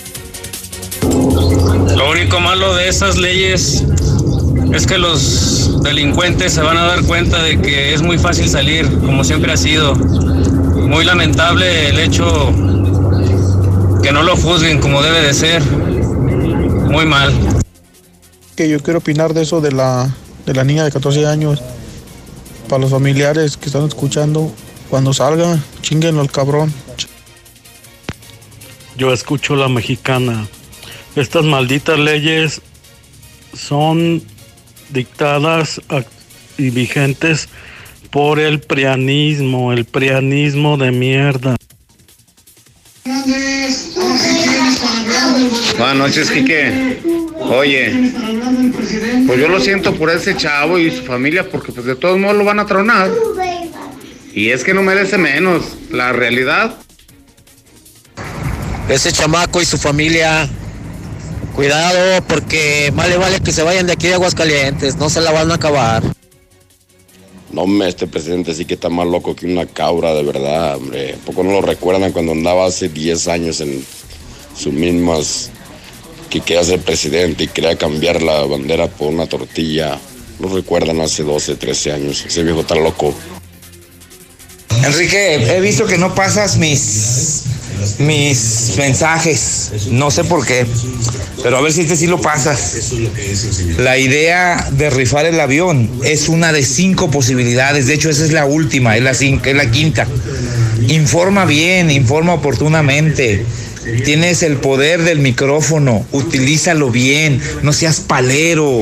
Lo 1.95 2.09
único 2.09 2.39
malo 2.39 2.73
de 2.73 2.87
esas 2.89 3.17
leyes 3.17 3.83
es 4.73 4.87
que 4.87 4.97
los 4.97 5.83
delincuentes 5.83 6.53
se 6.53 6.61
van 6.61 6.77
a 6.77 6.85
dar 6.85 7.03
cuenta 7.03 7.41
de 7.43 7.61
que 7.61 7.93
es 7.93 8.01
muy 8.01 8.17
fácil 8.17 8.49
salir, 8.49 8.89
como 8.99 9.23
siempre 9.23 9.51
ha 9.53 9.57
sido. 9.57 9.95
Muy 9.95 11.05
lamentable 11.05 11.89
el 11.89 11.99
hecho 11.99 12.51
que 14.01 14.11
no 14.11 14.23
lo 14.23 14.35
juzguen 14.35 14.79
como 14.79 15.01
debe 15.01 15.21
de 15.21 15.33
ser. 15.33 15.63
Muy 15.63 17.05
mal. 17.05 17.33
Que 18.55 18.69
yo 18.69 18.81
quiero 18.81 18.99
opinar 18.99 19.33
de 19.33 19.43
eso 19.43 19.61
de 19.61 19.71
la, 19.71 20.09
de 20.45 20.53
la 20.53 20.63
niña 20.63 20.83
de 20.83 20.91
14 20.91 21.25
años. 21.25 21.61
Para 22.67 22.81
los 22.81 22.91
familiares 22.91 23.57
que 23.57 23.67
están 23.67 23.85
escuchando, 23.85 24.51
cuando 24.89 25.13
salga, 25.13 25.59
chinguenlo 25.81 26.21
al 26.21 26.31
cabrón. 26.31 26.73
Yo 28.97 29.11
escucho 29.11 29.55
la 29.55 29.67
mexicana. 29.67 30.47
Estas 31.15 31.43
malditas 31.43 31.99
leyes 31.99 32.61
son 33.53 34.23
dictadas 34.89 35.81
y 36.57 36.69
vigentes 36.69 37.49
por 38.09 38.39
el 38.39 38.59
prianismo, 38.59 39.73
el 39.73 39.85
prianismo 39.85 40.77
de 40.77 40.91
mierda. 40.91 41.55
Buenas 45.77 45.95
noches, 45.97 46.31
Quique. 46.31 47.01
Oye, 47.39 48.13
pues 49.27 49.39
yo 49.39 49.47
lo 49.49 49.59
siento 49.59 49.93
por 49.95 50.09
ese 50.09 50.35
chavo 50.35 50.79
y 50.79 50.89
su 50.91 51.03
familia 51.03 51.49
porque 51.49 51.71
pues 51.71 51.85
de 51.85 51.95
todos 51.95 52.17
modos 52.17 52.37
lo 52.37 52.45
van 52.45 52.59
a 52.59 52.65
tronar. 52.65 53.11
Y 54.35 54.49
es 54.49 54.65
que 54.65 54.73
no 54.73 54.83
merece 54.83 55.17
menos, 55.17 55.63
la 55.91 56.11
realidad. 56.11 56.75
Ese 58.89 59.13
chamaco 59.13 59.61
y 59.61 59.65
su 59.65 59.77
familia, 59.77 60.49
cuidado 61.55 62.21
porque 62.27 62.91
más 62.93 63.07
le 63.07 63.15
vale 63.15 63.39
que 63.39 63.53
se 63.53 63.63
vayan 63.63 63.87
de 63.87 63.93
aquí 63.93 64.07
de 64.07 64.15
Aguascalientes, 64.15 64.97
no 64.97 65.09
se 65.09 65.21
la 65.21 65.31
van 65.31 65.51
a 65.51 65.55
acabar. 65.55 66.03
No, 67.49 67.65
me 67.65 67.87
este 67.87 68.07
presidente 68.07 68.53
sí 68.53 68.65
que 68.65 68.73
está 68.73 68.89
más 68.89 69.07
loco 69.07 69.37
que 69.37 69.45
una 69.45 69.65
cabra, 69.65 70.13
de 70.13 70.23
verdad, 70.23 70.75
hombre. 70.75 71.15
¿Poco 71.25 71.41
no 71.41 71.51
lo 71.51 71.61
recuerdan 71.61 72.11
cuando 72.11 72.33
andaba 72.33 72.65
hace 72.65 72.89
10 72.89 73.29
años 73.29 73.61
en 73.61 73.85
sus 74.53 74.73
mismas 74.73 75.49
que 76.29 76.41
quería 76.41 76.65
ser 76.65 76.81
presidente 76.81 77.45
y 77.45 77.47
quería 77.47 77.77
cambiar 77.77 78.21
la 78.21 78.41
bandera 78.41 78.87
por 78.89 79.13
una 79.13 79.27
tortilla? 79.27 79.97
¿No 80.39 80.49
recuerdan 80.49 80.99
hace 80.99 81.23
12, 81.23 81.55
13 81.55 81.93
años? 81.93 82.25
Ese 82.25 82.43
viejo 82.43 82.59
está 82.59 82.75
loco. 82.75 83.15
Enrique, 84.83 85.55
he 85.55 85.61
visto 85.61 85.85
que 85.85 85.97
no 85.97 86.13
pasas 86.13 86.57
mis 86.57 87.43
mis 87.99 88.73
mensajes, 88.77 89.71
no 89.91 90.11
sé 90.11 90.23
por 90.23 90.45
qué, 90.45 90.65
pero 91.43 91.57
a 91.57 91.61
ver 91.61 91.71
si 91.71 91.81
este 91.81 91.95
sí 91.95 92.07
lo 92.07 92.19
pasas. 92.21 92.91
La 93.77 93.97
idea 93.97 94.69
de 94.71 94.89
rifar 94.89 95.25
el 95.25 95.39
avión 95.39 95.89
es 96.03 96.29
una 96.29 96.51
de 96.51 96.63
cinco 96.63 97.11
posibilidades, 97.11 97.87
de 97.87 97.93
hecho 97.93 98.09
esa 98.09 98.25
es 98.25 98.31
la 98.31 98.45
última, 98.45 98.97
es 98.97 99.03
la, 99.03 99.13
cinco, 99.13 99.45
es 99.45 99.55
la 99.55 99.69
quinta. 99.69 100.07
Informa 100.87 101.45
bien, 101.45 101.91
informa 101.91 102.33
oportunamente. 102.33 103.45
Tienes 104.03 104.41
el 104.41 104.57
poder 104.57 105.03
del 105.03 105.19
micrófono, 105.19 106.05
utilízalo 106.11 106.89
bien, 106.89 107.39
no 107.61 107.71
seas 107.71 107.99
palero. 107.99 108.81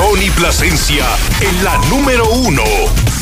Tony 0.00 0.30
Plasencia 0.30 1.04
en 1.42 1.62
la 1.62 1.76
número 1.90 2.26
uno. 2.30 2.64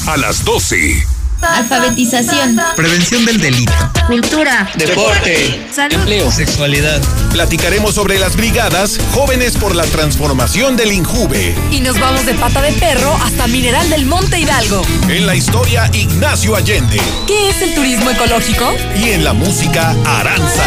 A 0.06 0.16
las 0.16 0.44
12. 0.44 1.04
Alfabetización. 1.42 2.56
Prevención 2.76 3.24
del 3.24 3.40
delito. 3.40 3.72
Cultura. 4.06 4.70
Deporte. 4.76 5.66
Salud. 5.74 6.30
Sexualidad. 6.30 7.02
Platicaremos 7.32 7.96
sobre 7.96 8.20
las 8.20 8.36
brigadas 8.36 8.96
Jóvenes 9.12 9.56
por 9.56 9.74
la 9.74 9.86
Transformación 9.86 10.76
del 10.76 10.92
Injuve. 10.92 11.52
Y 11.72 11.80
nos 11.80 11.98
vamos 11.98 12.24
de 12.26 12.34
pata 12.34 12.62
de 12.62 12.70
perro 12.74 13.12
hasta 13.24 13.48
Mineral 13.48 13.90
del 13.90 14.06
Monte 14.06 14.38
Hidalgo. 14.38 14.82
En 15.08 15.26
la 15.26 15.34
historia, 15.34 15.90
Ignacio 15.92 16.54
Allende. 16.54 17.00
¿Qué 17.26 17.50
es 17.50 17.60
el 17.60 17.74
turismo 17.74 18.08
ecológico? 18.08 18.72
Y 18.96 19.10
en 19.10 19.24
la 19.24 19.32
música, 19.32 19.96
Aranza. 20.04 20.62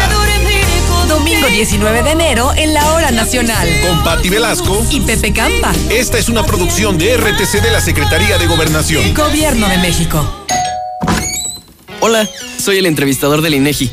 Domingo 1.12 1.46
19 1.46 2.02
de 2.04 2.10
enero 2.10 2.52
en 2.56 2.72
la 2.72 2.94
Hora 2.94 3.10
Nacional. 3.10 3.68
Con 3.86 4.02
Patti 4.02 4.30
Velasco. 4.30 4.82
Y 4.90 5.02
Pepe 5.02 5.30
Campa. 5.30 5.70
Esta 5.90 6.16
es 6.16 6.30
una 6.30 6.42
producción 6.42 6.96
de 6.96 7.18
RTC 7.18 7.60
de 7.60 7.70
la 7.70 7.82
Secretaría 7.82 8.38
de 8.38 8.46
Gobernación. 8.46 9.12
Gobierno 9.12 9.68
de 9.68 9.76
México. 9.76 10.24
Hola, 12.00 12.26
soy 12.58 12.78
el 12.78 12.86
entrevistador 12.86 13.42
del 13.42 13.52
INEGI. 13.52 13.92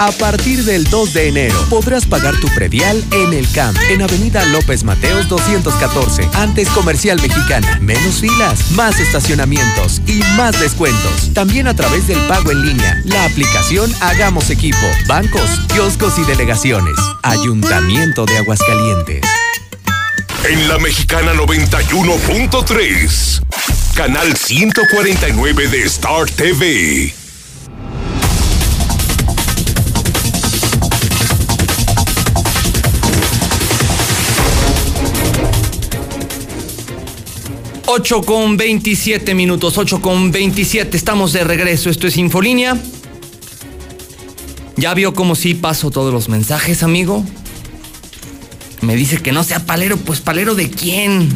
A 0.00 0.12
partir 0.12 0.62
del 0.62 0.84
2 0.84 1.12
de 1.12 1.26
enero 1.26 1.66
podrás 1.68 2.06
pagar 2.06 2.38
tu 2.38 2.46
predial 2.54 3.04
en 3.10 3.32
el 3.32 3.50
CAMP, 3.50 3.76
en 3.90 4.00
Avenida 4.00 4.44
López 4.44 4.84
Mateos 4.84 5.28
214, 5.28 6.28
antes 6.34 6.68
Comercial 6.68 7.20
Mexicana. 7.20 7.80
Menos 7.80 8.20
filas, 8.20 8.70
más 8.76 9.00
estacionamientos 9.00 10.00
y 10.06 10.20
más 10.36 10.60
descuentos. 10.60 11.34
También 11.34 11.66
a 11.66 11.74
través 11.74 12.06
del 12.06 12.20
pago 12.28 12.52
en 12.52 12.64
línea, 12.64 13.02
la 13.06 13.24
aplicación 13.24 13.92
Hagamos 14.00 14.50
Equipo, 14.50 14.86
bancos, 15.08 15.50
kioscos 15.74 16.16
y 16.20 16.24
delegaciones. 16.26 16.94
Ayuntamiento 17.24 18.24
de 18.24 18.38
Aguascalientes. 18.38 19.22
En 20.48 20.68
la 20.68 20.78
Mexicana 20.78 21.34
91.3. 21.34 23.42
Canal 23.96 24.36
149 24.36 25.66
de 25.66 25.82
Star 25.82 26.30
TV. 26.30 27.12
Ocho 37.90 38.20
con 38.20 38.58
27 38.58 39.34
minutos, 39.34 39.78
8 39.78 40.02
con 40.02 40.30
27, 40.30 40.94
estamos 40.94 41.32
de 41.32 41.42
regreso, 41.42 41.88
esto 41.88 42.06
es 42.06 42.18
Infolínea. 42.18 42.76
¿Ya 44.76 44.92
vio 44.92 45.14
cómo 45.14 45.34
sí 45.34 45.54
paso 45.54 45.90
todos 45.90 46.12
los 46.12 46.28
mensajes, 46.28 46.82
amigo? 46.82 47.24
Me 48.82 48.94
dice 48.94 49.16
que 49.16 49.32
no 49.32 49.42
sea 49.42 49.64
palero, 49.64 49.96
pues 49.96 50.20
palero 50.20 50.54
de 50.54 50.68
quién? 50.68 51.30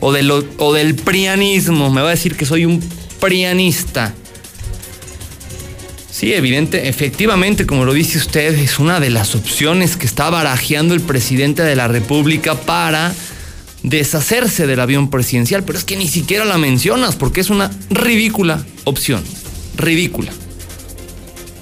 O, 0.00 0.10
de 0.10 0.28
o 0.58 0.72
del 0.72 0.96
prianismo, 0.96 1.88
me 1.88 2.02
va 2.02 2.08
a 2.08 2.10
decir 2.10 2.34
que 2.36 2.46
soy 2.46 2.64
un 2.64 2.82
prianista. 3.20 4.12
Sí, 6.10 6.32
evidente, 6.34 6.88
efectivamente, 6.88 7.64
como 7.64 7.84
lo 7.84 7.92
dice 7.92 8.18
usted, 8.18 8.58
es 8.58 8.80
una 8.80 8.98
de 8.98 9.10
las 9.10 9.36
opciones 9.36 9.96
que 9.96 10.06
está 10.06 10.30
barajeando 10.30 10.94
el 10.94 11.00
presidente 11.00 11.62
de 11.62 11.76
la 11.76 11.86
República 11.86 12.56
para 12.56 13.14
deshacerse 13.82 14.66
del 14.66 14.80
avión 14.80 15.10
presidencial, 15.10 15.64
pero 15.64 15.78
es 15.78 15.84
que 15.84 15.96
ni 15.96 16.08
siquiera 16.08 16.44
la 16.44 16.58
mencionas 16.58 17.16
porque 17.16 17.40
es 17.40 17.50
una 17.50 17.70
ridícula 17.90 18.64
opción. 18.84 19.22
Ridícula. 19.76 20.32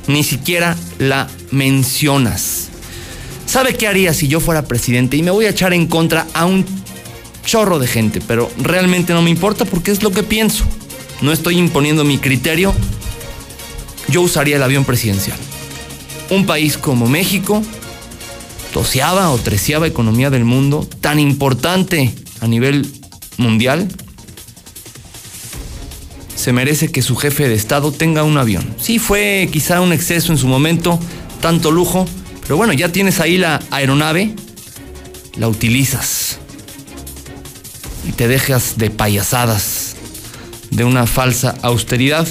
Ni 0.06 0.24
siquiera 0.24 0.76
la 0.98 1.28
mencionas. 1.50 2.68
¿Sabe 3.46 3.74
qué 3.74 3.88
haría 3.88 4.14
si 4.14 4.28
yo 4.28 4.40
fuera 4.40 4.66
presidente? 4.66 5.16
Y 5.16 5.22
me 5.22 5.30
voy 5.30 5.46
a 5.46 5.50
echar 5.50 5.72
en 5.72 5.86
contra 5.86 6.26
a 6.34 6.46
un 6.46 6.64
chorro 7.44 7.78
de 7.78 7.86
gente, 7.86 8.20
pero 8.26 8.50
realmente 8.58 9.12
no 9.12 9.22
me 9.22 9.30
importa 9.30 9.64
porque 9.64 9.90
es 9.90 10.02
lo 10.02 10.12
que 10.12 10.22
pienso. 10.22 10.64
No 11.22 11.32
estoy 11.32 11.58
imponiendo 11.58 12.04
mi 12.04 12.18
criterio. 12.18 12.74
Yo 14.08 14.22
usaría 14.22 14.56
el 14.56 14.62
avión 14.62 14.84
presidencial. 14.84 15.38
Un 16.30 16.46
país 16.46 16.78
como 16.78 17.08
México, 17.08 17.62
doceava 18.72 19.30
o 19.30 19.38
treceava 19.38 19.86
economía 19.86 20.30
del 20.30 20.44
mundo, 20.44 20.88
tan 21.00 21.18
importante 21.18 22.14
a 22.40 22.46
nivel 22.46 22.86
mundial, 23.36 23.88
se 26.34 26.52
merece 26.52 26.90
que 26.90 27.02
su 27.02 27.16
jefe 27.16 27.48
de 27.48 27.54
Estado 27.54 27.92
tenga 27.92 28.24
un 28.24 28.38
avión. 28.38 28.74
Sí, 28.80 28.98
fue 28.98 29.48
quizá 29.52 29.80
un 29.80 29.92
exceso 29.92 30.32
en 30.32 30.38
su 30.38 30.48
momento, 30.48 30.98
tanto 31.40 31.70
lujo, 31.70 32.06
pero 32.42 32.56
bueno, 32.56 32.72
ya 32.72 32.90
tienes 32.90 33.20
ahí 33.20 33.36
la 33.36 33.60
aeronave, 33.70 34.34
la 35.36 35.48
utilizas 35.48 36.38
y 38.08 38.12
te 38.12 38.26
dejas 38.26 38.78
de 38.78 38.90
payasadas, 38.90 39.96
de 40.70 40.84
una 40.84 41.06
falsa 41.06 41.56
austeridad. 41.62 42.26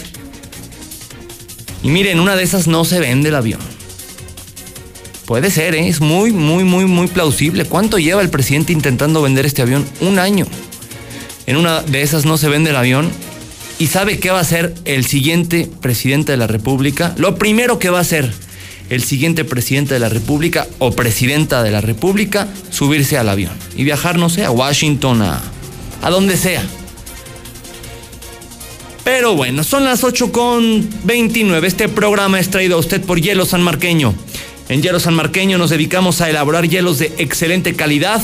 Y 1.83 1.89
miren, 1.89 2.19
una 2.19 2.35
de 2.35 2.43
esas 2.43 2.67
no 2.67 2.85
se 2.85 2.99
vende 2.99 3.29
el 3.29 3.35
avión. 3.35 3.61
Puede 5.29 5.51
ser, 5.51 5.75
¿eh? 5.75 5.87
es 5.87 6.01
muy, 6.01 6.31
muy, 6.31 6.63
muy, 6.63 6.85
muy 6.85 7.05
plausible. 7.05 7.63
¿Cuánto 7.65 7.99
lleva 7.99 8.23
el 8.23 8.31
presidente 8.31 8.73
intentando 8.73 9.21
vender 9.21 9.45
este 9.45 9.61
avión? 9.61 9.85
Un 10.01 10.17
año. 10.17 10.47
En 11.45 11.55
una 11.55 11.83
de 11.83 12.01
esas 12.01 12.25
no 12.25 12.39
se 12.39 12.49
vende 12.49 12.71
el 12.71 12.75
avión. 12.75 13.11
¿Y 13.77 13.85
sabe 13.85 14.17
qué 14.17 14.31
va 14.31 14.39
a 14.39 14.41
hacer 14.41 14.73
el 14.85 15.05
siguiente 15.05 15.69
presidente 15.81 16.31
de 16.31 16.39
la 16.39 16.47
República? 16.47 17.13
Lo 17.15 17.35
primero 17.35 17.77
que 17.77 17.91
va 17.91 17.99
a 17.99 18.01
hacer 18.01 18.33
el 18.89 19.03
siguiente 19.03 19.45
presidente 19.45 19.93
de 19.93 19.99
la 19.99 20.09
República 20.09 20.65
o 20.79 20.93
presidenta 20.93 21.61
de 21.61 21.69
la 21.69 21.81
República, 21.81 22.47
subirse 22.71 23.15
al 23.19 23.29
avión 23.29 23.53
y 23.75 23.83
viajar, 23.83 24.17
no 24.17 24.29
sé, 24.29 24.45
a 24.45 24.49
Washington, 24.49 25.21
a, 25.21 25.43
a 26.01 26.09
donde 26.09 26.37
sea. 26.37 26.63
Pero 29.03 29.35
bueno, 29.35 29.63
son 29.63 29.85
las 29.85 30.03
8 30.03 30.31
con 30.31 30.89
29. 31.03 31.67
Este 31.67 31.87
programa 31.87 32.39
es 32.39 32.49
traído 32.49 32.77
a 32.77 32.79
usted 32.79 32.99
por 33.01 33.21
Hielo 33.21 33.45
San 33.45 33.61
Marqueño. 33.61 34.15
En 34.69 34.81
Hielo 34.83 34.99
San 34.99 35.15
Marqueño 35.15 35.57
nos 35.57 35.71
dedicamos 35.71 36.21
a 36.21 36.29
elaborar 36.29 36.69
hielos 36.69 36.99
de 36.99 37.11
excelente 37.17 37.75
calidad 37.75 38.21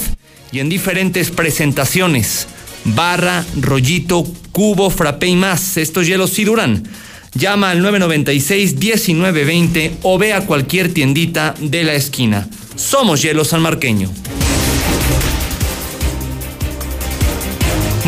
y 0.52 0.60
en 0.60 0.70
diferentes 0.70 1.32
presentaciones. 1.32 2.46
Barra, 2.84 3.44
rollito, 3.60 4.28
cubo, 4.52 4.92
frappé 4.92 5.26
y 5.26 5.36
más. 5.36 5.78
Estos 5.78 6.06
hielos 6.06 6.30
sí 6.30 6.44
duran. 6.44 6.88
Llama 7.34 7.72
al 7.72 7.84
996-1920 7.84 9.94
o 10.04 10.20
ve 10.20 10.34
a 10.34 10.46
cualquier 10.46 10.94
tiendita 10.94 11.56
de 11.60 11.84
la 11.84 11.96
esquina. 11.96 12.48
Somos 12.76 13.24
Hielo 13.24 13.44
San 13.44 13.64
Marqueño. 13.64 14.12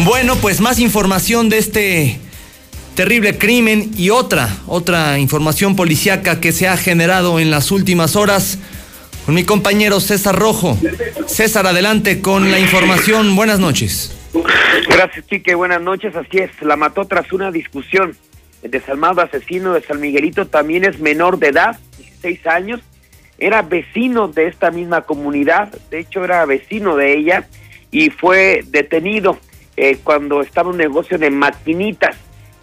Bueno, 0.05 0.35
pues 0.35 0.61
más 0.61 0.77
información 0.77 1.49
de 1.49 1.57
este 1.57 2.19
terrible 2.97 3.37
crimen 3.37 3.91
y 3.95 4.09
otra, 4.09 4.49
otra 4.65 5.19
información 5.19 5.75
policíaca 5.75 6.41
que 6.41 6.51
se 6.51 6.67
ha 6.67 6.75
generado 6.77 7.39
en 7.39 7.51
las 7.51 7.69
últimas 7.69 8.15
horas 8.15 8.57
con 9.23 9.35
mi 9.35 9.43
compañero 9.43 9.99
César 9.99 10.35
Rojo. 10.35 10.75
César, 11.27 11.67
adelante 11.67 12.23
con 12.23 12.49
la 12.49 12.57
información. 12.57 13.35
Buenas 13.35 13.59
noches. 13.59 14.17
Gracias, 14.89 15.27
Chique. 15.27 15.53
Buenas 15.53 15.79
noches. 15.79 16.15
Así 16.15 16.39
es, 16.39 16.49
la 16.61 16.75
mató 16.75 17.05
tras 17.05 17.31
una 17.31 17.51
discusión. 17.51 18.17
El 18.63 18.71
desalmado 18.71 19.21
asesino 19.21 19.73
de 19.73 19.81
San 19.81 20.01
Miguelito 20.01 20.47
también 20.47 20.83
es 20.83 20.99
menor 20.99 21.37
de 21.37 21.49
edad, 21.49 21.79
16 21.99 22.47
años. 22.47 22.79
Era 23.37 23.61
vecino 23.61 24.27
de 24.27 24.47
esta 24.47 24.71
misma 24.71 25.01
comunidad, 25.01 25.71
de 25.91 25.99
hecho 25.99 26.23
era 26.23 26.43
vecino 26.45 26.95
de 26.95 27.15
ella 27.15 27.47
y 27.91 28.09
fue 28.09 28.63
detenido 28.65 29.37
eh, 29.75 29.99
cuando 30.03 30.41
estaba 30.41 30.71
un 30.71 30.77
negocio 30.77 31.19
de 31.19 31.29
maquinitas. 31.29 32.17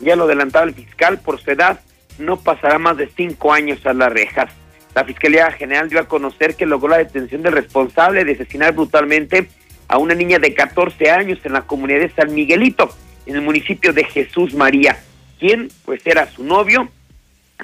Ya 0.05 0.17
lo 0.17 0.25
adelantaba 0.25 0.67
el 0.67 0.75
fiscal 0.75 1.19
por 1.19 1.41
su 1.41 1.51
edad, 1.51 1.81
no 2.19 2.37
pasará 2.37 2.79
más 2.79 2.99
de 2.99 3.09
cinco 3.09 3.53
años 3.53 3.85
a 3.87 3.95
las 3.95 4.13
rejas. 4.13 4.51
La 4.95 5.05
Fiscalía 5.05 5.51
General 5.51 5.89
dio 5.89 5.99
a 5.99 6.09
conocer 6.09 6.55
que 6.55 6.67
logró 6.67 6.89
la 6.89 6.99
detención 6.99 7.43
del 7.43 7.55
responsable 7.55 8.25
de 8.25 8.33
asesinar 8.33 8.75
brutalmente 8.75 9.49
a 9.89 9.99
una 9.99 10.15
niña 10.15 10.39
de 10.39 10.55
14 10.55 11.11
años 11.11 11.39
en 11.45 11.55
la 11.55 11.63
comunidad 11.63 12.01
de 12.01 12.11
San 12.11 12.35
Miguelito, 12.35 12.95
en 13.27 13.37
el 13.37 13.43
municipio 13.43 13.93
de 13.93 14.05
Jesús 14.05 14.55
María, 14.55 14.99
quien 15.39 15.71
pues 15.85 16.07
era 16.07 16.31
su 16.31 16.45
novio, 16.45 16.91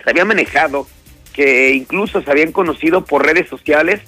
se 0.02 0.10
había 0.10 0.24
manejado, 0.24 0.86
que 1.34 1.72
incluso 1.72 2.22
se 2.22 2.30
habían 2.30 2.52
conocido 2.52 3.04
por 3.04 3.24
redes 3.24 3.48
sociales, 3.48 4.00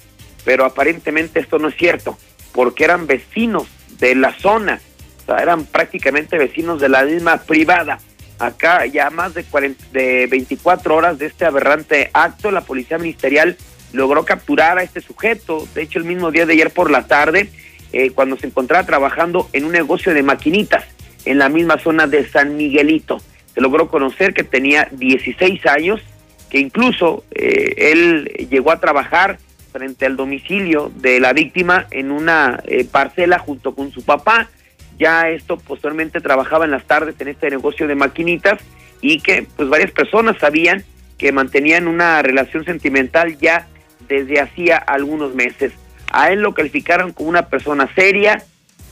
pero 0.43 0.65
aparentemente 0.65 1.39
esto 1.39 1.59
no 1.59 1.69
es 1.69 1.75
cierto, 1.75 2.17
porque 2.51 2.83
eran 2.83 3.07
vecinos 3.07 3.67
de 3.99 4.15
la 4.15 4.33
zona, 4.33 4.81
o 5.21 5.25
sea, 5.25 5.37
eran 5.37 5.65
prácticamente 5.65 6.37
vecinos 6.37 6.81
de 6.81 6.89
la 6.89 7.03
misma 7.03 7.37
privada. 7.37 7.99
Acá 8.39 8.85
ya 8.85 9.09
más 9.09 9.33
de, 9.33 9.43
40, 9.43 9.85
de 9.91 10.27
24 10.27 10.95
horas 10.95 11.19
de 11.19 11.27
este 11.27 11.45
aberrante 11.45 12.09
acto, 12.13 12.51
la 12.51 12.61
policía 12.61 12.97
ministerial 12.97 13.57
logró 13.93 14.25
capturar 14.25 14.77
a 14.77 14.83
este 14.83 15.01
sujeto, 15.01 15.67
de 15.75 15.83
hecho 15.83 15.99
el 15.99 16.05
mismo 16.05 16.31
día 16.31 16.45
de 16.45 16.53
ayer 16.53 16.71
por 16.71 16.89
la 16.89 17.07
tarde, 17.07 17.49
eh, 17.93 18.09
cuando 18.09 18.37
se 18.37 18.47
encontraba 18.47 18.85
trabajando 18.85 19.49
en 19.53 19.65
un 19.65 19.71
negocio 19.71 20.13
de 20.13 20.23
maquinitas 20.23 20.83
en 21.25 21.37
la 21.37 21.47
misma 21.47 21.77
zona 21.77 22.07
de 22.07 22.27
San 22.27 22.57
Miguelito. 22.57 23.19
Se 23.53 23.61
logró 23.61 23.87
conocer 23.87 24.33
que 24.33 24.43
tenía 24.43 24.87
16 24.91 25.65
años, 25.67 26.01
que 26.49 26.59
incluso 26.59 27.23
eh, 27.31 27.91
él 27.91 28.47
llegó 28.49 28.71
a 28.71 28.79
trabajar 28.79 29.37
frente 29.71 30.05
al 30.05 30.15
domicilio 30.15 30.91
de 30.95 31.19
la 31.19 31.33
víctima 31.33 31.87
en 31.91 32.11
una 32.11 32.61
eh, 32.65 32.85
parcela 32.85 33.39
junto 33.39 33.75
con 33.75 33.91
su 33.91 34.03
papá. 34.03 34.49
Ya 34.97 35.29
esto 35.29 35.57
posteriormente 35.57 36.21
trabajaba 36.21 36.65
en 36.65 36.71
las 36.71 36.85
tardes 36.85 37.15
en 37.19 37.27
este 37.27 37.49
negocio 37.49 37.87
de 37.87 37.95
maquinitas 37.95 38.59
y 39.01 39.19
que 39.19 39.47
pues 39.55 39.69
varias 39.69 39.91
personas 39.91 40.37
sabían 40.39 40.83
que 41.17 41.31
mantenían 41.31 41.87
una 41.87 42.21
relación 42.21 42.65
sentimental 42.65 43.37
ya 43.37 43.67
desde 44.07 44.39
hacía 44.39 44.77
algunos 44.77 45.35
meses. 45.35 45.73
A 46.11 46.31
él 46.31 46.41
lo 46.41 46.53
calificaron 46.53 47.11
como 47.11 47.29
una 47.29 47.47
persona 47.47 47.89
seria, 47.95 48.43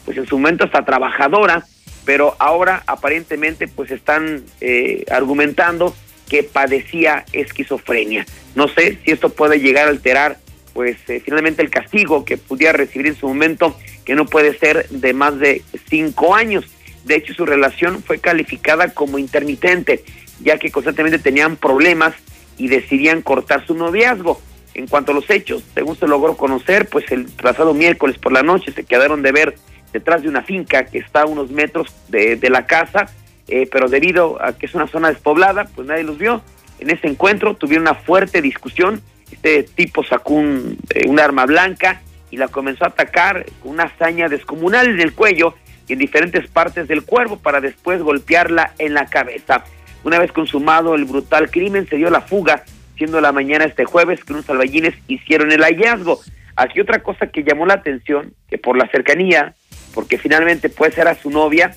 pues 0.05 0.17
en 0.17 0.25
su 0.25 0.37
momento 0.37 0.65
hasta 0.65 0.85
trabajadora, 0.85 1.63
pero 2.05 2.35
ahora 2.39 2.83
aparentemente 2.87 3.67
pues 3.67 3.91
están 3.91 4.43
eh, 4.59 5.05
argumentando 5.11 5.95
que 6.27 6.43
padecía 6.43 7.25
esquizofrenia. 7.33 8.25
No 8.55 8.67
sé 8.67 8.97
si 9.03 9.11
esto 9.11 9.29
puede 9.29 9.59
llegar 9.59 9.87
a 9.87 9.91
alterar 9.91 10.37
pues 10.73 10.97
eh, 11.09 11.21
finalmente 11.23 11.61
el 11.61 11.69
castigo 11.69 12.25
que 12.25 12.37
pudiera 12.37 12.73
recibir 12.73 13.07
en 13.07 13.15
su 13.15 13.27
momento, 13.27 13.77
que 14.05 14.15
no 14.15 14.25
puede 14.25 14.57
ser 14.57 14.87
de 14.89 15.13
más 15.13 15.39
de 15.39 15.63
cinco 15.89 16.35
años. 16.35 16.65
De 17.03 17.15
hecho, 17.15 17.33
su 17.33 17.45
relación 17.45 18.03
fue 18.03 18.19
calificada 18.19 18.93
como 18.93 19.17
intermitente, 19.17 20.03
ya 20.39 20.57
que 20.57 20.71
constantemente 20.71 21.19
tenían 21.19 21.55
problemas 21.55 22.13
y 22.57 22.67
decidían 22.67 23.21
cortar 23.21 23.65
su 23.65 23.75
noviazgo. 23.75 24.41
En 24.73 24.87
cuanto 24.87 25.11
a 25.11 25.15
los 25.15 25.29
hechos, 25.29 25.63
según 25.73 25.97
se 25.97 26.07
logró 26.07 26.37
conocer, 26.37 26.87
pues 26.87 27.11
el 27.11 27.25
pasado 27.25 27.73
miércoles 27.73 28.17
por 28.17 28.31
la 28.31 28.43
noche 28.43 28.71
se 28.71 28.85
quedaron 28.85 29.21
de 29.21 29.31
ver 29.31 29.55
detrás 29.91 30.21
de 30.21 30.29
una 30.29 30.43
finca 30.43 30.85
que 30.85 30.99
está 30.99 31.23
a 31.23 31.25
unos 31.25 31.51
metros 31.51 31.93
de, 32.07 32.37
de 32.37 32.49
la 32.49 32.65
casa, 32.65 33.09
eh, 33.47 33.67
pero 33.69 33.89
debido 33.89 34.41
a 34.41 34.57
que 34.57 34.65
es 34.65 34.73
una 34.73 34.87
zona 34.87 35.09
despoblada, 35.09 35.65
pues 35.75 35.87
nadie 35.87 36.03
los 36.03 36.17
vio. 36.17 36.41
En 36.79 36.89
ese 36.89 37.07
encuentro 37.07 37.55
tuvieron 37.55 37.83
una 37.83 37.95
fuerte 37.95 38.41
discusión, 38.41 39.01
este 39.31 39.63
tipo 39.63 40.03
sacó 40.03 40.33
un, 40.33 40.77
eh, 40.93 41.07
un 41.07 41.19
arma 41.19 41.45
blanca 41.45 42.01
y 42.29 42.37
la 42.37 42.47
comenzó 42.47 42.85
a 42.85 42.89
atacar 42.89 43.45
con 43.61 43.71
una 43.71 43.83
hazaña 43.83 44.29
descomunal 44.29 44.87
en 44.87 45.01
el 45.01 45.13
cuello 45.13 45.55
y 45.87 45.93
en 45.93 45.99
diferentes 45.99 46.47
partes 46.47 46.87
del 46.87 47.03
cuerpo 47.03 47.37
para 47.37 47.59
después 47.59 48.01
golpearla 48.01 48.73
en 48.77 48.93
la 48.93 49.07
cabeza. 49.07 49.65
Una 50.03 50.19
vez 50.19 50.31
consumado 50.31 50.95
el 50.95 51.05
brutal 51.05 51.51
crimen, 51.51 51.87
se 51.87 51.97
dio 51.97 52.09
la 52.09 52.21
fuga, 52.21 52.63
siendo 52.97 53.21
la 53.21 53.31
mañana 53.31 53.65
este 53.65 53.85
jueves 53.85 54.23
que 54.23 54.33
unos 54.33 54.49
alballines 54.49 54.95
hicieron 55.07 55.51
el 55.51 55.63
hallazgo. 55.63 56.21
Aquí 56.55 56.79
otra 56.79 57.03
cosa 57.03 57.27
que 57.27 57.43
llamó 57.43 57.65
la 57.65 57.75
atención, 57.75 58.33
que 58.49 58.57
por 58.57 58.77
la 58.77 58.87
cercanía, 58.87 59.55
porque 59.93 60.17
finalmente 60.17 60.69
puede 60.69 60.91
ser 60.91 61.07
a 61.07 61.15
su 61.15 61.29
novia, 61.29 61.75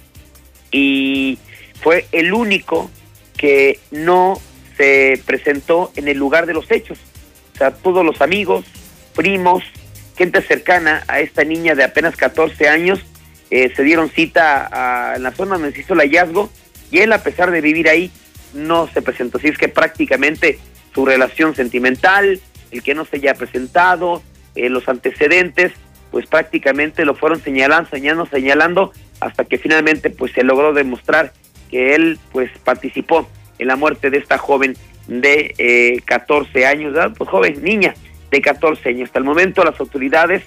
y 0.70 1.38
fue 1.80 2.06
el 2.12 2.32
único 2.32 2.90
que 3.36 3.78
no 3.90 4.40
se 4.76 5.20
presentó 5.26 5.92
en 5.96 6.08
el 6.08 6.18
lugar 6.18 6.46
de 6.46 6.54
los 6.54 6.70
hechos. 6.70 6.98
O 7.54 7.56
sea, 7.56 7.70
todos 7.70 8.04
los 8.04 8.20
amigos, 8.20 8.64
primos, 9.14 9.62
gente 10.16 10.42
cercana 10.42 11.04
a 11.08 11.20
esta 11.20 11.44
niña 11.44 11.74
de 11.74 11.84
apenas 11.84 12.16
14 12.16 12.68
años, 12.68 13.00
eh, 13.50 13.72
se 13.74 13.82
dieron 13.82 14.10
cita 14.10 14.68
a, 14.72 15.16
en 15.16 15.22
la 15.22 15.30
zona 15.30 15.56
donde 15.56 15.72
se 15.72 15.80
hizo 15.80 15.94
el 15.94 16.00
hallazgo 16.00 16.50
y 16.90 16.98
él, 16.98 17.12
a 17.12 17.22
pesar 17.22 17.50
de 17.50 17.60
vivir 17.60 17.88
ahí, 17.88 18.10
no 18.52 18.88
se 18.88 19.02
presentó. 19.02 19.38
Así 19.38 19.48
es 19.48 19.58
que 19.58 19.68
prácticamente 19.68 20.58
su 20.94 21.04
relación 21.04 21.54
sentimental, 21.54 22.40
el 22.70 22.82
que 22.82 22.94
no 22.94 23.04
se 23.04 23.16
haya 23.16 23.34
presentado, 23.34 24.22
eh, 24.54 24.68
los 24.68 24.88
antecedentes, 24.88 25.72
pues 26.10 26.26
prácticamente 26.26 27.04
lo 27.04 27.14
fueron 27.14 27.42
señalando, 27.42 27.90
señalando, 27.90 28.26
señalando, 28.26 28.92
hasta 29.20 29.44
que 29.44 29.58
finalmente 29.58 30.10
pues 30.10 30.32
se 30.32 30.44
logró 30.44 30.72
demostrar 30.72 31.32
que 31.70 31.94
él 31.94 32.18
pues 32.32 32.50
participó 32.62 33.28
en 33.58 33.68
la 33.68 33.76
muerte 33.76 34.10
de 34.10 34.18
esta 34.18 34.38
joven 34.38 34.76
de 35.06 35.54
eh, 35.58 36.00
14 36.04 36.66
años, 36.66 36.92
¿verdad? 36.92 37.14
pues 37.16 37.28
joven, 37.30 37.62
niña 37.62 37.94
de 38.30 38.40
14 38.40 38.88
años. 38.88 39.08
Hasta 39.08 39.18
el 39.18 39.24
momento 39.24 39.64
las 39.64 39.78
autoridades 39.78 40.42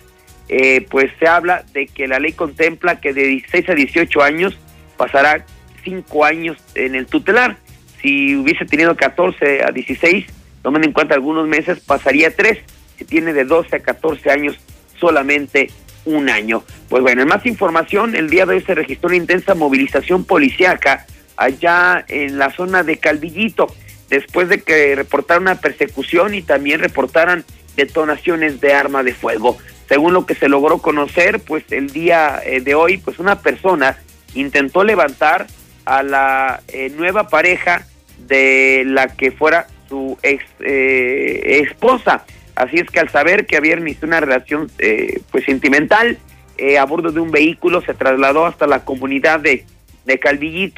eh, 0.49 0.85
pues 0.89 1.11
se 1.19 1.27
habla 1.27 1.63
de 1.73 1.87
que 1.87 2.07
la 2.07 2.19
ley 2.19 2.33
contempla 2.33 2.99
que 2.99 3.13
de 3.13 3.23
16 3.23 3.69
a 3.69 3.75
18 3.75 4.21
años 4.21 4.57
pasará 4.95 5.45
5 5.83 6.25
años 6.25 6.57
en 6.75 6.95
el 6.95 7.05
tutelar. 7.05 7.57
Si 8.01 8.35
hubiese 8.35 8.65
tenido 8.65 8.95
14 8.95 9.63
a 9.63 9.71
16, 9.71 10.25
tomen 10.61 10.83
en 10.83 10.91
cuenta 10.91 11.15
algunos 11.15 11.47
meses, 11.47 11.79
pasaría 11.79 12.35
3. 12.35 12.59
Si 12.97 13.05
tiene 13.05 13.33
de 13.33 13.45
12 13.45 13.75
a 13.75 13.79
14 13.79 14.31
años, 14.31 14.57
solamente 14.99 15.69
un 16.05 16.29
año. 16.29 16.63
Pues 16.89 17.03
bueno, 17.03 17.21
en 17.21 17.27
más 17.27 17.45
información, 17.45 18.15
el 18.15 18.29
día 18.29 18.45
de 18.45 18.55
hoy 18.55 18.61
se 18.61 18.75
registró 18.75 19.07
una 19.07 19.17
intensa 19.17 19.53
movilización 19.55 20.23
policiaca 20.23 21.05
allá 21.35 22.03
en 22.07 22.37
la 22.39 22.51
zona 22.51 22.83
de 22.83 22.97
Calvillito, 22.97 23.67
después 24.09 24.49
de 24.49 24.61
que 24.61 24.95
reportaron 24.95 25.43
una 25.43 25.59
persecución 25.59 26.33
y 26.33 26.41
también 26.41 26.79
reportaran 26.79 27.45
detonaciones 27.75 28.61
de 28.61 28.73
arma 28.73 29.03
de 29.03 29.13
fuego. 29.13 29.57
Según 29.87 30.13
lo 30.13 30.25
que 30.25 30.35
se 30.35 30.49
logró 30.49 30.79
conocer, 30.79 31.39
pues 31.39 31.63
el 31.71 31.91
día 31.91 32.41
eh, 32.43 32.61
de 32.61 32.75
hoy, 32.75 32.97
pues 32.97 33.19
una 33.19 33.41
persona 33.41 33.97
intentó 34.33 34.83
levantar 34.83 35.47
a 35.85 36.03
la 36.03 36.61
eh, 36.67 36.89
nueva 36.89 37.29
pareja 37.29 37.87
de 38.17 38.83
la 38.85 39.15
que 39.15 39.31
fuera 39.31 39.67
su 39.87 40.17
ex 40.23 40.43
eh, 40.59 41.63
esposa. 41.63 42.25
Así 42.55 42.77
es 42.77 42.89
que 42.89 42.99
al 42.99 43.09
saber 43.09 43.45
que 43.45 43.55
había 43.55 43.77
iniciado 43.77 44.07
una 44.07 44.19
relación 44.19 44.69
eh, 44.79 45.21
pues 45.31 45.45
sentimental 45.45 46.17
eh, 46.57 46.77
a 46.77 46.85
bordo 46.85 47.11
de 47.11 47.19
un 47.19 47.31
vehículo, 47.31 47.81
se 47.81 47.93
trasladó 47.93 48.45
hasta 48.45 48.65
la 48.65 48.83
comunidad 48.83 49.39
de, 49.39 49.65
de 50.05 50.71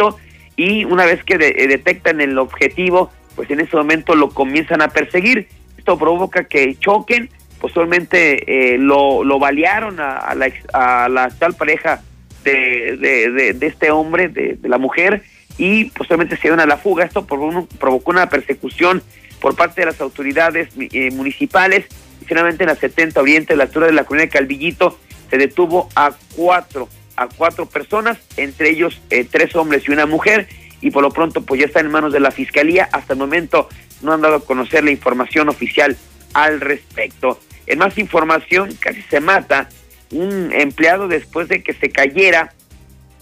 y 0.58 0.84
una 0.84 1.06
vez 1.06 1.24
que 1.24 1.38
de, 1.38 1.54
detectan 1.54 2.20
el 2.20 2.38
objetivo, 2.38 3.12
pues 3.40 3.50
en 3.52 3.62
ese 3.62 3.74
momento 3.78 4.16
lo 4.16 4.32
comienzan 4.32 4.82
a 4.82 4.90
perseguir. 4.90 5.48
Esto 5.78 5.98
provoca 5.98 6.44
que 6.44 6.76
choquen, 6.78 7.30
posteriormente 7.62 8.74
eh, 8.74 8.78
lo, 8.78 9.24
lo 9.24 9.40
balearon 9.40 10.02
a, 10.02 10.36
la, 10.36 10.52
a 10.74 11.08
la 11.08 11.24
actual 11.24 11.54
pareja 11.54 12.02
de, 12.44 12.98
de, 12.98 13.54
de- 13.54 13.66
este 13.68 13.92
hombre, 13.92 14.28
de, 14.28 14.58
la 14.64 14.78
mujer, 14.78 15.24
y 15.58 15.86
posteriormente 15.92 16.36
se 16.36 16.42
dieron 16.42 16.60
a 16.60 16.66
la 16.66 16.76
fuga. 16.76 17.06
Esto 17.06 17.26
provo- 17.26 17.66
provocó 17.80 18.12
una 18.12 18.28
persecución 18.30 19.02
por 19.40 19.56
parte 19.56 19.80
de 19.80 19.86
las 19.86 20.02
autoridades 20.02 20.68
eh, 20.78 21.12
municipales 21.12 21.86
finalmente 22.26 22.64
en 22.66 22.68
la 22.68 22.76
70 22.76 23.22
Oriente, 23.22 23.54
a 23.54 23.56
la 23.56 23.64
altura 23.64 23.88
de 23.88 23.94
la 23.94 24.04
comunidad 24.04 24.26
de 24.28 24.38
Calvillito, 24.38 25.00
se 25.30 25.38
detuvo 25.38 25.88
a 25.96 26.12
cuatro, 26.36 26.90
a 27.16 27.28
cuatro 27.30 27.68
personas, 27.68 28.18
entre 28.36 28.70
ellos 28.72 29.02
eh, 29.12 29.24
tres 29.24 29.56
hombres 29.56 29.88
y 29.88 29.92
una 29.92 30.06
mujer, 30.06 30.50
y 30.82 30.92
por 30.92 31.04
lo 31.04 31.12
pronto 31.12 31.42
pues 31.42 31.62
ya 31.62 31.68
está 31.68 31.80
en 31.80 31.92
manos 31.92 32.14
de 32.14 32.20
la 32.20 32.32
fiscalía. 32.32 32.90
Hasta 32.92 33.14
el 33.14 33.20
momento 33.20 33.70
no 34.02 34.14
han 34.14 34.22
dado 34.22 34.36
a 34.36 34.46
conocer 34.46 34.84
la 34.84 34.92
información 34.92 35.50
oficial 35.50 35.98
al 36.34 36.62
respecto. 36.62 37.40
En 37.68 37.80
más 37.80 37.98
información, 37.98 38.70
casi 38.80 39.02
se 39.04 39.20
mata 39.20 39.70
un 40.12 40.52
empleado 40.54 41.08
después 41.08 41.48
de 41.48 41.62
que 41.62 41.74
se 41.74 41.90
cayera 41.92 42.54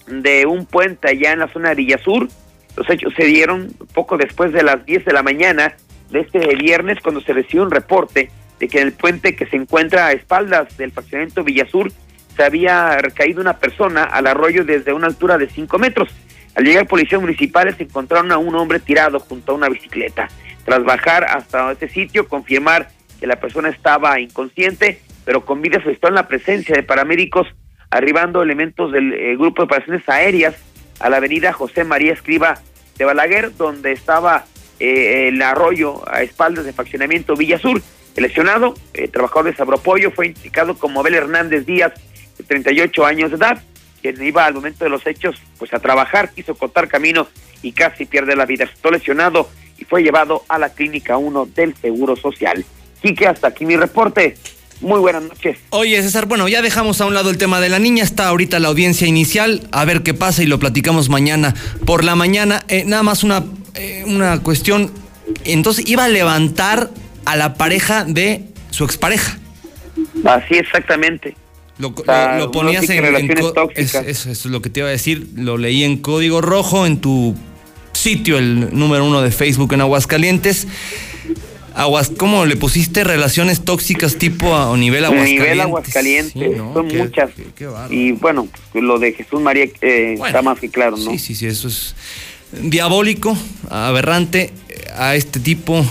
de 0.06 0.46
un 0.46 0.66
puente 0.66 1.08
allá 1.08 1.32
en 1.32 1.40
la 1.40 1.52
zona 1.52 1.70
de 1.70 1.74
Villa 1.76 1.98
Sur. 1.98 2.28
Los 2.76 2.88
hechos 2.88 3.12
se 3.14 3.24
dieron 3.24 3.72
poco 3.92 4.16
después 4.16 4.52
de 4.52 4.62
las 4.62 4.84
10 4.86 5.04
de 5.04 5.12
la 5.12 5.22
mañana 5.22 5.74
de 6.10 6.20
este 6.20 6.38
viernes 6.56 6.98
cuando 7.02 7.20
se 7.20 7.32
recibió 7.32 7.62
un 7.62 7.70
reporte 7.70 8.30
de 8.58 8.68
que 8.68 8.80
en 8.80 8.86
el 8.88 8.92
puente 8.92 9.36
que 9.36 9.46
se 9.46 9.56
encuentra 9.56 10.06
a 10.06 10.12
espaldas 10.12 10.76
del 10.76 10.92
fraccionamiento 10.92 11.44
Villasur 11.44 11.92
se 12.34 12.42
había 12.42 12.96
recaído 12.98 13.40
una 13.40 13.58
persona 13.58 14.04
al 14.04 14.26
arroyo 14.26 14.64
desde 14.64 14.92
una 14.92 15.08
altura 15.08 15.38
de 15.38 15.48
5 15.48 15.78
metros. 15.78 16.08
Al 16.58 16.64
llegar 16.64 16.88
policías 16.88 17.20
municipales 17.20 17.76
encontraron 17.78 18.32
a 18.32 18.38
un 18.38 18.52
hombre 18.56 18.80
tirado 18.80 19.20
junto 19.20 19.52
a 19.52 19.54
una 19.54 19.68
bicicleta. 19.68 20.26
Tras 20.64 20.82
bajar 20.82 21.22
hasta 21.22 21.70
ese 21.70 21.88
sitio, 21.88 22.26
confirmar 22.26 22.88
que 23.20 23.28
la 23.28 23.36
persona 23.36 23.68
estaba 23.68 24.18
inconsciente, 24.18 25.00
pero 25.24 25.44
con 25.44 25.62
vida 25.62 25.80
se 25.84 25.96
en 26.04 26.14
la 26.14 26.26
presencia 26.26 26.74
de 26.74 26.82
paramédicos, 26.82 27.46
arribando 27.90 28.42
elementos 28.42 28.90
del 28.90 29.12
eh, 29.12 29.36
grupo 29.36 29.62
de 29.62 29.66
operaciones 29.66 30.08
aéreas 30.08 30.56
a 30.98 31.08
la 31.08 31.18
avenida 31.18 31.52
José 31.52 31.84
María 31.84 32.12
Escriba 32.12 32.58
de 32.96 33.04
Balaguer, 33.04 33.56
donde 33.56 33.92
estaba 33.92 34.44
eh, 34.80 35.28
el 35.28 35.40
arroyo 35.40 36.02
a 36.12 36.22
espaldas 36.22 36.64
de 36.64 36.72
faccionamiento 36.72 37.36
Villa 37.36 37.60
Sur. 37.60 37.80
El 38.16 38.24
lesionado, 38.24 38.74
eh, 38.94 39.06
trabajador 39.06 39.44
de 39.44 39.54
Sabropollo, 39.54 40.10
fue 40.10 40.26
indicado 40.26 40.76
como 40.76 40.98
Abel 40.98 41.14
Hernández 41.14 41.66
Díaz, 41.66 41.92
de 42.36 42.42
38 42.42 43.06
años 43.06 43.30
de 43.30 43.36
edad, 43.36 43.62
quien 44.00 44.22
iba 44.24 44.46
al 44.46 44.54
momento 44.54 44.84
de 44.84 44.90
los 44.90 45.06
hechos 45.06 45.36
pues 45.58 45.72
a 45.74 45.78
trabajar, 45.78 46.32
quiso 46.32 46.54
cortar 46.54 46.88
camino 46.88 47.28
y 47.62 47.72
casi 47.72 48.04
pierde 48.04 48.36
la 48.36 48.46
vida. 48.46 48.64
Estuvo 48.64 48.92
lesionado 48.92 49.48
y 49.78 49.84
fue 49.84 50.02
llevado 50.02 50.44
a 50.48 50.58
la 50.58 50.70
clínica 50.70 51.16
1 51.16 51.46
del 51.54 51.74
Seguro 51.76 52.16
Social. 52.16 52.64
Quique, 53.02 53.26
hasta 53.26 53.48
aquí 53.48 53.64
mi 53.64 53.76
reporte. 53.76 54.36
Muy 54.80 55.00
buenas 55.00 55.22
noches. 55.22 55.58
Oye, 55.70 56.00
César, 56.02 56.26
bueno, 56.26 56.46
ya 56.48 56.62
dejamos 56.62 57.00
a 57.00 57.06
un 57.06 57.14
lado 57.14 57.30
el 57.30 57.38
tema 57.38 57.60
de 57.60 57.68
la 57.68 57.80
niña, 57.80 58.04
está 58.04 58.28
ahorita 58.28 58.60
la 58.60 58.68
audiencia 58.68 59.08
inicial, 59.08 59.66
a 59.72 59.84
ver 59.84 60.02
qué 60.02 60.14
pasa 60.14 60.42
y 60.42 60.46
lo 60.46 60.58
platicamos 60.60 61.08
mañana. 61.08 61.54
Por 61.84 62.04
la 62.04 62.14
mañana, 62.14 62.62
eh, 62.68 62.84
nada 62.84 63.02
más 63.02 63.24
una, 63.24 63.44
eh, 63.74 64.04
una 64.06 64.40
cuestión, 64.40 64.92
entonces 65.44 65.88
iba 65.88 66.04
a 66.04 66.08
levantar 66.08 66.90
a 67.24 67.36
la 67.36 67.54
pareja 67.54 68.04
de 68.04 68.44
su 68.70 68.84
expareja. 68.84 69.36
Así 70.24 70.54
exactamente. 70.54 71.34
Lo, 71.78 71.94
ponías 72.50 72.88
en, 72.90 73.04
en 73.04 73.30
es- 73.30 73.94
Eso, 73.94 74.00
eso 74.00 74.30
es 74.30 74.44
lo 74.46 74.60
que 74.62 74.70
te 74.70 74.80
iba 74.80 74.88
a 74.88 74.92
decir. 74.92 75.28
Lo 75.36 75.56
leí 75.58 75.84
en 75.84 75.98
código 75.98 76.40
rojo 76.40 76.86
en 76.86 77.00
tu 77.00 77.36
sitio, 77.92 78.38
el 78.38 78.76
número 78.76 79.04
uno 79.04 79.22
de 79.22 79.30
Facebook 79.30 79.72
en 79.74 79.80
Aguascalientes. 79.82 80.66
Aguas, 81.74 82.10
¿Cómo 82.16 82.44
le 82.46 82.56
pusiste 82.56 83.04
relaciones 83.04 83.64
tóxicas 83.64 84.16
tipo 84.16 84.52
a, 84.56 84.72
a 84.74 84.76
nivel 84.76 85.04
Aguascalientes? 85.04 85.44
nivel 85.44 85.60
Aguascalientes, 85.60 86.32
Sí, 86.32 86.56
¿no? 86.56 86.72
son 86.74 86.88
Qué- 86.88 86.98
muchas. 86.98 87.30
qué- 87.36 87.46
qué 87.54 87.66
bárbaro. 87.66 87.94
y 87.94 88.10
bueno, 88.12 88.48
lo 88.74 88.98
de 88.98 89.12
Jesús 89.12 89.40
María 89.40 89.66
eh, 89.80 90.14
está 90.24 90.42
más 90.42 90.58
que 90.58 90.68
claro, 90.70 90.96
¿no? 90.96 91.12
Sí, 91.12 91.18
sí, 91.20 91.36
sí, 91.36 91.46
eso 91.46 91.68
es 91.68 91.94
diabólico, 92.62 93.36
aberrante. 93.70 94.52
A 94.96 95.14
este 95.14 95.38
tipo, 95.38 95.84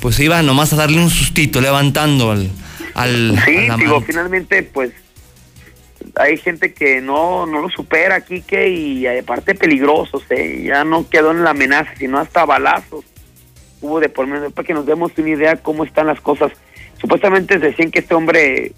pues 0.00 0.20
iba 0.20 0.40
nomás 0.42 0.72
a 0.72 0.76
darle 0.76 0.98
un 1.02 1.10
sustito, 1.10 1.60
levantando 1.60 2.30
al. 2.30 2.48
al 2.94 3.42
Sí, 3.44 3.56
digo, 3.78 4.00
finalmente, 4.02 4.62
pues 4.62 4.92
hay 6.18 6.36
gente 6.36 6.72
que 6.72 7.00
no, 7.00 7.46
no 7.46 7.60
lo 7.60 7.70
supera, 7.70 8.20
Quique, 8.20 8.68
y 8.68 9.06
aparte 9.06 9.54
peligrosos, 9.54 10.24
¿eh? 10.30 10.62
Ya 10.64 10.84
no 10.84 11.08
quedó 11.08 11.30
en 11.30 11.44
la 11.44 11.50
amenaza, 11.50 11.90
sino 11.96 12.18
hasta 12.18 12.44
balazos. 12.44 13.04
Hubo 13.80 14.00
de 14.00 14.08
por 14.08 14.26
medio, 14.26 14.50
para 14.50 14.66
que 14.66 14.74
nos 14.74 14.86
demos 14.86 15.12
una 15.16 15.28
idea 15.28 15.56
cómo 15.56 15.84
están 15.84 16.06
las 16.06 16.20
cosas. 16.20 16.52
Supuestamente 17.00 17.58
decían 17.58 17.90
que 17.90 18.00
este 18.00 18.14
hombre 18.14 18.72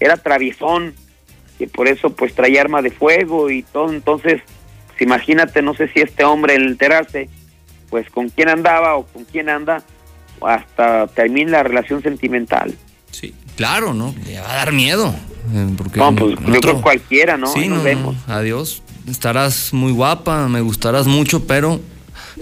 era 0.00 0.16
traviesón, 0.16 0.94
que 1.58 1.68
por 1.68 1.86
eso 1.86 2.10
pues 2.10 2.34
traía 2.34 2.62
arma 2.62 2.82
de 2.82 2.90
fuego 2.90 3.50
y 3.50 3.62
todo. 3.62 3.92
Entonces, 3.92 4.42
pues, 4.88 5.02
imagínate, 5.02 5.62
no 5.62 5.74
sé 5.74 5.88
si 5.88 6.00
este 6.00 6.24
hombre, 6.24 6.56
al 6.56 6.66
enterarse, 6.66 7.28
pues 7.88 8.10
con 8.10 8.28
quién 8.28 8.48
andaba 8.48 8.96
o 8.96 9.06
con 9.06 9.24
quién 9.24 9.48
anda, 9.48 9.84
hasta 10.40 11.06
termina 11.08 11.52
la 11.52 11.62
relación 11.62 12.02
sentimental. 12.02 12.74
Claro, 13.60 13.92
¿no? 13.92 14.14
Le 14.26 14.40
va 14.40 14.52
a 14.52 14.56
dar 14.56 14.72
miedo. 14.72 15.14
Eh, 15.54 15.66
Porque 15.76 15.98
No, 15.98 16.14
pues 16.14 16.36
yo 16.46 16.60
creo 16.60 16.80
cualquiera, 16.80 17.36
¿no? 17.36 17.46
Sí, 17.52 17.68
nos 17.68 17.78
no, 17.78 17.84
vemos. 17.84 18.16
adiós. 18.26 18.82
Estarás 19.08 19.72
muy 19.72 19.92
guapa, 19.92 20.48
me 20.48 20.60
gustarás 20.60 21.06
mucho, 21.06 21.44
pero 21.46 21.80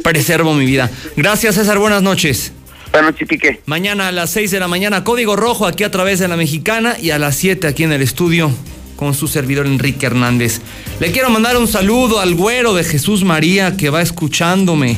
preservo 0.03 0.55
mi 0.55 0.67
vida. 0.67 0.91
Gracias, 1.17 1.55
César. 1.55 1.79
Buenas 1.79 2.03
noches. 2.03 2.53
Buenas 2.93 3.13
noches, 3.13 3.29
Quique. 3.29 3.61
Mañana 3.67 4.09
a 4.09 4.13
las 4.13 4.31
6 4.31 4.51
de 4.51 4.61
la 4.61 4.69
mañana, 4.69 5.05
Código 5.05 5.37
Rojo 5.37 5.67
aquí 5.67 5.85
a 5.85 5.91
través 5.91 6.19
de 6.19 6.29
la 6.29 6.37
Mexicana 6.37 6.97
y 7.01 7.11
a 7.11 7.19
las 7.19 7.37
7 7.37 7.67
aquí 7.67 7.85
en 7.85 7.93
el 7.93 8.03
estudio 8.03 8.51
con 8.97 9.15
su 9.15 9.29
servidor 9.29 9.67
Enrique 9.67 10.07
Hernández. 10.07 10.61
Le 10.99 11.13
quiero 11.13 11.31
mandar 11.31 11.57
un 11.57 11.69
saludo 11.69 12.19
al 12.19 12.35
güero 12.35 12.75
de 12.75 12.83
Jesús 12.85 13.25
María 13.25 13.77
que 13.77 13.91
va 13.91 14.03
escuchándome 14.03 14.97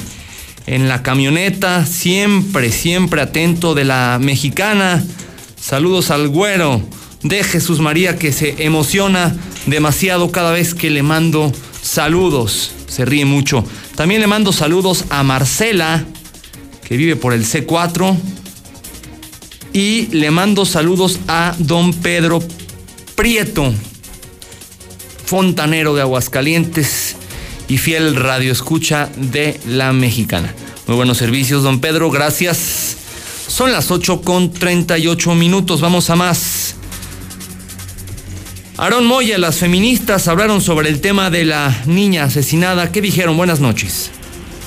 en 0.66 0.88
la 0.88 1.02
camioneta, 1.02 1.84
siempre, 1.84 2.72
siempre 2.72 3.20
atento 3.20 3.74
de 3.74 3.84
la 3.84 4.18
Mexicana. 4.20 5.04
Saludos 5.60 6.10
al 6.10 6.28
güero 6.28 6.80
de 7.22 7.44
Jesús 7.44 7.80
María 7.80 8.16
que 8.16 8.32
se 8.32 8.64
emociona 8.64 9.36
demasiado 9.66 10.30
cada 10.32 10.52
vez 10.52 10.74
que 10.74 10.90
le 10.90 11.02
mando 11.02 11.52
saludos. 11.82 12.72
Se 12.86 13.04
ríe 13.04 13.24
mucho. 13.24 13.64
También 13.94 14.20
le 14.20 14.26
mando 14.26 14.52
saludos 14.52 15.04
a 15.10 15.22
Marcela, 15.22 16.04
que 16.86 16.96
vive 16.96 17.16
por 17.16 17.32
el 17.32 17.44
C4. 17.44 18.16
Y 19.72 20.06
le 20.08 20.30
mando 20.30 20.64
saludos 20.64 21.20
a 21.28 21.54
don 21.58 21.92
Pedro 21.92 22.42
Prieto, 23.14 23.72
fontanero 25.24 25.94
de 25.94 26.00
Aguascalientes 26.00 27.16
y 27.68 27.78
fiel 27.78 28.16
radioescucha 28.16 29.08
de 29.16 29.60
La 29.68 29.92
Mexicana. 29.92 30.52
Muy 30.88 30.96
buenos 30.96 31.18
servicios, 31.18 31.62
don 31.62 31.80
Pedro, 31.80 32.10
gracias. 32.10 32.96
Son 33.46 33.70
las 33.70 33.92
8 33.92 34.22
con 34.22 34.52
38 34.52 35.34
minutos, 35.36 35.80
vamos 35.80 36.10
a 36.10 36.16
más. 36.16 36.59
Aarón 38.80 39.04
Moya, 39.04 39.36
las 39.36 39.58
feministas 39.58 40.26
hablaron 40.26 40.62
sobre 40.62 40.88
el 40.88 41.02
tema 41.02 41.28
de 41.28 41.44
la 41.44 41.82
niña 41.84 42.24
asesinada. 42.24 42.90
¿Qué 42.90 43.02
dijeron? 43.02 43.36
Buenas 43.36 43.60
noches. 43.60 44.10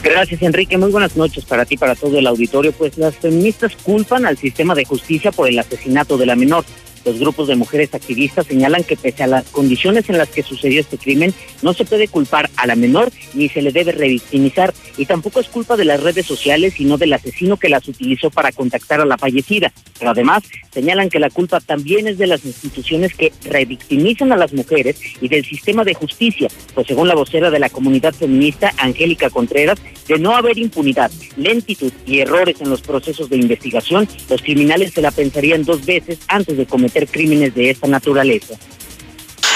Gracias, 0.03 0.39
Enrique. 0.43 0.77
Muy 0.77 0.91
buenas 0.91 1.17
noches 1.17 1.45
para 1.45 1.65
ti, 1.65 1.77
para 1.77 1.95
todo 1.95 2.19
el 2.19 2.27
auditorio. 2.27 2.71
Pues 2.73 2.95
las 2.99 3.15
feministas 3.15 3.75
culpan 3.81 4.27
al 4.27 4.37
sistema 4.37 4.75
de 4.75 4.85
justicia 4.85 5.31
por 5.31 5.49
el 5.49 5.57
asesinato 5.57 6.15
de 6.15 6.27
la 6.27 6.35
menor. 6.35 6.63
Los 7.05 7.19
grupos 7.19 7.47
de 7.47 7.55
mujeres 7.55 7.93
activistas 7.93 8.47
señalan 8.47 8.83
que 8.83 8.95
pese 8.95 9.23
a 9.23 9.27
las 9.27 9.45
condiciones 9.49 10.09
en 10.09 10.17
las 10.17 10.29
que 10.29 10.43
sucedió 10.43 10.79
este 10.79 10.97
crimen, 10.97 11.33
no 11.61 11.73
se 11.73 11.85
puede 11.85 12.07
culpar 12.07 12.49
a 12.55 12.67
la 12.67 12.75
menor 12.75 13.11
ni 13.33 13.49
se 13.49 13.61
le 13.61 13.71
debe 13.71 13.91
revictimizar. 13.91 14.73
Y 14.97 15.05
tampoco 15.05 15.39
es 15.39 15.47
culpa 15.47 15.75
de 15.75 15.85
las 15.85 16.01
redes 16.01 16.25
sociales, 16.25 16.75
sino 16.77 16.97
del 16.97 17.13
asesino 17.13 17.57
que 17.57 17.69
las 17.69 17.87
utilizó 17.87 18.29
para 18.29 18.51
contactar 18.51 19.01
a 19.01 19.05
la 19.05 19.17
fallecida. 19.17 19.71
Pero 19.99 20.11
además 20.11 20.43
señalan 20.71 21.09
que 21.09 21.19
la 21.19 21.29
culpa 21.29 21.59
también 21.59 22.07
es 22.07 22.17
de 22.17 22.27
las 22.27 22.45
instituciones 22.45 23.13
que 23.13 23.31
revictimizan 23.43 24.31
a 24.31 24.37
las 24.37 24.53
mujeres 24.53 24.97
y 25.21 25.27
del 25.27 25.43
sistema 25.43 25.83
de 25.83 25.93
justicia. 25.93 26.49
Pues 26.73 26.87
según 26.87 27.07
la 27.07 27.15
vocera 27.15 27.51
de 27.51 27.59
la 27.59 27.69
comunidad 27.69 28.13
feminista, 28.13 28.73
Angélica 28.77 29.29
Contreras, 29.29 29.79
de 30.07 30.19
no 30.19 30.35
haber 30.35 30.57
impunidad, 30.57 31.11
lentitud 31.37 31.91
y 32.05 32.19
errores 32.19 32.61
en 32.61 32.69
los 32.69 32.81
procesos 32.81 33.29
de 33.29 33.37
investigación, 33.37 34.07
los 34.29 34.41
criminales 34.41 34.93
se 34.93 35.01
la 35.01 35.11
pensarían 35.11 35.63
dos 35.63 35.85
veces 35.85 36.19
antes 36.27 36.57
de 36.57 36.65
cometer 36.65 36.92
crímenes 37.07 37.53
de 37.55 37.69
esta 37.69 37.87
naturaleza. 37.87 38.55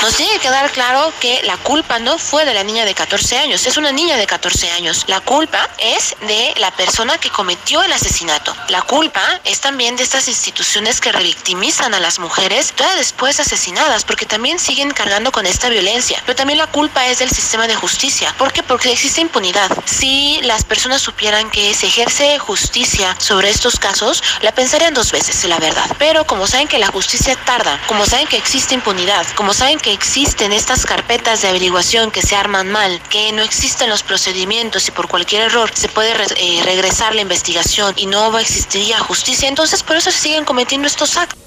Nos 0.01 0.15
tiene 0.15 0.33
que 0.33 0.39
quedar 0.39 0.71
claro 0.71 1.11
que 1.19 1.41
la 1.43 1.57
culpa 1.57 1.97
no 1.97 2.19
fue 2.19 2.45
de 2.45 2.53
la 2.53 2.63
niña 2.63 2.85
de 2.85 2.93
14 2.93 3.39
años, 3.39 3.65
es 3.65 3.77
una 3.77 3.91
niña 3.91 4.15
de 4.15 4.27
14 4.27 4.71
años. 4.71 5.03
La 5.07 5.19
culpa 5.21 5.67
es 5.79 6.15
de 6.21 6.53
la 6.57 6.71
persona 6.71 7.17
que 7.17 7.31
cometió 7.31 7.81
el 7.81 7.91
asesinato. 7.91 8.55
La 8.69 8.83
culpa 8.83 9.23
es 9.43 9.59
también 9.59 9.95
de 9.95 10.03
estas 10.03 10.27
instituciones 10.27 11.01
que 11.01 11.11
revictimizan 11.11 11.95
a 11.95 11.99
las 11.99 12.19
mujeres 12.19 12.73
todavía 12.73 12.97
después 12.97 13.39
asesinadas, 13.39 14.05
porque 14.05 14.27
también 14.27 14.59
siguen 14.59 14.91
cargando 14.91 15.31
con 15.31 15.47
esta 15.47 15.67
violencia. 15.67 16.21
Pero 16.25 16.35
también 16.35 16.59
la 16.59 16.67
culpa 16.67 17.07
es 17.07 17.19
del 17.19 17.31
sistema 17.31 17.67
de 17.67 17.75
justicia. 17.75 18.33
¿Por 18.37 18.53
qué? 18.53 18.61
Porque 18.61 18.91
existe 18.91 19.21
impunidad. 19.21 19.71
Si 19.85 20.39
las 20.43 20.63
personas 20.63 21.01
supieran 21.01 21.49
que 21.49 21.73
se 21.73 21.87
ejerce 21.87 22.37
justicia 22.37 23.15
sobre 23.19 23.49
estos 23.49 23.79
casos, 23.79 24.23
la 24.41 24.51
pensarían 24.51 24.93
dos 24.93 25.11
veces, 25.11 25.43
la 25.45 25.57
verdad. 25.57 25.89
Pero 25.97 26.25
como 26.27 26.45
saben 26.45 26.67
que 26.67 26.77
la 26.77 26.87
justicia 26.87 27.35
tarda, 27.45 27.81
como 27.87 28.05
saben 28.05 28.27
que 28.27 28.37
existe 28.37 28.75
impunidad, 28.75 29.25
como 29.35 29.53
saben 29.53 29.79
que 29.79 29.86
existen 29.93 30.53
estas 30.53 30.85
carpetas 30.85 31.41
de 31.41 31.49
averiguación 31.49 32.11
que 32.11 32.21
se 32.21 32.35
arman 32.35 32.71
mal, 32.71 33.01
que 33.09 33.31
no 33.31 33.41
existen 33.41 33.89
los 33.89 34.03
procedimientos 34.03 34.88
y 34.88 34.91
por 34.91 35.07
cualquier 35.07 35.43
error 35.43 35.71
se 35.73 35.89
puede 35.89 36.13
re- 36.13 36.25
eh, 36.38 36.61
regresar 36.63 37.15
la 37.15 37.21
investigación 37.21 37.93
y 37.97 38.05
no 38.05 38.38
existiría 38.39 38.99
justicia, 38.99 39.47
entonces 39.47 39.83
por 39.83 39.95
eso 39.97 40.11
se 40.11 40.19
siguen 40.19 40.45
cometiendo 40.45 40.88
estos 40.88 41.17
actos. 41.17 41.46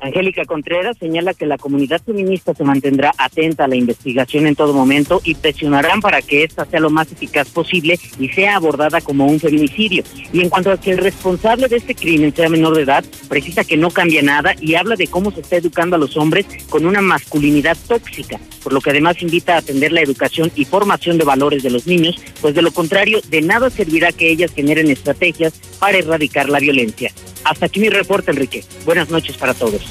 Angélica 0.00 0.44
Contreras 0.44 0.96
señala 0.98 1.34
que 1.34 1.46
la 1.46 1.58
comunidad 1.58 2.00
feminista 2.04 2.54
se 2.54 2.64
mantendrá 2.64 3.12
atenta 3.18 3.64
a 3.64 3.68
la 3.68 3.76
investigación 3.76 4.46
en 4.46 4.54
todo 4.54 4.72
momento 4.72 5.20
y 5.24 5.34
presionarán 5.34 6.00
para 6.00 6.22
que 6.22 6.44
ésta 6.44 6.64
sea 6.66 6.80
lo 6.80 6.90
más 6.90 7.10
eficaz 7.10 7.48
posible 7.50 7.98
y 8.18 8.28
sea 8.28 8.56
abordada 8.56 9.00
como 9.00 9.26
un 9.26 9.40
feminicidio. 9.40 10.04
Y 10.32 10.40
en 10.40 10.48
cuanto 10.48 10.70
a 10.70 10.80
que 10.80 10.92
el 10.92 10.98
responsable 10.98 11.68
de 11.68 11.76
este 11.76 11.94
crimen 11.94 12.34
sea 12.34 12.48
menor 12.48 12.76
de 12.76 12.82
edad, 12.82 13.04
precisa 13.28 13.64
que 13.64 13.76
no 13.76 13.90
cambia 13.90 14.22
nada 14.22 14.54
y 14.60 14.74
habla 14.74 14.94
de 14.94 15.08
cómo 15.08 15.30
se 15.30 15.40
está 15.40 15.56
educando 15.56 15.96
a 15.96 15.98
los 15.98 16.16
hombres 16.16 16.46
con 16.68 16.86
una 16.86 17.02
masculinidad 17.02 17.76
tóxica, 17.88 18.38
por 18.62 18.72
lo 18.72 18.80
que 18.80 18.90
además 18.90 19.20
invita 19.22 19.54
a 19.54 19.58
atender 19.58 19.92
la 19.92 20.02
educación 20.02 20.52
y 20.54 20.64
formación 20.64 21.18
de 21.18 21.24
valores 21.24 21.62
de 21.62 21.70
los 21.70 21.86
niños, 21.86 22.16
pues 22.40 22.54
de 22.54 22.62
lo 22.62 22.70
contrario, 22.70 23.20
de 23.28 23.42
nada 23.42 23.70
servirá 23.70 24.12
que 24.12 24.30
ellas 24.30 24.52
generen 24.54 24.90
estrategias 24.90 25.54
para 25.78 25.98
erradicar 25.98 26.48
la 26.48 26.60
violencia. 26.60 27.12
Hasta 27.44 27.66
aquí 27.66 27.80
mi 27.80 27.88
reporte, 27.88 28.30
Enrique. 28.30 28.64
Buenas 28.84 29.10
noches 29.10 29.36
para 29.36 29.54
todos. 29.54 29.82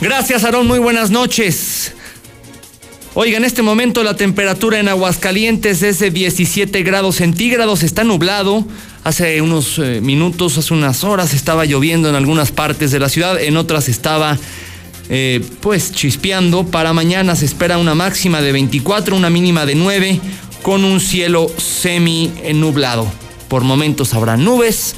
Gracias, 0.00 0.44
Aarón. 0.44 0.66
Muy 0.66 0.78
buenas 0.78 1.10
noches. 1.10 1.92
Oiga, 3.14 3.36
en 3.36 3.44
este 3.44 3.62
momento 3.62 4.04
la 4.04 4.14
temperatura 4.14 4.78
en 4.78 4.86
Aguascalientes 4.86 5.82
es 5.82 5.98
de 5.98 6.10
17 6.12 6.82
grados 6.84 7.16
centígrados, 7.16 7.82
está 7.82 8.04
nublado. 8.04 8.64
Hace 9.02 9.40
unos 9.42 9.78
eh, 9.78 10.00
minutos, 10.00 10.56
hace 10.56 10.72
unas 10.74 11.02
horas 11.02 11.34
estaba 11.34 11.64
lloviendo 11.64 12.08
en 12.08 12.14
algunas 12.14 12.52
partes 12.52 12.92
de 12.92 13.00
la 13.00 13.08
ciudad, 13.08 13.40
en 13.40 13.56
otras 13.56 13.88
estaba 13.88 14.38
eh, 15.08 15.44
pues 15.60 15.90
chispeando. 15.90 16.66
Para 16.66 16.92
mañana 16.92 17.34
se 17.34 17.46
espera 17.46 17.78
una 17.78 17.96
máxima 17.96 18.40
de 18.40 18.52
24, 18.52 19.16
una 19.16 19.30
mínima 19.30 19.66
de 19.66 19.74
9, 19.74 20.20
con 20.62 20.84
un 20.84 21.00
cielo 21.00 21.50
semi 21.56 22.32
nublado. 22.54 23.10
Por 23.48 23.64
momentos 23.64 24.14
habrá 24.14 24.36
nubes, 24.36 24.94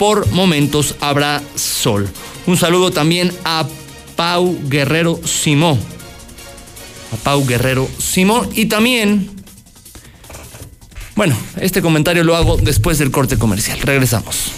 por 0.00 0.26
momentos 0.32 0.96
habrá 1.00 1.40
sol. 1.56 2.08
Un 2.46 2.56
saludo 2.56 2.90
también 2.90 3.30
a 3.44 3.66
Pau 4.16 4.58
Guerrero 4.66 5.20
Simó. 5.26 5.78
A 7.12 7.16
Pau 7.16 7.44
Guerrero 7.44 7.86
Simó. 7.98 8.48
Y 8.54 8.64
también, 8.64 9.30
bueno, 11.16 11.36
este 11.60 11.82
comentario 11.82 12.24
lo 12.24 12.34
hago 12.34 12.56
después 12.56 12.96
del 12.96 13.10
corte 13.10 13.36
comercial. 13.36 13.78
Regresamos. 13.82 14.52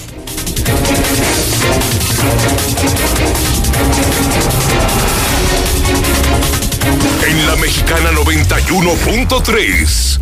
En 7.27 7.47
la 7.49 7.57
mexicana 7.57 8.13
91.3, 8.13 10.21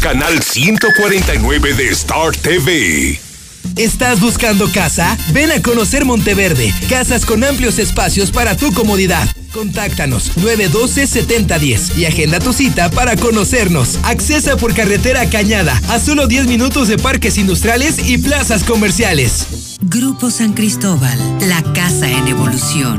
canal 0.00 0.40
149 0.40 1.74
de 1.74 1.88
Star 1.88 2.36
TV. 2.36 3.29
¿Estás 3.76 4.20
buscando 4.20 4.70
casa? 4.72 5.16
Ven 5.32 5.50
a 5.52 5.62
conocer 5.62 6.04
Monteverde. 6.04 6.74
Casas 6.88 7.24
con 7.24 7.44
amplios 7.44 7.78
espacios 7.78 8.30
para 8.30 8.56
tu 8.56 8.72
comodidad. 8.72 9.28
Contáctanos 9.52 10.36
912-7010 10.36 11.96
y 11.96 12.04
agenda 12.04 12.38
tu 12.38 12.52
cita 12.52 12.90
para 12.90 13.16
conocernos. 13.16 13.98
Accesa 14.04 14.56
por 14.56 14.74
carretera 14.74 15.28
Cañada 15.28 15.80
a 15.88 15.98
solo 15.98 16.26
10 16.26 16.46
minutos 16.46 16.88
de 16.88 16.98
parques 16.98 17.38
industriales 17.38 18.08
y 18.08 18.18
plazas 18.18 18.64
comerciales. 18.64 19.78
Grupo 19.82 20.30
San 20.30 20.52
Cristóbal, 20.52 21.18
la 21.48 21.62
casa 21.72 22.08
en 22.08 22.28
evolución. 22.28 22.98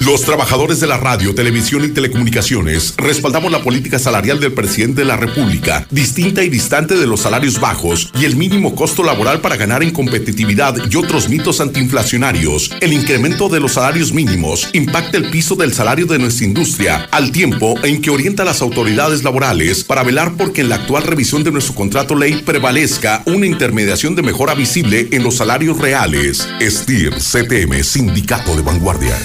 Los 0.00 0.22
trabajadores 0.22 0.78
de 0.78 0.86
la 0.86 0.96
radio, 0.96 1.34
televisión 1.34 1.84
y 1.84 1.88
telecomunicaciones 1.88 2.94
respaldamos 2.96 3.50
la 3.50 3.62
política 3.62 3.98
salarial 3.98 4.38
del 4.38 4.52
presidente 4.52 5.00
de 5.00 5.04
la 5.06 5.16
República, 5.16 5.86
distinta 5.90 6.44
y 6.44 6.48
distante 6.48 6.94
de 6.94 7.06
los 7.06 7.20
salarios 7.20 7.60
bajos 7.60 8.12
y 8.18 8.24
el 8.24 8.36
mínimo 8.36 8.76
costo 8.76 9.02
laboral 9.02 9.40
para 9.40 9.56
ganar 9.56 9.82
en 9.82 9.90
competitividad 9.90 10.76
y 10.88 10.96
otros 10.96 11.28
mitos 11.28 11.60
antiinflacionarios. 11.60 12.70
El 12.80 12.92
incremento 12.92 13.48
de 13.48 13.58
los 13.58 13.72
salarios 13.72 14.12
mínimos 14.12 14.70
impacta 14.72 15.16
el 15.18 15.30
piso 15.30 15.56
del 15.56 15.74
salario 15.74 16.06
de 16.06 16.20
nuestra 16.20 16.46
industria, 16.46 17.08
al 17.10 17.32
tiempo 17.32 17.74
en 17.82 18.00
que 18.00 18.10
orienta 18.10 18.44
a 18.44 18.46
las 18.46 18.62
autoridades 18.62 19.24
laborales 19.24 19.82
para 19.82 20.04
velar 20.04 20.34
porque 20.38 20.60
en 20.60 20.68
la 20.68 20.76
actual 20.76 21.02
revisión 21.02 21.42
de 21.42 21.50
nuestro 21.50 21.74
contrato 21.74 22.14
ley 22.14 22.42
prevalezca 22.46 23.22
una 23.26 23.46
intermediación 23.46 24.14
de 24.14 24.22
mejora 24.22 24.54
visible 24.54 25.08
en 25.10 25.24
los 25.24 25.36
salarios 25.36 25.78
reales. 25.78 26.48
STIR, 26.60 27.14
CTM, 27.14 27.82
Sindicato 27.82 28.54
de 28.54 28.62
Vanguardia. 28.62 29.16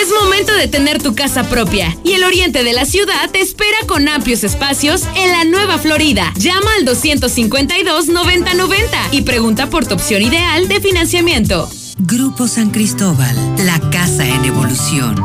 Es 0.00 0.08
momento 0.18 0.54
de 0.54 0.66
tener 0.66 1.02
tu 1.02 1.14
casa 1.14 1.44
propia 1.50 1.94
y 2.04 2.12
el 2.12 2.24
oriente 2.24 2.64
de 2.64 2.72
la 2.72 2.86
ciudad 2.86 3.28
te 3.30 3.40
espera 3.40 3.76
con 3.86 4.08
amplios 4.08 4.44
espacios 4.44 5.02
en 5.14 5.30
la 5.30 5.44
Nueva 5.44 5.76
Florida. 5.76 6.32
Llama 6.36 6.70
al 6.78 6.86
252-9090 6.86 8.76
y 9.10 9.20
pregunta 9.20 9.68
por 9.68 9.84
tu 9.84 9.96
opción 9.96 10.22
ideal 10.22 10.68
de 10.68 10.80
financiamiento. 10.80 11.68
Grupo 11.98 12.48
San 12.48 12.70
Cristóbal, 12.70 13.36
la 13.58 13.78
casa 13.90 14.26
en 14.26 14.42
evolución. 14.46 15.16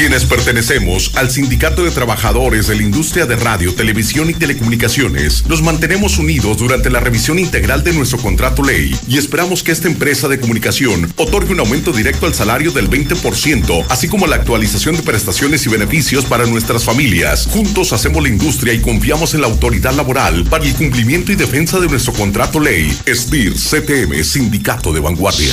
Quienes 0.00 0.24
pertenecemos 0.24 1.12
al 1.14 1.30
Sindicato 1.30 1.84
de 1.84 1.90
Trabajadores 1.90 2.68
de 2.68 2.74
la 2.74 2.82
Industria 2.82 3.26
de 3.26 3.36
Radio, 3.36 3.74
Televisión 3.74 4.30
y 4.30 4.32
Telecomunicaciones, 4.32 5.44
nos 5.46 5.60
mantenemos 5.60 6.16
unidos 6.16 6.56
durante 6.56 6.88
la 6.88 7.00
revisión 7.00 7.38
integral 7.38 7.84
de 7.84 7.92
nuestro 7.92 8.16
contrato 8.16 8.62
ley 8.62 8.98
y 9.06 9.18
esperamos 9.18 9.62
que 9.62 9.72
esta 9.72 9.88
empresa 9.88 10.26
de 10.26 10.40
comunicación 10.40 11.12
otorgue 11.16 11.52
un 11.52 11.60
aumento 11.60 11.92
directo 11.92 12.24
al 12.24 12.32
salario 12.32 12.72
del 12.72 12.88
20%, 12.88 13.84
así 13.90 14.08
como 14.08 14.26
la 14.26 14.36
actualización 14.36 14.96
de 14.96 15.02
prestaciones 15.02 15.66
y 15.66 15.68
beneficios 15.68 16.24
para 16.24 16.46
nuestras 16.46 16.82
familias. 16.82 17.46
Juntos 17.50 17.92
hacemos 17.92 18.22
la 18.22 18.30
industria 18.30 18.72
y 18.72 18.80
confiamos 18.80 19.34
en 19.34 19.42
la 19.42 19.48
autoridad 19.48 19.92
laboral 19.92 20.44
para 20.44 20.64
el 20.64 20.72
cumplimiento 20.72 21.30
y 21.30 21.34
defensa 21.34 21.78
de 21.78 21.88
nuestro 21.88 22.14
contrato 22.14 22.58
ley. 22.58 22.90
SDIR 23.04 23.52
CTM, 23.52 24.24
Sindicato 24.24 24.94
de 24.94 25.00
Vanguardia. 25.00 25.52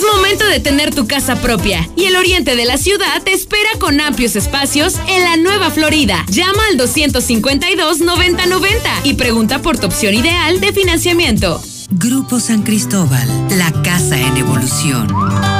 Es 0.00 0.06
momento 0.16 0.46
de 0.46 0.60
tener 0.60 0.94
tu 0.94 1.06
casa 1.06 1.36
propia 1.42 1.86
y 1.94 2.06
el 2.06 2.16
oriente 2.16 2.56
de 2.56 2.64
la 2.64 2.78
ciudad 2.78 3.22
te 3.22 3.34
espera 3.34 3.68
con 3.78 4.00
amplios 4.00 4.34
espacios 4.34 4.94
en 5.06 5.22
la 5.22 5.36
Nueva 5.36 5.70
Florida. 5.70 6.24
Llama 6.30 6.62
al 6.70 6.78
252-9090 6.78 8.70
y 9.04 9.12
pregunta 9.12 9.60
por 9.60 9.78
tu 9.78 9.88
opción 9.88 10.14
ideal 10.14 10.58
de 10.58 10.72
financiamiento. 10.72 11.62
Grupo 11.90 12.40
San 12.40 12.62
Cristóbal, 12.62 13.28
la 13.58 13.70
casa 13.82 14.18
en 14.18 14.38
evolución. 14.38 15.59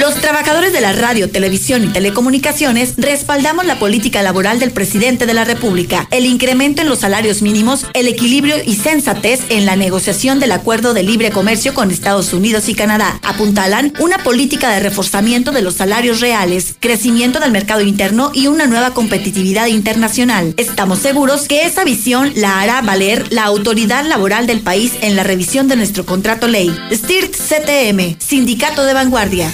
Los 0.00 0.16
trabajadores 0.16 0.72
de 0.72 0.80
la 0.80 0.92
radio, 0.92 1.30
televisión 1.30 1.84
y 1.84 1.88
telecomunicaciones 1.88 2.94
respaldamos 2.96 3.64
la 3.64 3.78
política 3.78 4.22
laboral 4.22 4.58
del 4.58 4.70
presidente 4.70 5.24
de 5.24 5.34
la 5.34 5.44
República, 5.44 6.08
el 6.10 6.26
incremento 6.26 6.82
en 6.82 6.88
los 6.88 6.98
salarios 6.98 7.42
mínimos, 7.42 7.86
el 7.94 8.08
equilibrio 8.08 8.56
y 8.64 8.74
sensatez 8.74 9.40
en 9.48 9.64
la 9.64 9.76
negociación 9.76 10.40
del 10.40 10.52
acuerdo 10.52 10.94
de 10.94 11.04
libre 11.04 11.30
comercio 11.30 11.72
con 11.74 11.90
Estados 11.90 12.32
Unidos 12.32 12.68
y 12.68 12.74
Canadá. 12.74 13.18
Apuntalan 13.22 13.92
una 13.98 14.18
política 14.18 14.70
de 14.70 14.80
reforzamiento 14.80 15.52
de 15.52 15.62
los 15.62 15.74
salarios 15.74 16.20
reales, 16.20 16.74
crecimiento 16.80 17.40
del 17.40 17.52
mercado 17.52 17.80
interno 17.80 18.30
y 18.34 18.48
una 18.48 18.66
nueva 18.66 18.92
competitividad 18.92 19.66
internacional. 19.66 20.54
Estamos 20.56 20.98
seguros 20.98 21.48
que 21.48 21.64
esa 21.64 21.84
visión 21.84 22.32
la 22.36 22.60
hará 22.60 22.82
valer 22.82 23.32
la 23.32 23.44
autoridad 23.44 24.04
laboral 24.04 24.46
del 24.46 24.60
país 24.60 24.92
en 25.00 25.16
la 25.16 25.22
revisión 25.22 25.68
de 25.68 25.76
nuestro 25.76 26.04
contrato 26.04 26.48
ley. 26.48 26.74
STIRT 26.92 27.34
CTM, 27.34 28.16
Sindicato 28.18 28.84
de 28.84 28.92
Vanguardia. 28.92 29.52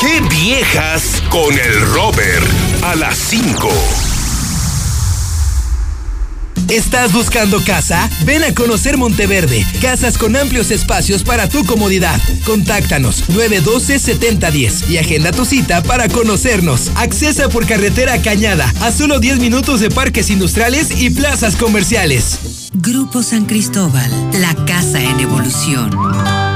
¡Qué 0.00 0.20
viejas 0.28 1.22
con 1.30 1.58
el 1.58 1.80
Robert! 1.92 2.46
A 2.82 2.94
las 2.96 3.16
5. 3.16 3.68
¿Estás 6.68 7.12
buscando 7.12 7.62
casa? 7.64 8.10
Ven 8.26 8.44
a 8.44 8.52
conocer 8.54 8.98
Monteverde. 8.98 9.64
Casas 9.80 10.18
con 10.18 10.36
amplios 10.36 10.70
espacios 10.70 11.22
para 11.22 11.48
tu 11.48 11.64
comodidad. 11.64 12.20
Contáctanos 12.44 13.24
912-7010 13.30 14.90
y 14.90 14.98
agenda 14.98 15.32
tu 15.32 15.46
cita 15.46 15.82
para 15.82 16.08
conocernos. 16.08 16.90
Accesa 16.96 17.48
por 17.48 17.66
carretera 17.66 18.20
Cañada 18.20 18.72
a 18.82 18.92
solo 18.92 19.18
10 19.18 19.38
minutos 19.38 19.80
de 19.80 19.88
parques 19.88 20.28
industriales 20.28 21.00
y 21.00 21.08
plazas 21.08 21.56
comerciales. 21.56 22.38
Grupo 22.74 23.22
San 23.22 23.46
Cristóbal, 23.46 24.10
la 24.40 24.54
casa 24.66 25.00
en 25.00 25.20
evolución. 25.20 26.55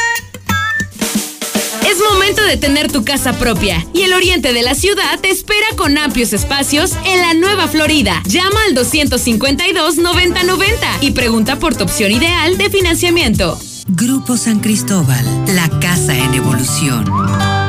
Es 1.91 1.99
momento 2.09 2.41
de 2.45 2.55
tener 2.55 2.89
tu 2.89 3.03
casa 3.03 3.33
propia 3.33 3.85
y 3.93 4.03
el 4.03 4.13
oriente 4.13 4.53
de 4.53 4.61
la 4.61 4.75
ciudad 4.75 5.19
te 5.19 5.29
espera 5.29 5.67
con 5.75 5.97
amplios 5.97 6.31
espacios 6.31 6.93
en 7.05 7.19
la 7.19 7.33
Nueva 7.33 7.67
Florida. 7.67 8.23
Llama 8.25 8.61
al 8.69 8.75
252-9090 8.77 10.63
y 11.01 11.11
pregunta 11.11 11.59
por 11.59 11.75
tu 11.75 11.83
opción 11.83 12.13
ideal 12.13 12.57
de 12.57 12.69
financiamiento. 12.69 13.59
Grupo 13.89 14.37
San 14.37 14.61
Cristóbal, 14.61 15.25
la 15.53 15.67
casa 15.81 16.17
en 16.17 16.33
evolución. 16.33 17.60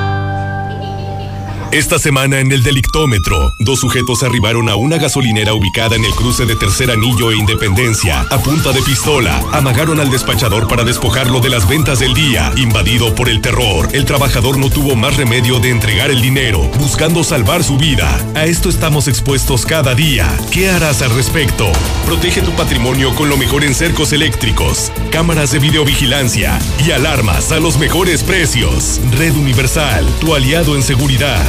Esta 1.72 1.98
semana 1.98 2.38
en 2.40 2.52
el 2.52 2.62
Delictómetro, 2.62 3.54
dos 3.58 3.80
sujetos 3.80 4.22
arribaron 4.22 4.68
a 4.68 4.76
una 4.76 4.98
gasolinera 4.98 5.54
ubicada 5.54 5.96
en 5.96 6.04
el 6.04 6.10
cruce 6.10 6.44
de 6.44 6.54
Tercer 6.54 6.90
Anillo 6.90 7.30
e 7.30 7.36
Independencia. 7.38 8.26
A 8.30 8.36
punta 8.36 8.72
de 8.72 8.82
pistola, 8.82 9.42
amagaron 9.52 9.98
al 9.98 10.10
despachador 10.10 10.68
para 10.68 10.84
despojarlo 10.84 11.40
de 11.40 11.48
las 11.48 11.66
ventas 11.66 11.98
del 11.98 12.12
día. 12.12 12.52
Invadido 12.58 13.14
por 13.14 13.30
el 13.30 13.40
terror, 13.40 13.88
el 13.94 14.04
trabajador 14.04 14.58
no 14.58 14.68
tuvo 14.68 14.96
más 14.96 15.16
remedio 15.16 15.60
de 15.60 15.70
entregar 15.70 16.10
el 16.10 16.20
dinero, 16.20 16.60
buscando 16.78 17.24
salvar 17.24 17.64
su 17.64 17.78
vida. 17.78 18.20
A 18.34 18.44
esto 18.44 18.68
estamos 18.68 19.08
expuestos 19.08 19.64
cada 19.64 19.94
día. 19.94 20.28
¿Qué 20.50 20.68
harás 20.68 21.00
al 21.00 21.14
respecto? 21.14 21.72
Protege 22.04 22.42
tu 22.42 22.50
patrimonio 22.52 23.14
con 23.14 23.30
lo 23.30 23.38
mejor 23.38 23.64
en 23.64 23.74
cercos 23.74 24.12
eléctricos, 24.12 24.92
cámaras 25.10 25.52
de 25.52 25.58
videovigilancia 25.58 26.58
y 26.86 26.90
alarmas 26.90 27.50
a 27.50 27.60
los 27.60 27.78
mejores 27.78 28.22
precios. 28.22 29.00
Red 29.16 29.36
Universal, 29.36 30.06
tu 30.20 30.34
aliado 30.34 30.76
en 30.76 30.82
seguridad. 30.82 31.48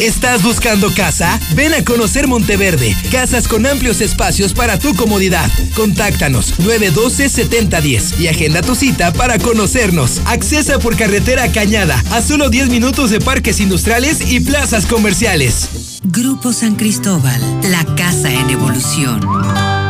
¿Estás 0.00 0.42
buscando 0.42 0.92
casa? 0.94 1.38
Ven 1.54 1.74
a 1.74 1.84
conocer 1.84 2.26
Monteverde. 2.26 2.96
Casas 3.10 3.48
con 3.48 3.66
amplios 3.66 4.00
espacios 4.00 4.52
para 4.52 4.78
tu 4.78 4.94
comodidad. 4.94 5.50
Contáctanos 5.74 6.58
912-7010 6.58 8.18
y 8.20 8.28
agenda 8.28 8.62
tu 8.62 8.74
cita 8.74 9.12
para 9.12 9.38
conocernos. 9.38 10.20
Accesa 10.26 10.78
por 10.78 10.96
carretera 10.96 11.50
Cañada 11.52 12.02
a 12.10 12.22
solo 12.22 12.50
10 12.50 12.68
minutos 12.68 13.10
de 13.10 13.20
parques 13.20 13.60
industriales 13.60 14.32
y 14.32 14.40
plazas 14.40 14.86
comerciales. 14.86 16.00
Grupo 16.04 16.52
San 16.52 16.76
Cristóbal, 16.76 17.40
la 17.70 17.84
casa 17.94 18.32
en 18.32 18.50
evolución. 18.50 19.81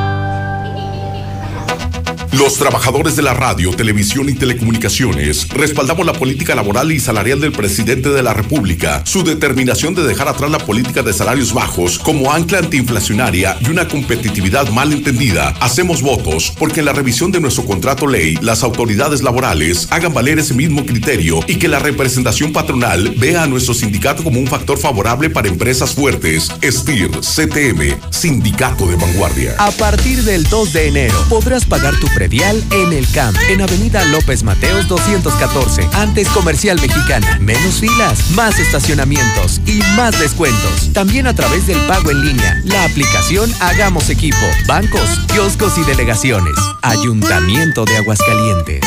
Los 2.33 2.55
trabajadores 2.55 3.15
de 3.15 3.21
la 3.21 3.35
radio, 3.35 3.73
televisión 3.73 4.27
y 4.31 4.33
telecomunicaciones 4.33 5.47
respaldamos 5.51 6.07
la 6.07 6.15
política 6.15 6.55
laboral 6.55 6.91
y 6.91 6.99
salarial 6.99 7.43
del 7.43 7.53
presidente 7.53 8.09
de 8.09 8.23
la 8.23 8.33
República, 8.33 9.03
su 9.05 9.23
determinación 9.23 9.95
de 9.95 10.03
dejar 10.03 10.29
atrás 10.29 10.51
la 10.51 10.59
política 10.59 11.03
de 11.03 11.13
salarios 11.13 11.53
bajos 11.53 11.99
como 11.99 12.33
ancla 12.33 12.61
antiinflacionaria 12.61 13.59
y 13.61 13.69
una 13.69 13.87
competitividad 13.87 14.71
mal 14.71 14.95
entendida. 14.95 15.51
Hacemos 15.61 16.01
votos 16.01 16.55
porque 16.59 16.81
en 16.81 16.87
la 16.87 16.95
revisión 16.95 17.33
de 17.33 17.41
nuestro 17.41 17.67
contrato 17.67 18.07
ley 18.07 18.39
las 18.41 18.63
autoridades 18.63 19.23
laborales 19.23 19.89
hagan 19.91 20.15
valer 20.15 20.39
ese 20.39 20.55
mismo 20.55 20.87
criterio 20.87 21.41
y 21.47 21.57
que 21.57 21.69
la 21.69 21.81
representación 21.81 22.51
patronal 22.55 23.13
vea 23.19 23.43
a 23.43 23.47
nuestro 23.47 23.75
sindicato 23.75 24.25
como 24.25 24.41
un 24.41 24.47
factor 24.47 24.79
favorable 24.79 25.29
para 25.29 25.49
empresas 25.49 25.95
fuertes. 25.95 26.51
STIR, 26.63 27.11
CTM, 27.21 28.11
Sindicato 28.11 28.87
de 28.87 28.97
Vanguardia. 28.97 29.55
A 29.59 29.71
partir 29.73 30.23
del 30.23 30.45
2 30.45 30.73
de 30.73 30.89
enero 30.89 31.27
podrás 31.29 31.67
pagar 31.67 31.95
tu 32.01 32.07
en 32.25 32.93
el 32.93 33.09
CAMP, 33.11 33.37
en 33.49 33.63
Avenida 33.63 34.05
López 34.05 34.45
Mateos 34.45 34.87
214, 34.87 35.89
antes 35.93 36.29
Comercial 36.29 36.81
Mexicana. 36.81 37.37
Menos 37.41 37.81
filas, 37.81 38.31
más 38.31 38.61
estacionamientos 38.61 39.61
y 39.67 39.81
más 39.97 40.21
descuentos. 40.21 40.93
También 40.93 41.27
a 41.27 41.35
través 41.35 41.67
del 41.67 41.81
pago 41.89 42.13
en 42.13 42.25
línea, 42.25 42.63
la 42.65 42.85
aplicación 42.85 43.53
Hagamos 43.61 44.09
Equipo, 44.09 44.47
bancos, 44.67 45.19
kioscos 45.33 45.77
y 45.79 45.83
delegaciones. 45.83 46.55
Ayuntamiento 46.83 47.85
de 47.85 47.97
Aguascalientes. 47.97 48.83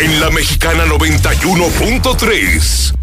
En 0.00 0.20
la 0.20 0.30
Mexicana 0.30 0.84
91.3, 0.86 2.94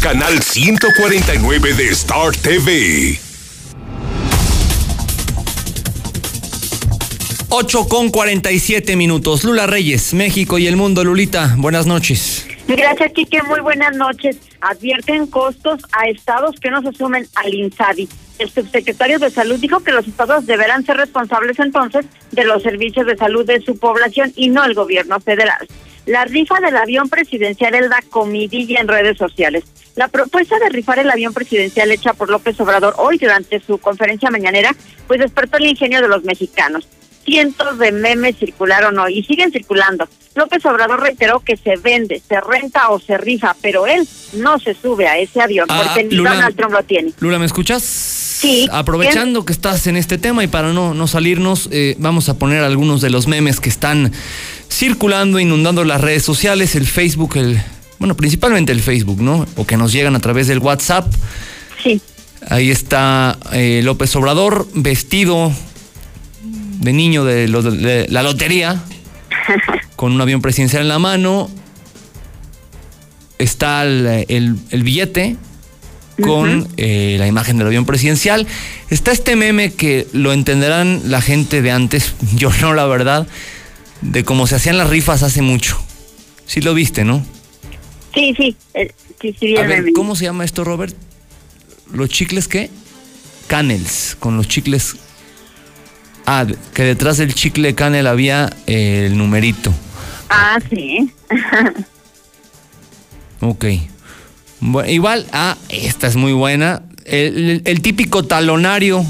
canal 0.00 0.42
149 0.42 1.72
de 1.72 1.88
Star 1.88 2.36
TV. 2.36 3.27
8 7.50 7.88
con 7.88 8.10
47 8.10 8.94
minutos. 8.94 9.42
Lula 9.42 9.66
Reyes, 9.66 10.12
México 10.12 10.58
y 10.58 10.66
el 10.66 10.76
mundo. 10.76 11.02
Lulita, 11.02 11.54
buenas 11.56 11.86
noches. 11.86 12.46
Gracias, 12.68 13.12
Kike. 13.12 13.42
Muy 13.44 13.60
buenas 13.60 13.96
noches. 13.96 14.36
Advierten 14.60 15.26
costos 15.26 15.80
a 15.92 16.08
estados 16.08 16.60
que 16.60 16.70
no 16.70 16.82
se 16.82 16.92
sumen 16.92 17.26
al 17.36 17.54
INSABI. 17.54 18.06
El 18.38 18.50
subsecretario 18.50 19.18
de 19.18 19.30
Salud 19.30 19.58
dijo 19.58 19.80
que 19.80 19.92
los 19.92 20.06
estados 20.06 20.44
deberán 20.44 20.84
ser 20.84 20.98
responsables 20.98 21.58
entonces 21.58 22.04
de 22.32 22.44
los 22.44 22.62
servicios 22.62 23.06
de 23.06 23.16
salud 23.16 23.46
de 23.46 23.62
su 23.62 23.78
población 23.78 24.30
y 24.36 24.50
no 24.50 24.64
el 24.64 24.74
gobierno 24.74 25.18
federal. 25.18 25.66
La 26.04 26.26
rifa 26.26 26.60
del 26.60 26.76
avión 26.76 27.08
presidencial 27.08 27.74
es 27.74 27.88
la 27.88 28.02
comidilla 28.10 28.80
en 28.80 28.88
redes 28.88 29.16
sociales. 29.16 29.64
La 29.96 30.08
propuesta 30.08 30.58
de 30.58 30.68
rifar 30.68 30.98
el 30.98 31.10
avión 31.10 31.32
presidencial 31.32 31.90
hecha 31.90 32.12
por 32.12 32.28
López 32.28 32.60
Obrador 32.60 32.94
hoy 32.98 33.16
durante 33.16 33.58
su 33.60 33.78
conferencia 33.78 34.30
mañanera, 34.30 34.76
pues 35.06 35.20
despertó 35.20 35.56
el 35.56 35.66
ingenio 35.66 36.02
de 36.02 36.08
los 36.08 36.24
mexicanos 36.24 36.86
cientos 37.28 37.78
de 37.78 37.92
memes 37.92 38.36
circularon 38.38 38.98
hoy 38.98 39.18
y 39.18 39.22
siguen 39.24 39.52
circulando. 39.52 40.08
López 40.34 40.64
Obrador 40.66 41.00
reiteró 41.00 41.40
que 41.40 41.56
se 41.56 41.76
vende, 41.76 42.22
se 42.26 42.40
renta 42.40 42.90
o 42.90 42.98
se 43.00 43.18
rifa, 43.18 43.56
pero 43.60 43.86
él 43.86 44.06
no 44.34 44.58
se 44.58 44.74
sube 44.74 45.06
a 45.08 45.18
ese 45.18 45.40
avión 45.40 45.66
Ah, 45.68 45.82
porque 45.84 46.04
ni 46.04 46.14
Lula- 46.16 46.34
Donald 46.34 46.56
Trump 46.56 46.72
lo 46.72 46.82
tiene. 46.84 47.12
Lula, 47.20 47.38
¿me 47.38 47.46
escuchas? 47.46 47.82
Sí. 47.82 48.68
Aprovechando 48.70 49.44
que 49.44 49.52
estás 49.52 49.86
en 49.88 49.96
este 49.96 50.16
tema 50.16 50.44
y 50.44 50.46
para 50.46 50.72
no, 50.72 50.94
no 50.94 51.06
salirnos, 51.08 51.68
eh, 51.72 51.96
vamos 51.98 52.28
a 52.28 52.38
poner 52.38 52.62
algunos 52.62 53.00
de 53.00 53.10
los 53.10 53.26
memes 53.26 53.58
que 53.58 53.68
están 53.68 54.12
circulando, 54.70 55.40
inundando 55.40 55.84
las 55.84 56.00
redes 56.00 56.22
sociales, 56.24 56.74
el 56.76 56.86
Facebook, 56.86 57.36
el 57.36 57.60
bueno, 57.98 58.16
principalmente 58.16 58.70
el 58.70 58.80
Facebook, 58.80 59.20
¿no? 59.20 59.44
O 59.56 59.66
que 59.66 59.76
nos 59.76 59.92
llegan 59.92 60.14
a 60.14 60.20
través 60.20 60.46
del 60.46 60.60
WhatsApp. 60.60 61.12
Sí. 61.82 62.00
Ahí 62.48 62.70
está 62.70 63.36
eh, 63.52 63.80
López 63.82 64.14
Obrador 64.14 64.68
vestido 64.72 65.52
de 66.78 66.92
niño 66.92 67.24
de, 67.24 67.48
lo- 67.48 67.62
de 67.62 68.06
la 68.08 68.22
lotería, 68.22 68.82
con 69.96 70.12
un 70.12 70.20
avión 70.20 70.40
presidencial 70.42 70.82
en 70.82 70.88
la 70.88 70.98
mano. 70.98 71.50
Está 73.38 73.84
el, 73.84 74.24
el- 74.28 74.56
el 74.70 74.82
billete 74.82 75.36
con 76.20 76.66
eh, 76.76 77.14
la 77.20 77.28
imagen 77.28 77.58
del 77.58 77.68
avión 77.68 77.86
presidencial. 77.86 78.46
Está 78.90 79.12
este 79.12 79.36
meme 79.36 79.72
que 79.72 80.08
lo 80.12 80.32
entenderán 80.32 81.02
la 81.04 81.20
gente 81.20 81.62
de 81.62 81.70
antes, 81.70 82.14
yo 82.34 82.50
no, 82.60 82.74
la 82.74 82.86
verdad, 82.86 83.28
de 84.00 84.24
cómo 84.24 84.46
se 84.48 84.56
hacían 84.56 84.76
las 84.78 84.90
rifas 84.90 85.22
hace 85.22 85.42
mucho. 85.42 85.80
Sí 86.46 86.60
lo 86.60 86.74
viste, 86.74 87.04
¿no? 87.04 87.24
Sí, 88.14 88.34
sí, 88.36 88.56
eh, 88.74 88.90
sí, 89.20 89.36
sí, 89.38 89.56
A 89.56 89.62
ver. 89.62 89.92
¿cómo 89.94 90.16
se 90.16 90.24
llama 90.24 90.44
esto, 90.44 90.64
Robert? 90.64 90.96
¿Los 91.92 92.08
chicles 92.08 92.48
qué? 92.48 92.70
Canels, 93.46 94.16
con 94.18 94.36
los 94.36 94.48
chicles. 94.48 94.96
Ah, 96.30 96.44
que 96.74 96.82
detrás 96.82 97.16
del 97.16 97.32
chicle 97.34 97.74
canel 97.74 98.06
había 98.06 98.50
eh, 98.66 99.06
el 99.06 99.16
numerito. 99.16 99.72
Ah, 100.28 100.58
sí. 100.68 101.10
Ok. 103.40 103.64
Bueno, 104.60 104.90
igual, 104.90 105.26
ah, 105.32 105.56
esta 105.68 106.06
es 106.08 106.16
muy 106.16 106.32
buena. 106.32 106.82
El, 107.04 107.50
el- 107.50 107.62
el 107.64 107.80
típico 107.82 108.24
talonario 108.24 109.04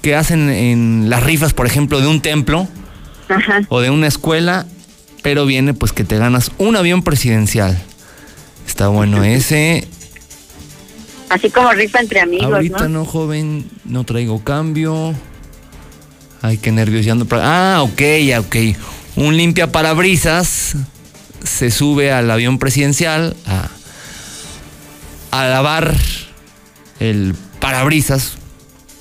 que 0.00 0.14
hacen 0.14 0.48
en 0.48 1.10
las 1.10 1.22
rifas, 1.22 1.52
por 1.52 1.66
ejemplo, 1.66 2.00
de 2.00 2.06
un 2.06 2.20
templo 2.22 2.68
o 3.68 3.80
de 3.80 3.90
una 3.90 4.06
escuela, 4.06 4.66
pero 5.22 5.44
viene 5.46 5.74
pues 5.74 5.92
que 5.92 6.04
te 6.04 6.16
ganas 6.16 6.52
un 6.58 6.76
avión 6.76 7.02
presidencial. 7.02 7.76
Está 8.66 8.88
bueno 8.88 9.24
ese. 9.24 9.86
Así 11.28 11.50
como 11.50 11.72
rifa 11.72 11.98
entre 12.00 12.20
amigos, 12.20 12.52
Ahorita 12.52 12.82
¿no? 12.88 13.00
no, 13.00 13.04
joven, 13.04 13.64
no 13.84 14.04
traigo 14.04 14.44
cambio. 14.44 15.12
Ay, 16.42 16.58
qué 16.58 16.72
nervios 16.72 17.04
ya 17.06 17.12
ando. 17.12 17.26
Ah, 17.32 17.78
ok, 17.82 18.02
ok. 18.40 18.56
Un 19.14 19.36
limpia 19.36 19.70
parabrisas 19.70 20.74
se 21.44 21.70
sube 21.70 22.12
al 22.12 22.30
avión 22.30 22.58
presidencial 22.58 23.36
a, 23.46 23.68
a 25.30 25.46
lavar 25.46 25.94
el 27.00 27.34
parabrisas, 27.60 28.32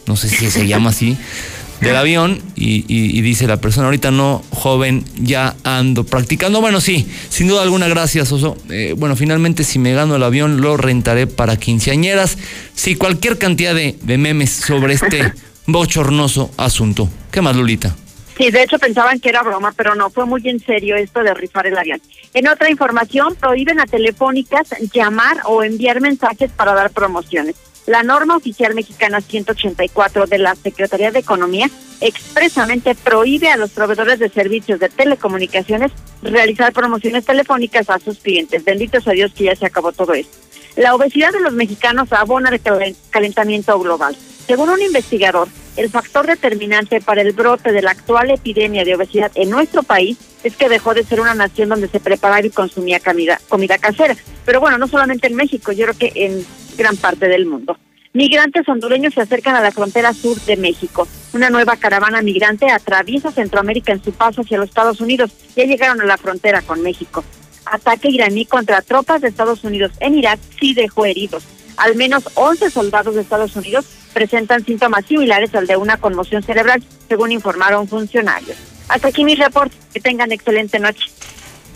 no 0.05 0.15
sé 0.15 0.29
si 0.29 0.49
se 0.51 0.67
llama 0.67 0.91
así, 0.91 1.17
del 1.81 1.95
avión 1.95 2.41
y, 2.55 3.21
dice 3.21 3.47
la 3.47 3.57
persona, 3.57 3.85
ahorita 3.87 4.11
no, 4.11 4.43
joven, 4.51 5.03
ya 5.17 5.55
ando 5.63 6.03
practicando. 6.03 6.61
Bueno, 6.61 6.79
sí, 6.79 7.07
sin 7.29 7.47
duda 7.47 7.63
alguna, 7.63 7.87
gracias, 7.87 8.31
Oso. 8.31 8.55
Eh, 8.69 8.93
bueno, 8.95 9.15
finalmente 9.15 9.63
si 9.63 9.79
me 9.79 9.93
gano 9.93 10.15
el 10.15 10.23
avión 10.23 10.61
lo 10.61 10.77
rentaré 10.77 11.25
para 11.25 11.57
quinceañeras. 11.57 12.37
Sí, 12.75 12.95
cualquier 12.95 13.39
cantidad 13.39 13.73
de, 13.73 13.97
de 13.99 14.17
memes 14.19 14.51
sobre 14.51 14.93
este 14.93 15.33
bochornoso 15.67 16.51
asunto. 16.57 17.09
¿Qué 17.31 17.41
más, 17.41 17.55
Lulita? 17.55 17.95
Sí, 18.37 18.49
de 18.49 18.63
hecho 18.63 18.79
pensaban 18.79 19.19
que 19.19 19.29
era 19.29 19.43
broma, 19.43 19.73
pero 19.75 19.93
no, 19.95 20.09
fue 20.09 20.25
muy 20.25 20.41
en 20.47 20.59
serio 20.59 20.95
esto 20.95 21.21
de 21.21 21.33
rifar 21.33 21.67
el 21.67 21.77
avión. 21.77 22.01
En 22.33 22.47
otra 22.47 22.69
información, 22.69 23.35
prohíben 23.35 23.79
a 23.79 23.85
telefónicas 23.85 24.69
llamar 24.93 25.41
o 25.45 25.63
enviar 25.63 26.01
mensajes 26.01 26.51
para 26.51 26.73
dar 26.73 26.91
promociones. 26.91 27.55
La 27.87 28.03
norma 28.03 28.35
oficial 28.35 28.75
mexicana 28.75 29.21
184 29.21 30.27
de 30.27 30.37
la 30.37 30.55
Secretaría 30.55 31.11
de 31.11 31.19
Economía 31.19 31.69
expresamente 31.99 32.95
prohíbe 32.95 33.49
a 33.49 33.57
los 33.57 33.71
proveedores 33.71 34.19
de 34.19 34.29
servicios 34.29 34.79
de 34.79 34.89
telecomunicaciones 34.89 35.91
realizar 36.21 36.73
promociones 36.73 37.25
telefónicas 37.25 37.89
a 37.89 37.99
sus 37.99 38.19
clientes. 38.19 38.63
Benditos 38.63 39.07
a 39.07 39.11
Dios 39.11 39.33
que 39.33 39.45
ya 39.45 39.55
se 39.55 39.65
acabó 39.65 39.91
todo 39.91 40.13
esto. 40.13 40.37
La 40.75 40.95
obesidad 40.95 41.31
de 41.31 41.41
los 41.41 41.53
mexicanos 41.53 42.13
abona 42.13 42.49
el 42.49 42.61
calentamiento 43.09 43.77
global. 43.79 44.15
Según 44.51 44.67
un 44.67 44.81
investigador, 44.81 45.47
el 45.77 45.89
factor 45.89 46.27
determinante 46.27 46.99
para 46.99 47.21
el 47.21 47.31
brote 47.31 47.71
de 47.71 47.81
la 47.81 47.91
actual 47.91 48.31
epidemia 48.31 48.83
de 48.83 48.95
obesidad 48.95 49.31
en 49.35 49.49
nuestro 49.49 49.81
país 49.81 50.17
es 50.43 50.57
que 50.57 50.67
dejó 50.67 50.93
de 50.93 51.05
ser 51.05 51.21
una 51.21 51.33
nación 51.33 51.69
donde 51.69 51.87
se 51.87 52.01
preparaba 52.01 52.45
y 52.45 52.49
consumía 52.49 52.99
comida, 52.99 53.39
comida 53.47 53.77
casera. 53.77 54.13
Pero 54.43 54.59
bueno, 54.59 54.77
no 54.77 54.89
solamente 54.89 55.27
en 55.27 55.35
México, 55.35 55.71
yo 55.71 55.85
creo 55.85 55.97
que 55.97 56.25
en 56.25 56.45
gran 56.75 56.97
parte 56.97 57.29
del 57.29 57.45
mundo. 57.45 57.77
Migrantes 58.11 58.67
hondureños 58.67 59.13
se 59.13 59.21
acercan 59.21 59.55
a 59.55 59.61
la 59.61 59.71
frontera 59.71 60.13
sur 60.13 60.37
de 60.41 60.57
México. 60.57 61.07
Una 61.31 61.49
nueva 61.49 61.77
caravana 61.77 62.21
migrante 62.21 62.69
atraviesa 62.69 63.31
Centroamérica 63.31 63.93
en 63.93 64.03
su 64.03 64.11
paso 64.11 64.41
hacia 64.41 64.57
los 64.57 64.67
Estados 64.67 64.99
Unidos. 64.99 65.31
Ya 65.55 65.63
llegaron 65.63 66.01
a 66.01 66.05
la 66.05 66.17
frontera 66.17 66.61
con 66.61 66.81
México. 66.81 67.23
Ataque 67.67 68.09
iraní 68.09 68.45
contra 68.45 68.81
tropas 68.81 69.21
de 69.21 69.29
Estados 69.29 69.63
Unidos 69.63 69.93
en 70.01 70.17
Irak 70.17 70.41
sí 70.59 70.73
dejó 70.73 71.05
heridos. 71.05 71.45
Al 71.81 71.95
menos 71.95 72.23
11 72.35 72.69
soldados 72.69 73.15
de 73.15 73.21
Estados 73.21 73.55
Unidos 73.55 73.85
presentan 74.13 74.63
síntomas 74.63 75.03
similares 75.03 75.55
al 75.55 75.65
de 75.65 75.77
una 75.77 75.97
conmoción 75.97 76.43
cerebral, 76.43 76.83
según 77.09 77.31
informaron 77.31 77.87
funcionarios. 77.87 78.55
Hasta 78.87 79.07
aquí 79.07 79.23
mi 79.23 79.33
reporte. 79.33 79.75
Que 79.91 79.99
tengan 79.99 80.31
excelente 80.31 80.77
noche. 80.77 81.05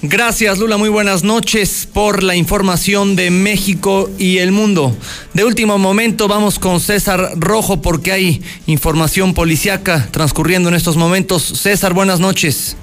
Gracias 0.03 0.59
Lula, 0.59 0.77
muy 0.77 0.89
buenas 0.89 1.23
noches 1.23 1.89
por 1.91 2.21
la 2.21 2.35
información 2.35 3.15
de 3.15 3.31
México 3.31 4.07
y 4.19 4.37
el 4.37 4.51
mundo. 4.51 4.95
De 5.33 5.43
último 5.43 5.79
momento 5.79 6.27
vamos 6.27 6.59
con 6.59 6.79
César 6.79 7.31
Rojo 7.37 7.81
porque 7.81 8.11
hay 8.11 8.43
información 8.67 9.33
policiaca 9.33 10.07
transcurriendo 10.11 10.69
en 10.69 10.75
estos 10.75 10.97
momentos. 10.97 11.41
César, 11.41 11.95
buenas 11.95 12.19
noches. 12.19 12.77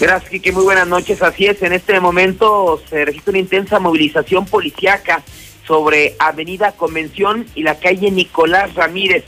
Gracias, 0.00 0.30
Kike, 0.30 0.52
muy 0.52 0.64
buenas 0.64 0.88
noches. 0.88 1.20
Así 1.20 1.44
es, 1.44 1.60
en 1.62 1.74
este 1.74 2.00
momento 2.00 2.80
se 2.88 3.04
registra 3.04 3.32
una 3.32 3.40
intensa 3.40 3.78
movilización 3.78 4.46
policiaca 4.46 5.22
sobre 5.68 6.16
Avenida 6.18 6.72
Convención 6.72 7.46
y 7.54 7.62
la 7.62 7.78
calle 7.78 8.10
Nicolás 8.10 8.74
Ramírez, 8.74 9.24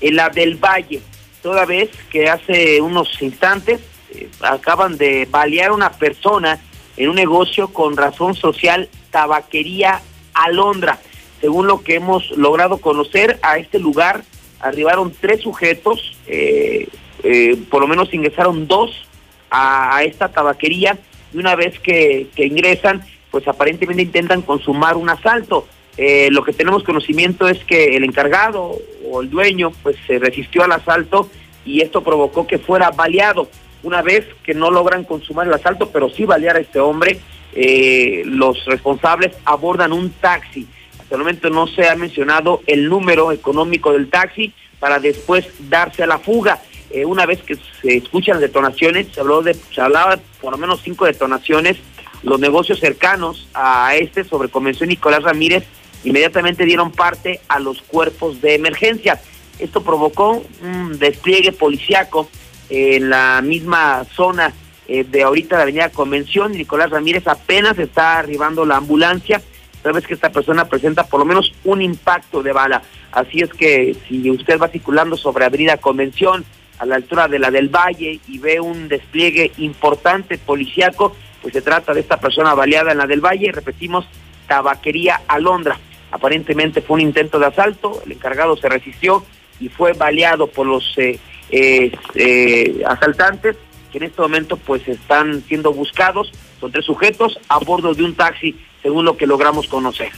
en 0.00 0.16
la 0.16 0.28
del 0.28 0.56
Valle, 0.56 1.00
toda 1.40 1.64
vez 1.64 1.88
que 2.10 2.28
hace 2.28 2.80
unos 2.82 3.22
instantes 3.22 3.80
eh, 4.10 4.28
acaban 4.42 4.98
de 4.98 5.26
balear 5.30 5.70
a 5.70 5.74
una 5.74 5.92
persona 5.92 6.60
en 6.96 7.08
un 7.08 7.16
negocio 7.16 7.68
con 7.68 7.96
razón 7.96 8.34
social, 8.34 8.88
tabaquería 9.10 10.02
Alondra. 10.34 10.98
Según 11.40 11.66
lo 11.66 11.82
que 11.82 11.96
hemos 11.96 12.30
logrado 12.32 12.78
conocer, 12.78 13.38
a 13.42 13.58
este 13.58 13.78
lugar 13.78 14.24
arribaron 14.60 15.12
tres 15.20 15.42
sujetos, 15.42 16.16
eh, 16.26 16.88
eh, 17.22 17.56
por 17.70 17.80
lo 17.80 17.86
menos 17.86 18.12
ingresaron 18.12 18.66
dos 18.66 19.06
a, 19.50 20.02
esta 20.04 20.28
tabaquería 20.28 20.98
y 21.32 21.38
una 21.38 21.54
vez 21.54 21.78
que, 21.80 22.28
ingresan, 22.36 23.04
pues 23.30 23.46
aparentemente 23.46 24.02
intentan 24.02 24.42
consumar 24.42 24.96
un 24.96 25.10
asalto. 25.10 25.66
Lo 25.96 26.42
que 26.42 26.52
tenemos 26.52 26.82
conocimiento 26.82 27.48
es 27.48 27.64
que 27.64 27.96
el 27.96 28.04
encargado 28.04 28.76
o 29.10 29.22
el 29.22 29.30
dueño 29.30 29.70
pues 29.82 29.96
se 30.06 30.18
resistió 30.18 30.64
al 30.64 30.72
asalto 30.72 31.30
y 31.64 31.80
esto 31.80 32.02
provocó 32.02 32.46
que 32.46 32.58
fuera 32.58 32.90
baleado. 32.90 33.48
Una 33.82 34.02
vez 34.02 34.26
que 34.42 34.54
no 34.54 34.70
logran 34.70 35.04
consumar 35.04 35.46
el 35.46 35.54
asalto, 35.54 35.90
pero 35.90 36.08
sí 36.08 36.24
balear 36.24 36.56
a 36.56 36.60
este 36.60 36.80
hombre, 36.80 37.20
eh, 37.54 38.22
los 38.24 38.64
responsables 38.64 39.32
abordan 39.44 39.92
un 39.92 40.10
taxi. 40.10 40.66
Hasta 40.98 41.14
el 41.14 41.20
momento 41.20 41.50
no 41.50 41.66
se 41.66 41.88
ha 41.88 41.94
mencionado 41.94 42.62
el 42.66 42.88
número 42.88 43.30
económico 43.30 43.92
del 43.92 44.08
taxi 44.08 44.52
para 44.80 44.98
después 44.98 45.46
darse 45.68 46.02
a 46.02 46.06
la 46.06 46.18
fuga. 46.18 46.62
Eh, 46.90 47.04
una 47.04 47.26
vez 47.26 47.42
que 47.42 47.56
se 47.82 47.96
escuchan 47.96 48.40
detonaciones, 48.40 49.08
se, 49.12 49.20
habló 49.20 49.42
de, 49.42 49.54
se 49.54 49.80
hablaba 49.80 50.18
por 50.40 50.52
lo 50.52 50.58
menos 50.58 50.80
cinco 50.82 51.04
detonaciones, 51.04 51.76
los 52.22 52.40
negocios 52.40 52.80
cercanos 52.80 53.48
a 53.52 53.94
este 53.96 54.24
sobre 54.24 54.48
Convención 54.48 54.88
Nicolás 54.88 55.22
Ramírez 55.22 55.64
inmediatamente 56.04 56.64
dieron 56.64 56.92
parte 56.92 57.40
a 57.48 57.58
los 57.58 57.82
cuerpos 57.82 58.40
de 58.40 58.54
emergencia. 58.54 59.20
Esto 59.58 59.82
provocó 59.82 60.44
un 60.62 60.98
despliegue 60.98 61.52
policiaco 61.52 62.28
en 62.68 63.10
la 63.10 63.40
misma 63.42 64.04
zona 64.14 64.52
eh, 64.86 65.04
de 65.04 65.22
ahorita 65.22 65.56
de 65.56 65.62
Avenida 65.62 65.88
Convención. 65.90 66.52
Nicolás 66.52 66.90
Ramírez 66.90 67.26
apenas 67.26 67.78
está 67.78 68.18
arribando 68.18 68.64
la 68.64 68.76
ambulancia. 68.76 69.40
Sabes 69.82 70.06
que 70.06 70.14
esta 70.14 70.30
persona 70.30 70.66
presenta 70.66 71.06
por 71.06 71.20
lo 71.20 71.26
menos 71.26 71.52
un 71.64 71.82
impacto 71.82 72.42
de 72.42 72.52
bala. 72.52 72.82
Así 73.12 73.40
es 73.40 73.50
que 73.50 73.96
si 74.08 74.30
usted 74.30 74.58
va 74.58 74.68
circulando 74.68 75.16
sobre 75.16 75.44
Avenida 75.44 75.76
Convención, 75.76 76.44
a 76.78 76.86
la 76.86 76.96
altura 76.96 77.28
de 77.28 77.38
la 77.38 77.50
del 77.50 77.68
Valle, 77.68 78.20
y 78.26 78.38
ve 78.38 78.60
un 78.60 78.88
despliegue 78.88 79.52
importante 79.58 80.38
policiaco, 80.38 81.14
pues 81.40 81.54
se 81.54 81.62
trata 81.62 81.94
de 81.94 82.00
esta 82.00 82.18
persona 82.18 82.54
baleada 82.54 82.92
en 82.92 82.98
la 82.98 83.06
del 83.06 83.20
Valle. 83.20 83.52
Repetimos, 83.52 84.06
tabaquería 84.48 85.20
Alondra. 85.28 85.78
Aparentemente 86.14 86.80
fue 86.80 86.94
un 86.94 87.00
intento 87.00 87.40
de 87.40 87.46
asalto, 87.46 88.00
el 88.06 88.12
encargado 88.12 88.56
se 88.56 88.68
resistió 88.68 89.24
y 89.58 89.68
fue 89.68 89.94
baleado 89.94 90.46
por 90.46 90.64
los 90.64 90.96
eh, 90.96 91.18
eh, 91.50 92.82
asaltantes 92.86 93.56
que 93.90 93.98
en 93.98 94.04
este 94.04 94.22
momento 94.22 94.56
pues 94.56 94.86
están 94.86 95.42
siendo 95.48 95.72
buscados. 95.72 96.30
Son 96.60 96.70
tres 96.70 96.84
sujetos 96.84 97.40
a 97.48 97.58
bordo 97.58 97.94
de 97.94 98.04
un 98.04 98.14
taxi, 98.14 98.54
según 98.80 99.04
lo 99.04 99.16
que 99.16 99.26
logramos 99.26 99.66
conocer. 99.66 100.10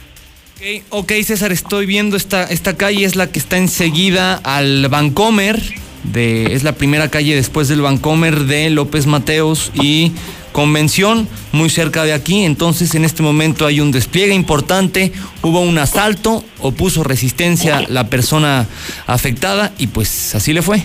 Okay, 0.57 0.83
ok, 0.89 1.11
César, 1.23 1.51
estoy 1.51 1.87
viendo 1.87 2.15
esta, 2.15 2.43
esta 2.43 2.77
calle, 2.77 3.03
es 3.03 3.15
la 3.15 3.31
que 3.31 3.39
está 3.39 3.57
enseguida 3.57 4.35
al 4.43 4.87
Vancomer, 4.89 5.59
de, 6.03 6.53
es 6.53 6.63
la 6.63 6.73
primera 6.73 7.09
calle 7.09 7.35
después 7.35 7.69
del 7.69 7.81
Vancomer 7.81 8.41
de 8.41 8.69
López 8.69 9.07
Mateos 9.07 9.71
y 9.73 10.11
Convención, 10.57 11.29
muy 11.51 11.69
cerca 11.69 12.03
de 12.03 12.13
aquí. 12.13 12.43
Entonces, 12.43 12.95
en 12.95 13.05
este 13.05 13.21
momento 13.21 13.67
hay 13.67 13.79
un 13.79 13.91
despliegue 13.91 14.33
importante, 14.33 15.11
hubo 15.43 15.61
un 15.61 15.77
asalto, 15.77 16.43
opuso 16.61 17.03
resistencia 17.03 17.83
la 17.89 18.09
persona 18.09 18.65
afectada 19.05 19.71
y 19.77 19.85
pues 19.85 20.33
así 20.33 20.53
le 20.53 20.63
fue. 20.63 20.81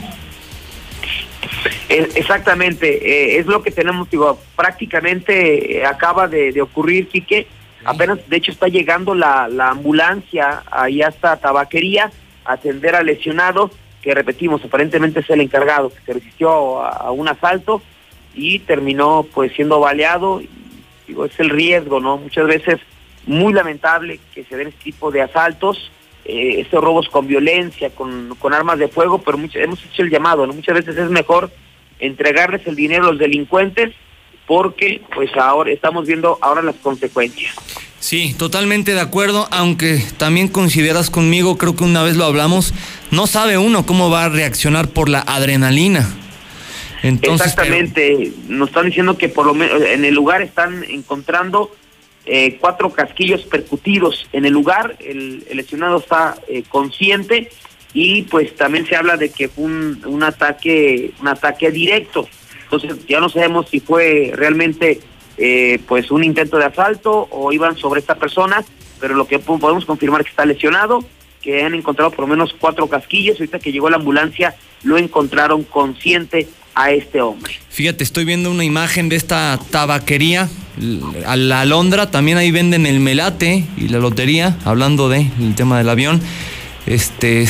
Exactamente, 1.89 2.87
eh, 2.87 3.39
es 3.39 3.47
lo 3.47 3.63
que 3.63 3.71
tenemos, 3.71 4.11
digo, 4.11 4.39
prácticamente 4.57 5.79
eh, 5.79 5.87
acaba 5.87 6.29
de, 6.29 6.61
ocurrir, 6.61 7.09
Quique. 7.09 7.47
Apenas, 7.83 8.19
de 8.29 8.37
hecho, 8.37 8.53
está 8.53 8.69
llegando 8.69 9.15
la, 9.15 9.49
ambulancia 9.71 10.65
ahí 10.71 11.01
hasta 11.01 11.39
Tabaquería 11.39 12.13
a 12.45 12.53
atender 12.53 12.95
al 12.95 13.07
lesionado, 13.07 13.71
que 14.03 14.13
repetimos, 14.13 14.63
aparentemente 14.63 15.21
es 15.21 15.31
el 15.31 15.41
encargado, 15.41 15.89
que 15.89 16.01
se 16.05 16.13
resistió 16.13 16.85
a, 16.85 17.11
un 17.11 17.27
asalto 17.27 17.81
y 18.35 18.61
terminó 18.61 19.27
pues 19.33 19.53
siendo 19.53 19.81
baleado. 19.81 20.43
Digo, 21.07 21.25
es 21.25 21.39
el 21.41 21.51
riesgo, 21.51 22.01
¿no? 22.01 22.17
Muchas 22.17 22.47
veces 22.47 22.79
muy 23.27 23.53
lamentable 23.53 24.21
que 24.35 24.45
se 24.45 24.57
den 24.57 24.69
este 24.69 24.85
tipo 24.85 25.11
de 25.11 25.23
asaltos 25.23 25.91
eh, 26.25 26.61
estos 26.61 26.83
robos 26.83 27.09
con 27.09 27.27
violencia, 27.27 27.91
con, 27.91 28.37
con 28.39 28.55
armas 28.55 28.79
de 28.79 28.87
fuego, 28.87 29.19
pero 29.19 29.39
hemos 29.39 29.85
hecho 29.85 30.03
el 30.03 30.11
llamado, 30.11 30.47
¿no? 30.47 30.53
Muchas 30.53 30.77
veces 30.77 30.97
es 30.97 31.11
mejor 31.11 31.51
entregarles 31.99 32.65
el 32.67 32.77
dinero 32.77 33.05
a 33.05 33.11
los 33.11 33.19
delincuentes 33.19 33.93
porque 34.47 35.03
pues 35.15 35.31
ahora 35.37 35.73
estamos 35.73 36.07
viendo 36.07 36.39
ahora 36.41 36.63
las 36.63 36.77
consecuencias. 36.77 37.55
Sí, 37.99 38.35
totalmente 38.39 38.95
de 38.95 39.01
acuerdo, 39.01 39.49
aunque 39.51 40.01
también 40.17 40.47
consideras 40.47 41.11
conmigo, 41.11 41.59
creo 41.59 41.75
que 41.75 41.85
una 41.85 42.03
vez 42.03 42.17
lo 42.17 42.25
hablamos, 42.25 42.73
no 43.11 43.27
sabe 43.27 43.59
uno 43.59 43.85
cómo 43.85 44.11
va 44.11 44.25
a 44.25 44.29
reaccionar 44.29 44.89
por 44.89 45.09
la 45.09 45.21
adrenalina. 45.21 46.09
Exactamente, 47.03 48.33
nos 48.49 48.69
están 48.69 48.87
diciendo 48.87 49.19
que 49.19 49.29
por 49.29 49.47
lo 49.47 49.55
menos 49.55 49.83
en 49.83 50.05
el 50.05 50.15
lugar 50.15 50.43
están 50.43 50.85
encontrando 50.85 51.75
eh, 52.25 52.59
cuatro 52.61 52.93
casquillos 52.93 53.43
percutidos. 53.43 54.29
En 54.33 54.45
el 54.45 54.53
lugar, 54.53 54.97
el, 55.01 55.45
lesionado 55.53 55.99
está 55.99 56.37
eh, 56.49 56.63
consciente 56.69 57.51
y 57.93 58.23
pues 58.23 58.55
también 58.55 58.87
se 58.87 58.95
habla 58.95 59.17
de 59.17 59.31
que 59.31 59.49
fue 59.49 59.65
un, 59.65 60.03
un 60.07 60.23
ataque 60.23 61.13
un 61.21 61.29
ataque 61.29 61.71
directo. 61.71 62.29
Entonces 62.65 63.07
ya 63.07 63.21
no 63.21 63.29
sabemos 63.29 63.69
si 63.69 63.81
fue 63.81 64.33
realmente 64.35 65.01
eh, 65.37 65.81
pues 65.89 66.11
un 66.11 66.23
intento 66.23 66.59
de 66.59 66.67
asalto 66.67 67.27
o 67.31 67.53
iban 67.53 67.77
sobre 67.77 68.01
esta 68.01 68.15
persona, 68.15 68.65
pero 69.01 69.15
lo 69.15 69.27
que 69.27 69.39
podemos 69.39 69.85
confirmar 69.85 70.23
que 70.23 70.31
está 70.31 70.47
lesionado, 70.47 71.05
que 71.41 71.65
han 71.65 71.75
encontrado 71.75 72.13
por 72.13 72.21
lo 72.21 72.29
menos 72.29 72.55
cuatro 72.59 72.87
casquillos, 72.87 73.41
ahorita 73.41 73.59
que 73.59 73.73
llegó 73.73 73.91
la 73.91 73.97
ambulancia 73.97 74.55
lo 74.85 74.99
encontraron 74.99 75.65
consciente 75.65 76.49
a 76.75 76.91
este 76.91 77.21
hombre. 77.21 77.55
Fíjate, 77.71 78.05
estoy 78.05 78.25
viendo 78.25 78.51
una 78.51 78.65
imagen 78.65 79.09
de 79.09 79.17
esta 79.17 79.59
tabaquería, 79.71 80.49
a 81.27 81.37
la 81.37 81.61
Alondra, 81.61 82.11
también 82.11 82.39
ahí 82.39 82.51
venden 82.51 82.87
el 82.87 83.01
melate 83.01 83.65
y 83.77 83.89
la 83.89 83.99
lotería, 83.99 84.57
hablando 84.65 85.09
de 85.09 85.31
el 85.41 85.55
tema 85.55 85.79
del 85.79 85.89
avión. 85.89 86.21
Este 86.87 87.47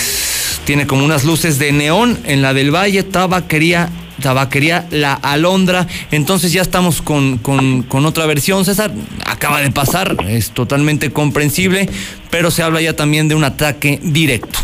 tiene 0.64 0.86
como 0.86 1.04
unas 1.04 1.24
luces 1.24 1.58
de 1.58 1.72
neón 1.72 2.18
en 2.24 2.42
la 2.42 2.52
del 2.52 2.74
Valle, 2.74 3.02
tabaquería 3.02 3.90
tabaquería 4.22 4.86
La 4.90 5.14
Alondra. 5.14 5.86
Entonces 6.10 6.52
ya 6.52 6.62
estamos 6.62 7.02
con, 7.02 7.38
con, 7.38 8.06
otra 8.06 8.26
versión, 8.26 8.64
César. 8.64 8.92
Acaba 9.26 9.60
de 9.60 9.70
pasar, 9.70 10.16
es 10.28 10.52
totalmente 10.52 11.12
comprensible, 11.12 11.88
pero 12.30 12.50
se 12.50 12.62
habla 12.62 12.80
ya 12.80 12.94
también 12.94 13.28
de 13.28 13.34
un 13.34 13.44
ataque 13.44 13.98
directo. 14.02 14.58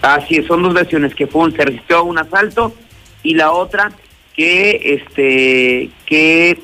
Así 0.00 0.36
es, 0.36 0.46
son 0.46 0.62
dos 0.62 0.74
versiones, 0.74 1.14
que 1.14 1.26
fue 1.26 1.42
un, 1.42 1.52
se 1.52 1.64
resistió 1.64 2.04
un 2.04 2.18
asalto 2.18 2.74
y 3.22 3.34
la 3.34 3.52
otra 3.52 3.92
que 4.34 4.94
este 4.94 5.90
que 6.06 6.58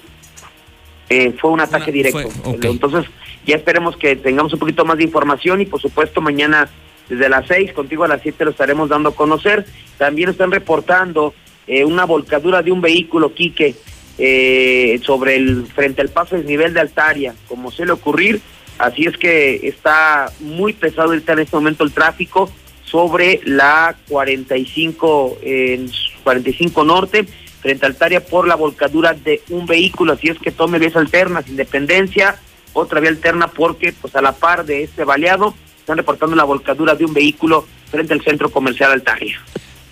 eh, 1.09 1.33
fue 1.39 1.51
un 1.51 1.61
ataque 1.61 1.93
directo. 1.93 2.29
Entonces 2.63 3.07
ya 3.47 3.57
esperemos 3.57 3.97
que 3.97 4.17
tengamos 4.17 4.53
un 4.53 4.59
poquito 4.59 4.85
más 4.85 4.99
de 4.99 5.05
información 5.05 5.61
y 5.61 5.67
por 5.67 5.81
supuesto 5.81 6.21
mañana 6.21 6.69
desde 7.09 7.29
las 7.29 7.47
seis, 7.47 7.73
contigo 7.73 8.05
a 8.05 8.09
las 8.09 8.23
siete 8.23 8.45
lo 8.45 8.51
estaremos 8.51 8.89
dando 8.89 9.11
a 9.11 9.15
conocer. 9.15 9.65
También 9.97 10.29
están 10.29 10.51
reportando 10.51 11.35
eh, 11.67 11.85
una 11.85 12.05
volcadura 12.05 12.63
de 12.63 12.73
un 12.73 12.81
vehículo, 12.81 13.33
Quique, 13.33 13.75
eh, 14.19 15.01
sobre 15.05 15.37
el, 15.37 15.67
frente 15.67 16.03
al 16.03 16.11
paso 16.11 16.37
del 16.37 16.47
nivel 16.47 16.75
de 16.75 16.81
Altaria, 16.81 17.35
como 17.47 17.71
suele 17.71 17.93
ocurrir. 17.93 18.41
Así 18.79 19.05
es 19.07 19.17
que 19.17 19.67
está 19.67 20.31
muy 20.41 20.73
pesado 20.73 21.13
en 21.13 21.21
este 21.21 21.57
momento 21.57 21.85
el 21.85 21.93
tráfico 21.93 22.51
sobre 22.91 23.41
la 23.45 23.97
45, 24.09 25.39
en 25.43 25.91
45 26.23 26.85
Norte, 26.85 27.27
frente 27.61 27.87
a 27.87 27.89
Altaria, 27.89 28.25
por 28.25 28.47
la 28.47 28.55
volcadura 28.55 29.13
de 29.13 29.43
un 29.51 29.67
vehículo. 29.67 30.15
Así 30.15 30.29
es 30.29 30.39
que 30.39 30.51
tome 30.51 30.79
vías 30.79 30.97
alternas, 30.97 31.49
Independencia, 31.49 32.37
otra 32.73 33.01
vía 33.01 33.11
alterna, 33.11 33.49
porque 33.49 33.93
pues 33.93 34.15
a 34.17 34.23
la 34.23 34.33
par 34.33 34.65
de 34.65 34.85
este 34.85 35.05
baleado 35.05 35.55
están 35.79 35.97
reportando 35.97 36.37
la 36.37 36.45
volcadura 36.45 36.95
de 36.95 37.05
un 37.05 37.15
vehículo 37.15 37.67
frente 37.91 38.13
al 38.13 38.23
centro 38.23 38.51
comercial 38.51 38.93
Altaria. 38.93 39.41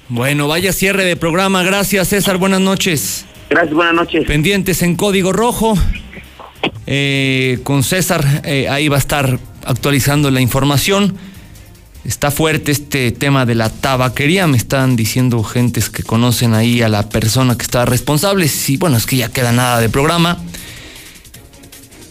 Bueno, 0.08 0.46
vaya 0.46 0.72
cierre 0.72 1.04
de 1.04 1.16
programa. 1.16 1.62
Gracias, 1.62 2.08
César. 2.08 2.38
Buenas 2.38 2.60
noches. 2.60 3.26
Gracias, 3.50 3.74
buenas 3.74 3.94
noches. 3.94 4.24
Pendientes 4.26 4.82
en 4.82 4.94
Código 4.94 5.32
Rojo. 5.32 5.74
Eh, 6.86 7.58
con 7.64 7.82
César, 7.82 8.24
eh, 8.44 8.68
ahí 8.68 8.88
va 8.88 8.96
a 8.96 9.00
estar 9.00 9.38
actualizando 9.64 10.30
la 10.30 10.40
información. 10.40 11.16
Está 12.06 12.30
fuerte 12.30 12.70
este 12.70 13.10
tema 13.10 13.44
de 13.46 13.56
la 13.56 13.68
tabaquería. 13.68 14.46
Me 14.46 14.56
están 14.56 14.94
diciendo 14.94 15.42
gentes 15.42 15.90
que 15.90 16.04
conocen 16.04 16.54
ahí 16.54 16.80
a 16.80 16.88
la 16.88 17.08
persona 17.08 17.56
que 17.56 17.64
está 17.64 17.84
responsable. 17.84 18.46
Sí, 18.46 18.76
bueno, 18.76 18.96
es 18.96 19.06
que 19.06 19.16
ya 19.16 19.28
queda 19.28 19.50
nada 19.50 19.80
de 19.80 19.88
programa. 19.88 20.40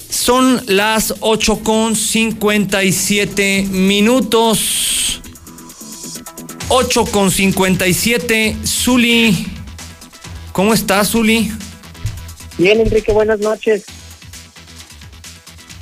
Son 0.09 0.61
las 0.67 1.15
8 1.21 1.59
con 1.63 1.95
57 1.95 3.67
minutos. 3.71 5.21
8 6.67 7.05
con 7.05 7.31
57. 7.31 8.57
Zuli. 8.65 9.47
¿Cómo 10.51 10.73
estás, 10.73 11.11
Zuli? 11.11 11.49
Bien, 12.57 12.81
Enrique, 12.81 13.13
buenas 13.13 13.39
noches. 13.39 13.85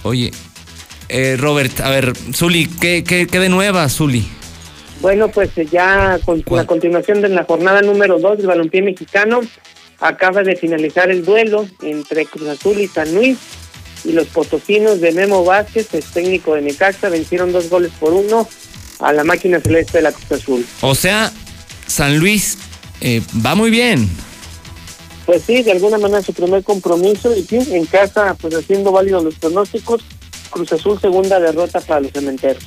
Oye, 0.03 0.31
eh, 1.09 1.35
Robert, 1.37 1.79
a 1.81 1.89
ver, 1.89 2.13
Zuli, 2.33 2.67
¿qué, 2.67 3.03
qué, 3.03 3.27
qué 3.27 3.39
de 3.39 3.49
nueva, 3.49 3.87
Zuli? 3.89 4.27
Bueno, 5.01 5.27
pues 5.27 5.49
eh, 5.57 5.67
ya 5.69 6.19
con 6.25 6.43
la 6.51 6.65
continuación 6.65 7.21
de 7.21 7.29
la 7.29 7.43
jornada 7.43 7.81
número 7.81 8.19
2 8.19 8.37
del 8.37 8.47
balompié 8.47 8.81
mexicano, 8.81 9.41
acaba 9.99 10.43
de 10.43 10.55
finalizar 10.55 11.09
el 11.09 11.25
duelo 11.25 11.67
entre 11.81 12.25
Cruz 12.25 12.47
Azul 12.47 12.79
y 12.79 12.87
San 12.87 13.13
Luis 13.13 13.37
y 14.05 14.11
los 14.11 14.27
potosinos 14.27 15.01
de 15.01 15.11
Memo 15.11 15.43
Vázquez, 15.43 15.93
el 15.93 16.03
técnico 16.03 16.55
de 16.55 16.61
Necaxa, 16.61 17.09
vencieron 17.09 17.51
dos 17.51 17.69
goles 17.69 17.91
por 17.99 18.13
uno 18.13 18.47
a 18.99 19.13
la 19.13 19.23
máquina 19.23 19.59
celeste 19.59 19.99
de 19.99 20.03
la 20.03 20.11
Cruz 20.11 20.31
Azul. 20.31 20.65
O 20.81 20.95
sea, 20.95 21.31
San 21.87 22.17
Luis 22.19 22.57
eh, 23.01 23.21
va 23.45 23.55
muy 23.55 23.69
bien. 23.69 24.09
Pues 25.25 25.43
sí, 25.45 25.63
de 25.63 25.71
alguna 25.71 25.97
manera 25.97 26.21
su 26.21 26.33
primer 26.33 26.63
compromiso 26.63 27.35
y 27.35 27.43
sí, 27.43 27.57
en 27.71 27.85
casa, 27.85 28.35
pues 28.39 28.53
haciendo 28.55 28.91
válidos 28.91 29.23
los 29.23 29.35
pronósticos, 29.35 30.03
Cruz 30.53 30.71
Azul 30.71 30.99
segunda 30.99 31.39
derrota 31.39 31.81
para 31.81 32.01
los 32.01 32.11
cementeros. 32.11 32.63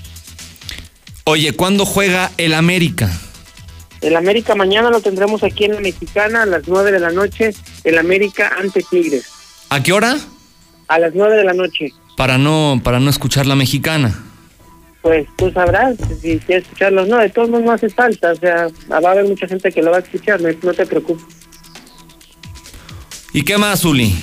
Oye, 1.24 1.52
¿cuándo 1.52 1.86
juega 1.86 2.30
el 2.36 2.54
América? 2.54 3.10
El 4.00 4.16
América 4.16 4.54
mañana 4.54 4.90
lo 4.90 5.00
tendremos 5.00 5.42
aquí 5.42 5.64
en 5.64 5.74
la 5.74 5.80
Mexicana 5.80 6.42
a 6.42 6.46
las 6.46 6.68
nueve 6.68 6.92
de 6.92 7.00
la 7.00 7.10
noche, 7.10 7.54
el 7.84 7.98
América 7.98 8.52
ante 8.58 8.82
Tigres. 8.82 9.26
¿A 9.70 9.82
qué 9.82 9.92
hora? 9.92 10.18
A 10.88 10.98
las 10.98 11.14
nueve 11.14 11.36
de 11.36 11.44
la 11.44 11.54
noche. 11.54 11.92
Para 12.16 12.38
no, 12.38 12.80
para 12.84 13.00
no 13.00 13.10
escuchar 13.10 13.46
la 13.46 13.56
Mexicana 13.56 14.22
pues 15.06 15.28
tú 15.36 15.52
sabrás 15.52 15.94
si 16.20 16.40
quieres 16.40 16.64
escucharlos. 16.64 17.06
No, 17.06 17.18
de 17.18 17.30
todos 17.30 17.48
modos 17.48 17.64
no 17.64 17.70
hace 17.70 17.88
falta, 17.88 18.32
o 18.32 18.34
sea, 18.34 18.66
va 18.90 19.08
a 19.08 19.12
haber 19.12 19.24
mucha 19.28 19.46
gente 19.46 19.70
que 19.70 19.80
lo 19.80 19.92
va 19.92 19.98
a 19.98 20.00
escuchar, 20.00 20.40
no, 20.40 20.74
te 20.74 20.84
preocupes. 20.84 21.24
¿Y 23.32 23.44
qué 23.44 23.56
más, 23.56 23.84
Uli? 23.84 24.16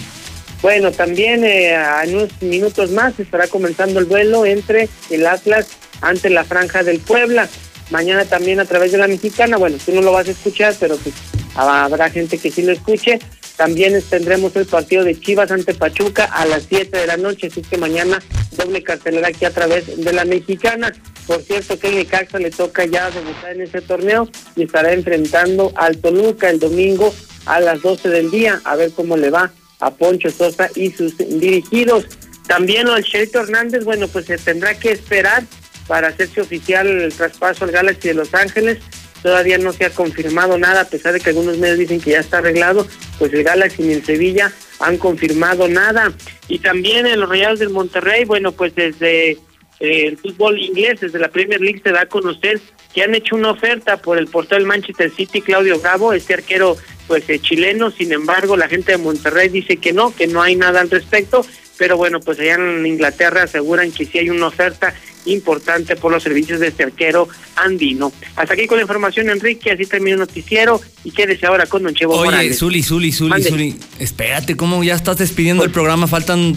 Bueno, 0.64 0.93
también 0.93 1.43
eh, 1.43 1.76
en 2.03 2.16
unos 2.16 2.41
minutos 2.41 2.89
más 2.91 3.20
estará 3.20 3.47
comenzando 3.47 3.99
el 3.99 4.05
vuelo 4.05 4.45
entre 4.45 4.88
el 5.09 5.28
Atlas 5.28 5.68
ante 5.99 6.30
la 6.30 6.45
Franja 6.45 6.84
del 6.84 7.01
Puebla. 7.01 7.49
Mañana 7.91 8.24
también 8.24 8.61
a 8.61 8.66
través 8.66 8.93
de 8.93 8.97
la 8.97 9.09
Mexicana, 9.09 9.57
bueno, 9.57 9.76
tú 9.86 9.91
no 9.93 10.01
lo 10.01 10.14
vas 10.14 10.30
a 10.30 10.32
escuchar, 10.32 10.74
pero 10.80 10.95
pues 10.95 11.14
habrá 11.55 12.09
gente 12.09 12.38
que 12.38 12.49
sí 12.49 12.61
lo 12.61 12.72
escuche. 12.72 13.20
También 13.57 14.01
tendremos 14.09 14.55
el 14.55 14.66
partido 14.66 15.03
de 15.03 15.20
Chivas 15.20 15.51
ante 15.51 15.74
Pachuca 15.74 16.24
a 16.24 16.45
las 16.45 16.64
7 16.70 16.97
de 16.97 17.07
la 17.07 17.18
noche, 17.18 17.47
así 17.47 17.61
que 17.61 17.78
mañana 17.78 18.22
doble 18.51 18.82
cartelera 18.84 19.28
aquí 19.28 19.43
a 19.43 19.51
través 19.51 20.01
de 20.01 20.14
la 20.14 20.24
mexicana. 20.24 20.93
Por 21.28 21.41
cierto 21.41 21.78
que 21.78 21.89
el 21.89 21.95
Necaxa 21.95 22.39
le 22.39 22.51
toca 22.51 22.86
ya 22.86 23.11
debutar 23.11 23.51
en 23.51 23.64
ese 23.64 23.82
torneo 23.82 24.30
y 24.55 24.64
estará 24.64 24.93
enfrentando 24.93 25.74
al 25.76 25.97
Toluca 25.97 26.49
el 26.49 26.59
domingo 26.61 27.14
a 27.45 27.59
las 27.59 27.82
12 27.82 28.07
del 28.07 28.32
día, 28.32 28.61
a 28.64 28.78
ver 28.78 28.91
cómo 28.91 29.18
le 29.18 29.30
va 29.30 29.51
a 29.86 29.92
Poncho 29.92 30.30
Sosa 30.30 30.70
y 30.76 30.92
sus 30.92 31.18
dirigidos. 31.18 32.06
También 32.48 32.88
al 32.88 33.04
Cherito 33.04 33.40
Hernández, 33.40 33.84
bueno, 33.84 34.08
pues 34.08 34.26
se 34.26 34.38
tendrá 34.38 34.78
que 34.78 34.92
esperar 34.92 35.44
para 35.88 36.10
hacerse 36.10 36.42
oficial 36.42 36.88
el 36.88 37.14
traspaso 37.14 37.66
al 37.66 37.72
Galaxy 37.72 38.10
de 38.10 38.14
Los 38.14 38.34
Ángeles 38.34 38.80
todavía 39.24 39.58
no 39.58 39.72
se 39.72 39.86
ha 39.86 39.90
confirmado 39.90 40.60
nada, 40.60 40.82
a 40.82 40.88
pesar 40.88 41.14
de 41.14 41.22
que 41.22 41.30
algunos 41.30 41.58
medios 41.58 41.80
dicen 41.80 42.02
que 42.02 42.12
ya 42.12 42.20
está 42.20 42.40
arreglado, 42.40 42.86
pues 43.18 43.34
el 43.34 43.44
Galaxy 43.44 43.84
y 43.84 43.94
el 43.94 44.06
Sevilla 44.06 44.52
han 44.80 44.98
confirmado 44.98 45.68
nada. 45.68 46.12
Y 46.50 46.60
también 46.60 47.08
en 47.08 47.22
los 47.22 47.30
Reales 47.30 47.60
del 47.60 47.70
Monterrey, 47.70 48.26
bueno, 48.26 48.52
pues 48.52 48.76
desde 48.76 49.40
el 49.80 50.18
fútbol 50.18 50.62
inglés, 50.62 51.02
desde 51.02 51.20
la 51.20 51.30
Premier 51.30 51.60
League 51.60 51.82
se 51.84 51.92
da 51.92 52.02
a 52.02 52.06
conocer 52.06 52.62
que 52.94 53.04
han 53.04 53.16
hecho 53.16 53.36
una 53.36 53.52
oferta 53.52 53.98
por 53.98 54.18
el 54.18 54.28
portal 54.28 54.66
Manchester 54.66 55.12
City, 55.12 55.42
Claudio 55.42 55.80
Bravo, 55.80 56.14
este 56.14 56.36
arquero 56.36 56.78
pues 57.08 57.28
eh, 57.30 57.40
chileno, 57.40 57.92
sin 57.92 58.14
embargo 58.14 58.56
la 58.56 58.70
gente 58.70 58.94
de 58.94 58.98
Monterrey 58.98 59.50
dice 59.50 59.78
que 59.78 59.92
no, 59.92 60.16
que 60.16 60.28
no 60.28 60.42
hay 60.42 60.56
nada 60.56 60.80
al 60.80 60.90
respecto, 60.90 61.46
pero 61.78 61.98
bueno, 61.98 62.20
pues 62.20 62.40
allá 62.40 62.56
en 62.56 62.86
Inglaterra 62.86 63.44
aseguran 63.44 63.92
que 63.92 64.06
sí 64.06 64.20
hay 64.20 64.30
una 64.30 64.48
oferta 64.48 64.94
importante 65.26 65.96
por 65.96 66.12
los 66.12 66.24
servicios 66.24 66.60
de 66.60 66.68
este 66.68 66.84
arquero 66.84 67.28
andino. 67.56 68.12
Hasta 68.36 68.54
aquí 68.54 68.68
con 68.68 68.78
la 68.78 68.84
información, 68.84 69.30
Enrique, 69.30 69.72
así 69.72 69.86
termina 69.86 70.16
el 70.16 70.20
noticiero. 70.20 70.82
Y 71.04 71.12
quédese 71.12 71.46
ahora 71.46 71.66
con 71.66 71.84
Don 71.84 71.94
Chevo 71.94 72.16
Oye, 72.16 72.54
Zuli, 72.54 72.84
Zuli, 72.84 73.12
Zuli, 73.12 73.44
Zuli, 73.44 73.80
espérate, 74.00 74.56
¿cómo 74.56 74.84
ya 74.84 74.96
estás 74.96 75.18
despidiendo 75.18 75.64
el 75.64 75.72
programa? 75.72 76.08
Faltan 76.08 76.56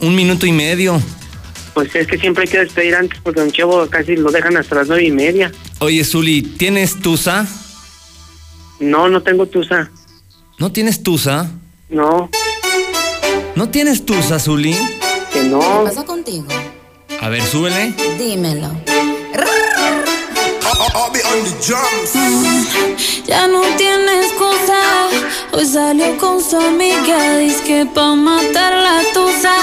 un 0.00 0.14
minuto 0.14 0.46
y 0.46 0.52
medio. 0.52 1.00
Pues 1.76 1.94
es 1.94 2.06
que 2.06 2.16
siempre 2.16 2.44
hay 2.44 2.48
que 2.48 2.58
despedir 2.60 2.94
antes 2.94 3.20
porque 3.22 3.38
Don 3.38 3.50
Chevo 3.50 3.86
casi 3.90 4.16
lo 4.16 4.30
dejan 4.30 4.56
hasta 4.56 4.76
las 4.76 4.88
nueve 4.88 5.04
y 5.04 5.10
media. 5.10 5.52
Oye, 5.80 6.02
Zuli, 6.04 6.40
¿tienes 6.40 6.98
tusa? 7.02 7.46
No, 8.80 9.10
no 9.10 9.22
tengo 9.22 9.44
tusa. 9.44 9.90
¿No 10.58 10.72
tienes 10.72 11.02
tusa? 11.02 11.50
No. 11.90 12.30
¿No 13.56 13.68
tienes 13.68 14.06
tusa, 14.06 14.38
Zuli? 14.38 14.74
Que 15.30 15.42
no. 15.42 15.60
¿Qué 15.60 15.90
pasa 15.90 16.06
contigo? 16.06 16.46
A 17.20 17.28
ver, 17.28 17.42
súbele. 17.42 17.92
Dímelo. 18.18 18.85
Ya 23.26 23.46
no 23.48 23.62
tiene 23.76 24.20
excusa. 24.22 25.08
Hoy 25.52 25.66
salió 25.66 26.16
con 26.16 26.42
su 26.42 26.56
amiga. 26.56 27.38
Dice 27.38 27.62
que 27.64 27.86
pa' 27.86 28.14
matar 28.14 28.72
la 28.72 29.02
tusa. 29.12 29.54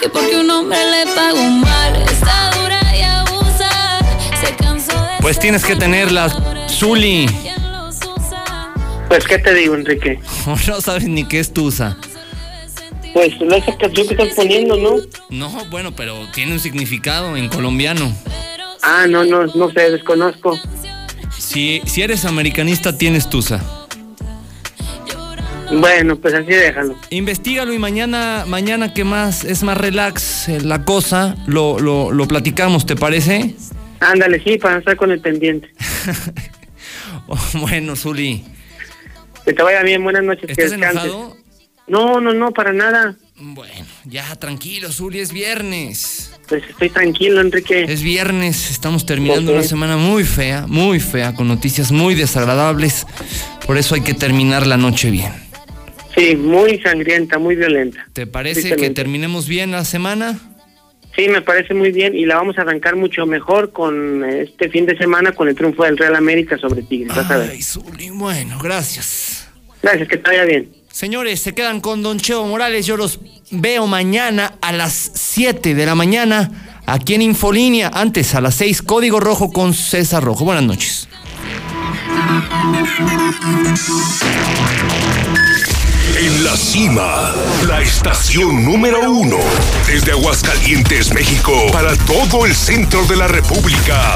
Que 0.00 0.08
porque 0.08 0.36
un 0.36 0.50
hombre 0.50 0.78
le 0.90 1.06
pagó 1.14 1.42
mal. 1.42 2.02
Está 2.02 2.50
dura 2.58 2.80
y 2.94 3.02
abusa. 3.02 4.00
Se 4.40 4.54
cansó 4.56 4.92
de. 4.92 5.22
Pues 5.22 5.38
tienes 5.38 5.64
que 5.64 5.76
tenerla, 5.76 6.28
Zuli. 6.68 7.26
Pues, 9.08 9.24
¿qué 9.26 9.38
te 9.38 9.54
digo, 9.54 9.76
Enrique? 9.76 10.20
no 10.66 10.80
sabes 10.80 11.04
ni 11.04 11.24
qué 11.24 11.40
es 11.40 11.54
tusa. 11.54 11.96
Pues 13.14 13.32
esa 13.40 13.78
canción 13.78 14.08
que 14.08 14.14
estás 14.14 14.34
poniendo, 14.36 14.76
¿no? 14.76 14.96
No, 15.30 15.64
bueno, 15.70 15.94
pero 15.96 16.14
tiene 16.34 16.52
un 16.52 16.60
significado 16.60 17.34
en 17.34 17.48
colombiano. 17.48 18.14
Ah, 18.88 19.06
no, 19.08 19.24
no, 19.24 19.46
no 19.46 19.70
sé, 19.70 19.90
desconozco. 19.90 20.56
Si, 21.36 21.82
si 21.86 22.02
eres 22.02 22.24
americanista, 22.24 22.96
tienes 22.96 23.28
tusa. 23.28 23.60
Bueno, 25.72 26.14
pues 26.16 26.32
así 26.34 26.46
déjalo. 26.52 26.96
Investígalo 27.10 27.72
y 27.72 27.78
mañana, 27.78 28.44
mañana 28.46 28.94
que 28.94 29.02
más 29.02 29.42
es 29.44 29.64
más 29.64 29.76
relax 29.76 30.48
eh, 30.48 30.60
la 30.60 30.84
cosa, 30.84 31.34
lo, 31.48 31.80
lo, 31.80 32.12
lo 32.12 32.28
platicamos, 32.28 32.86
¿te 32.86 32.94
parece? 32.94 33.56
Ándale, 33.98 34.40
sí, 34.44 34.58
para 34.58 34.78
estar 34.78 34.96
con 34.96 35.10
el 35.10 35.20
pendiente. 35.20 35.68
Oh, 37.28 37.36
bueno, 37.54 37.96
Zuli. 37.96 38.44
Que 39.44 39.52
te 39.52 39.60
vaya 39.60 39.82
bien, 39.82 40.04
buenas 40.04 40.22
noches. 40.22 40.48
¿Estás 40.48 40.70
que 40.70 40.76
descanses. 40.76 41.10
enojado? 41.10 41.36
No, 41.88 42.20
no, 42.20 42.32
no, 42.32 42.52
para 42.52 42.72
nada. 42.72 43.16
Bueno, 43.38 43.84
ya 44.06 44.34
tranquilo, 44.36 44.90
Zuli, 44.90 45.20
es 45.20 45.30
viernes. 45.30 46.32
Pues 46.48 46.62
estoy 46.68 46.88
tranquilo, 46.88 47.42
Enrique. 47.42 47.84
Es 47.86 48.02
viernes, 48.02 48.70
estamos 48.70 49.04
terminando 49.04 49.52
una 49.52 49.62
semana 49.62 49.98
muy 49.98 50.24
fea, 50.24 50.66
muy 50.66 51.00
fea, 51.00 51.34
con 51.34 51.46
noticias 51.46 51.92
muy 51.92 52.14
desagradables. 52.14 53.06
Por 53.66 53.76
eso 53.76 53.94
hay 53.94 54.00
que 54.00 54.14
terminar 54.14 54.66
la 54.66 54.78
noche 54.78 55.10
bien. 55.10 55.32
Sí, 56.16 56.34
muy 56.34 56.78
sangrienta, 56.78 57.38
muy 57.38 57.56
violenta. 57.56 58.08
¿Te 58.14 58.26
parece 58.26 58.74
que 58.74 58.88
terminemos 58.88 59.48
bien 59.48 59.70
la 59.70 59.84
semana? 59.84 60.38
Sí, 61.14 61.28
me 61.28 61.42
parece 61.42 61.74
muy 61.74 61.92
bien 61.92 62.14
y 62.14 62.24
la 62.24 62.36
vamos 62.36 62.56
a 62.58 62.62
arrancar 62.62 62.96
mucho 62.96 63.26
mejor 63.26 63.72
con 63.72 64.24
eh, 64.24 64.42
este 64.42 64.68
fin 64.70 64.86
de 64.86 64.96
semana 64.96 65.32
con 65.32 65.48
el 65.48 65.54
triunfo 65.54 65.84
del 65.84 65.96
Real 65.96 66.14
América 66.14 66.56
sobre 66.58 66.82
Tigres. 66.82 67.14
Vas 67.14 67.30
a 67.30 67.38
ver. 67.38 67.50
Ay, 67.50 67.62
Zuli, 67.62 68.10
bueno, 68.10 68.58
gracias. 68.62 69.48
Gracias, 69.82 70.08
que 70.08 70.16
te 70.16 70.30
vaya 70.30 70.44
bien. 70.44 70.70
Señores, 70.96 71.42
se 71.42 71.52
quedan 71.52 71.82
con 71.82 72.02
Don 72.02 72.18
Cheo 72.18 72.46
Morales. 72.46 72.86
Yo 72.86 72.96
los 72.96 73.20
veo 73.50 73.86
mañana 73.86 74.54
a 74.62 74.72
las 74.72 75.10
7 75.12 75.74
de 75.74 75.84
la 75.84 75.94
mañana 75.94 76.80
aquí 76.86 77.12
en 77.12 77.20
Infolínea. 77.20 77.90
Antes, 77.92 78.34
a 78.34 78.40
las 78.40 78.54
6, 78.54 78.80
Código 78.80 79.20
Rojo 79.20 79.52
con 79.52 79.74
César 79.74 80.24
Rojo. 80.24 80.46
Buenas 80.46 80.64
noches. 80.64 81.06
En 86.18 86.44
la 86.44 86.56
cima, 86.56 87.34
la 87.68 87.82
estación 87.82 88.64
número 88.64 89.10
uno. 89.10 89.36
Desde 89.86 90.12
Aguascalientes, 90.12 91.12
México, 91.12 91.52
para 91.72 91.94
todo 92.06 92.46
el 92.46 92.54
centro 92.54 93.04
de 93.04 93.16
la 93.16 93.28
República. 93.28 94.14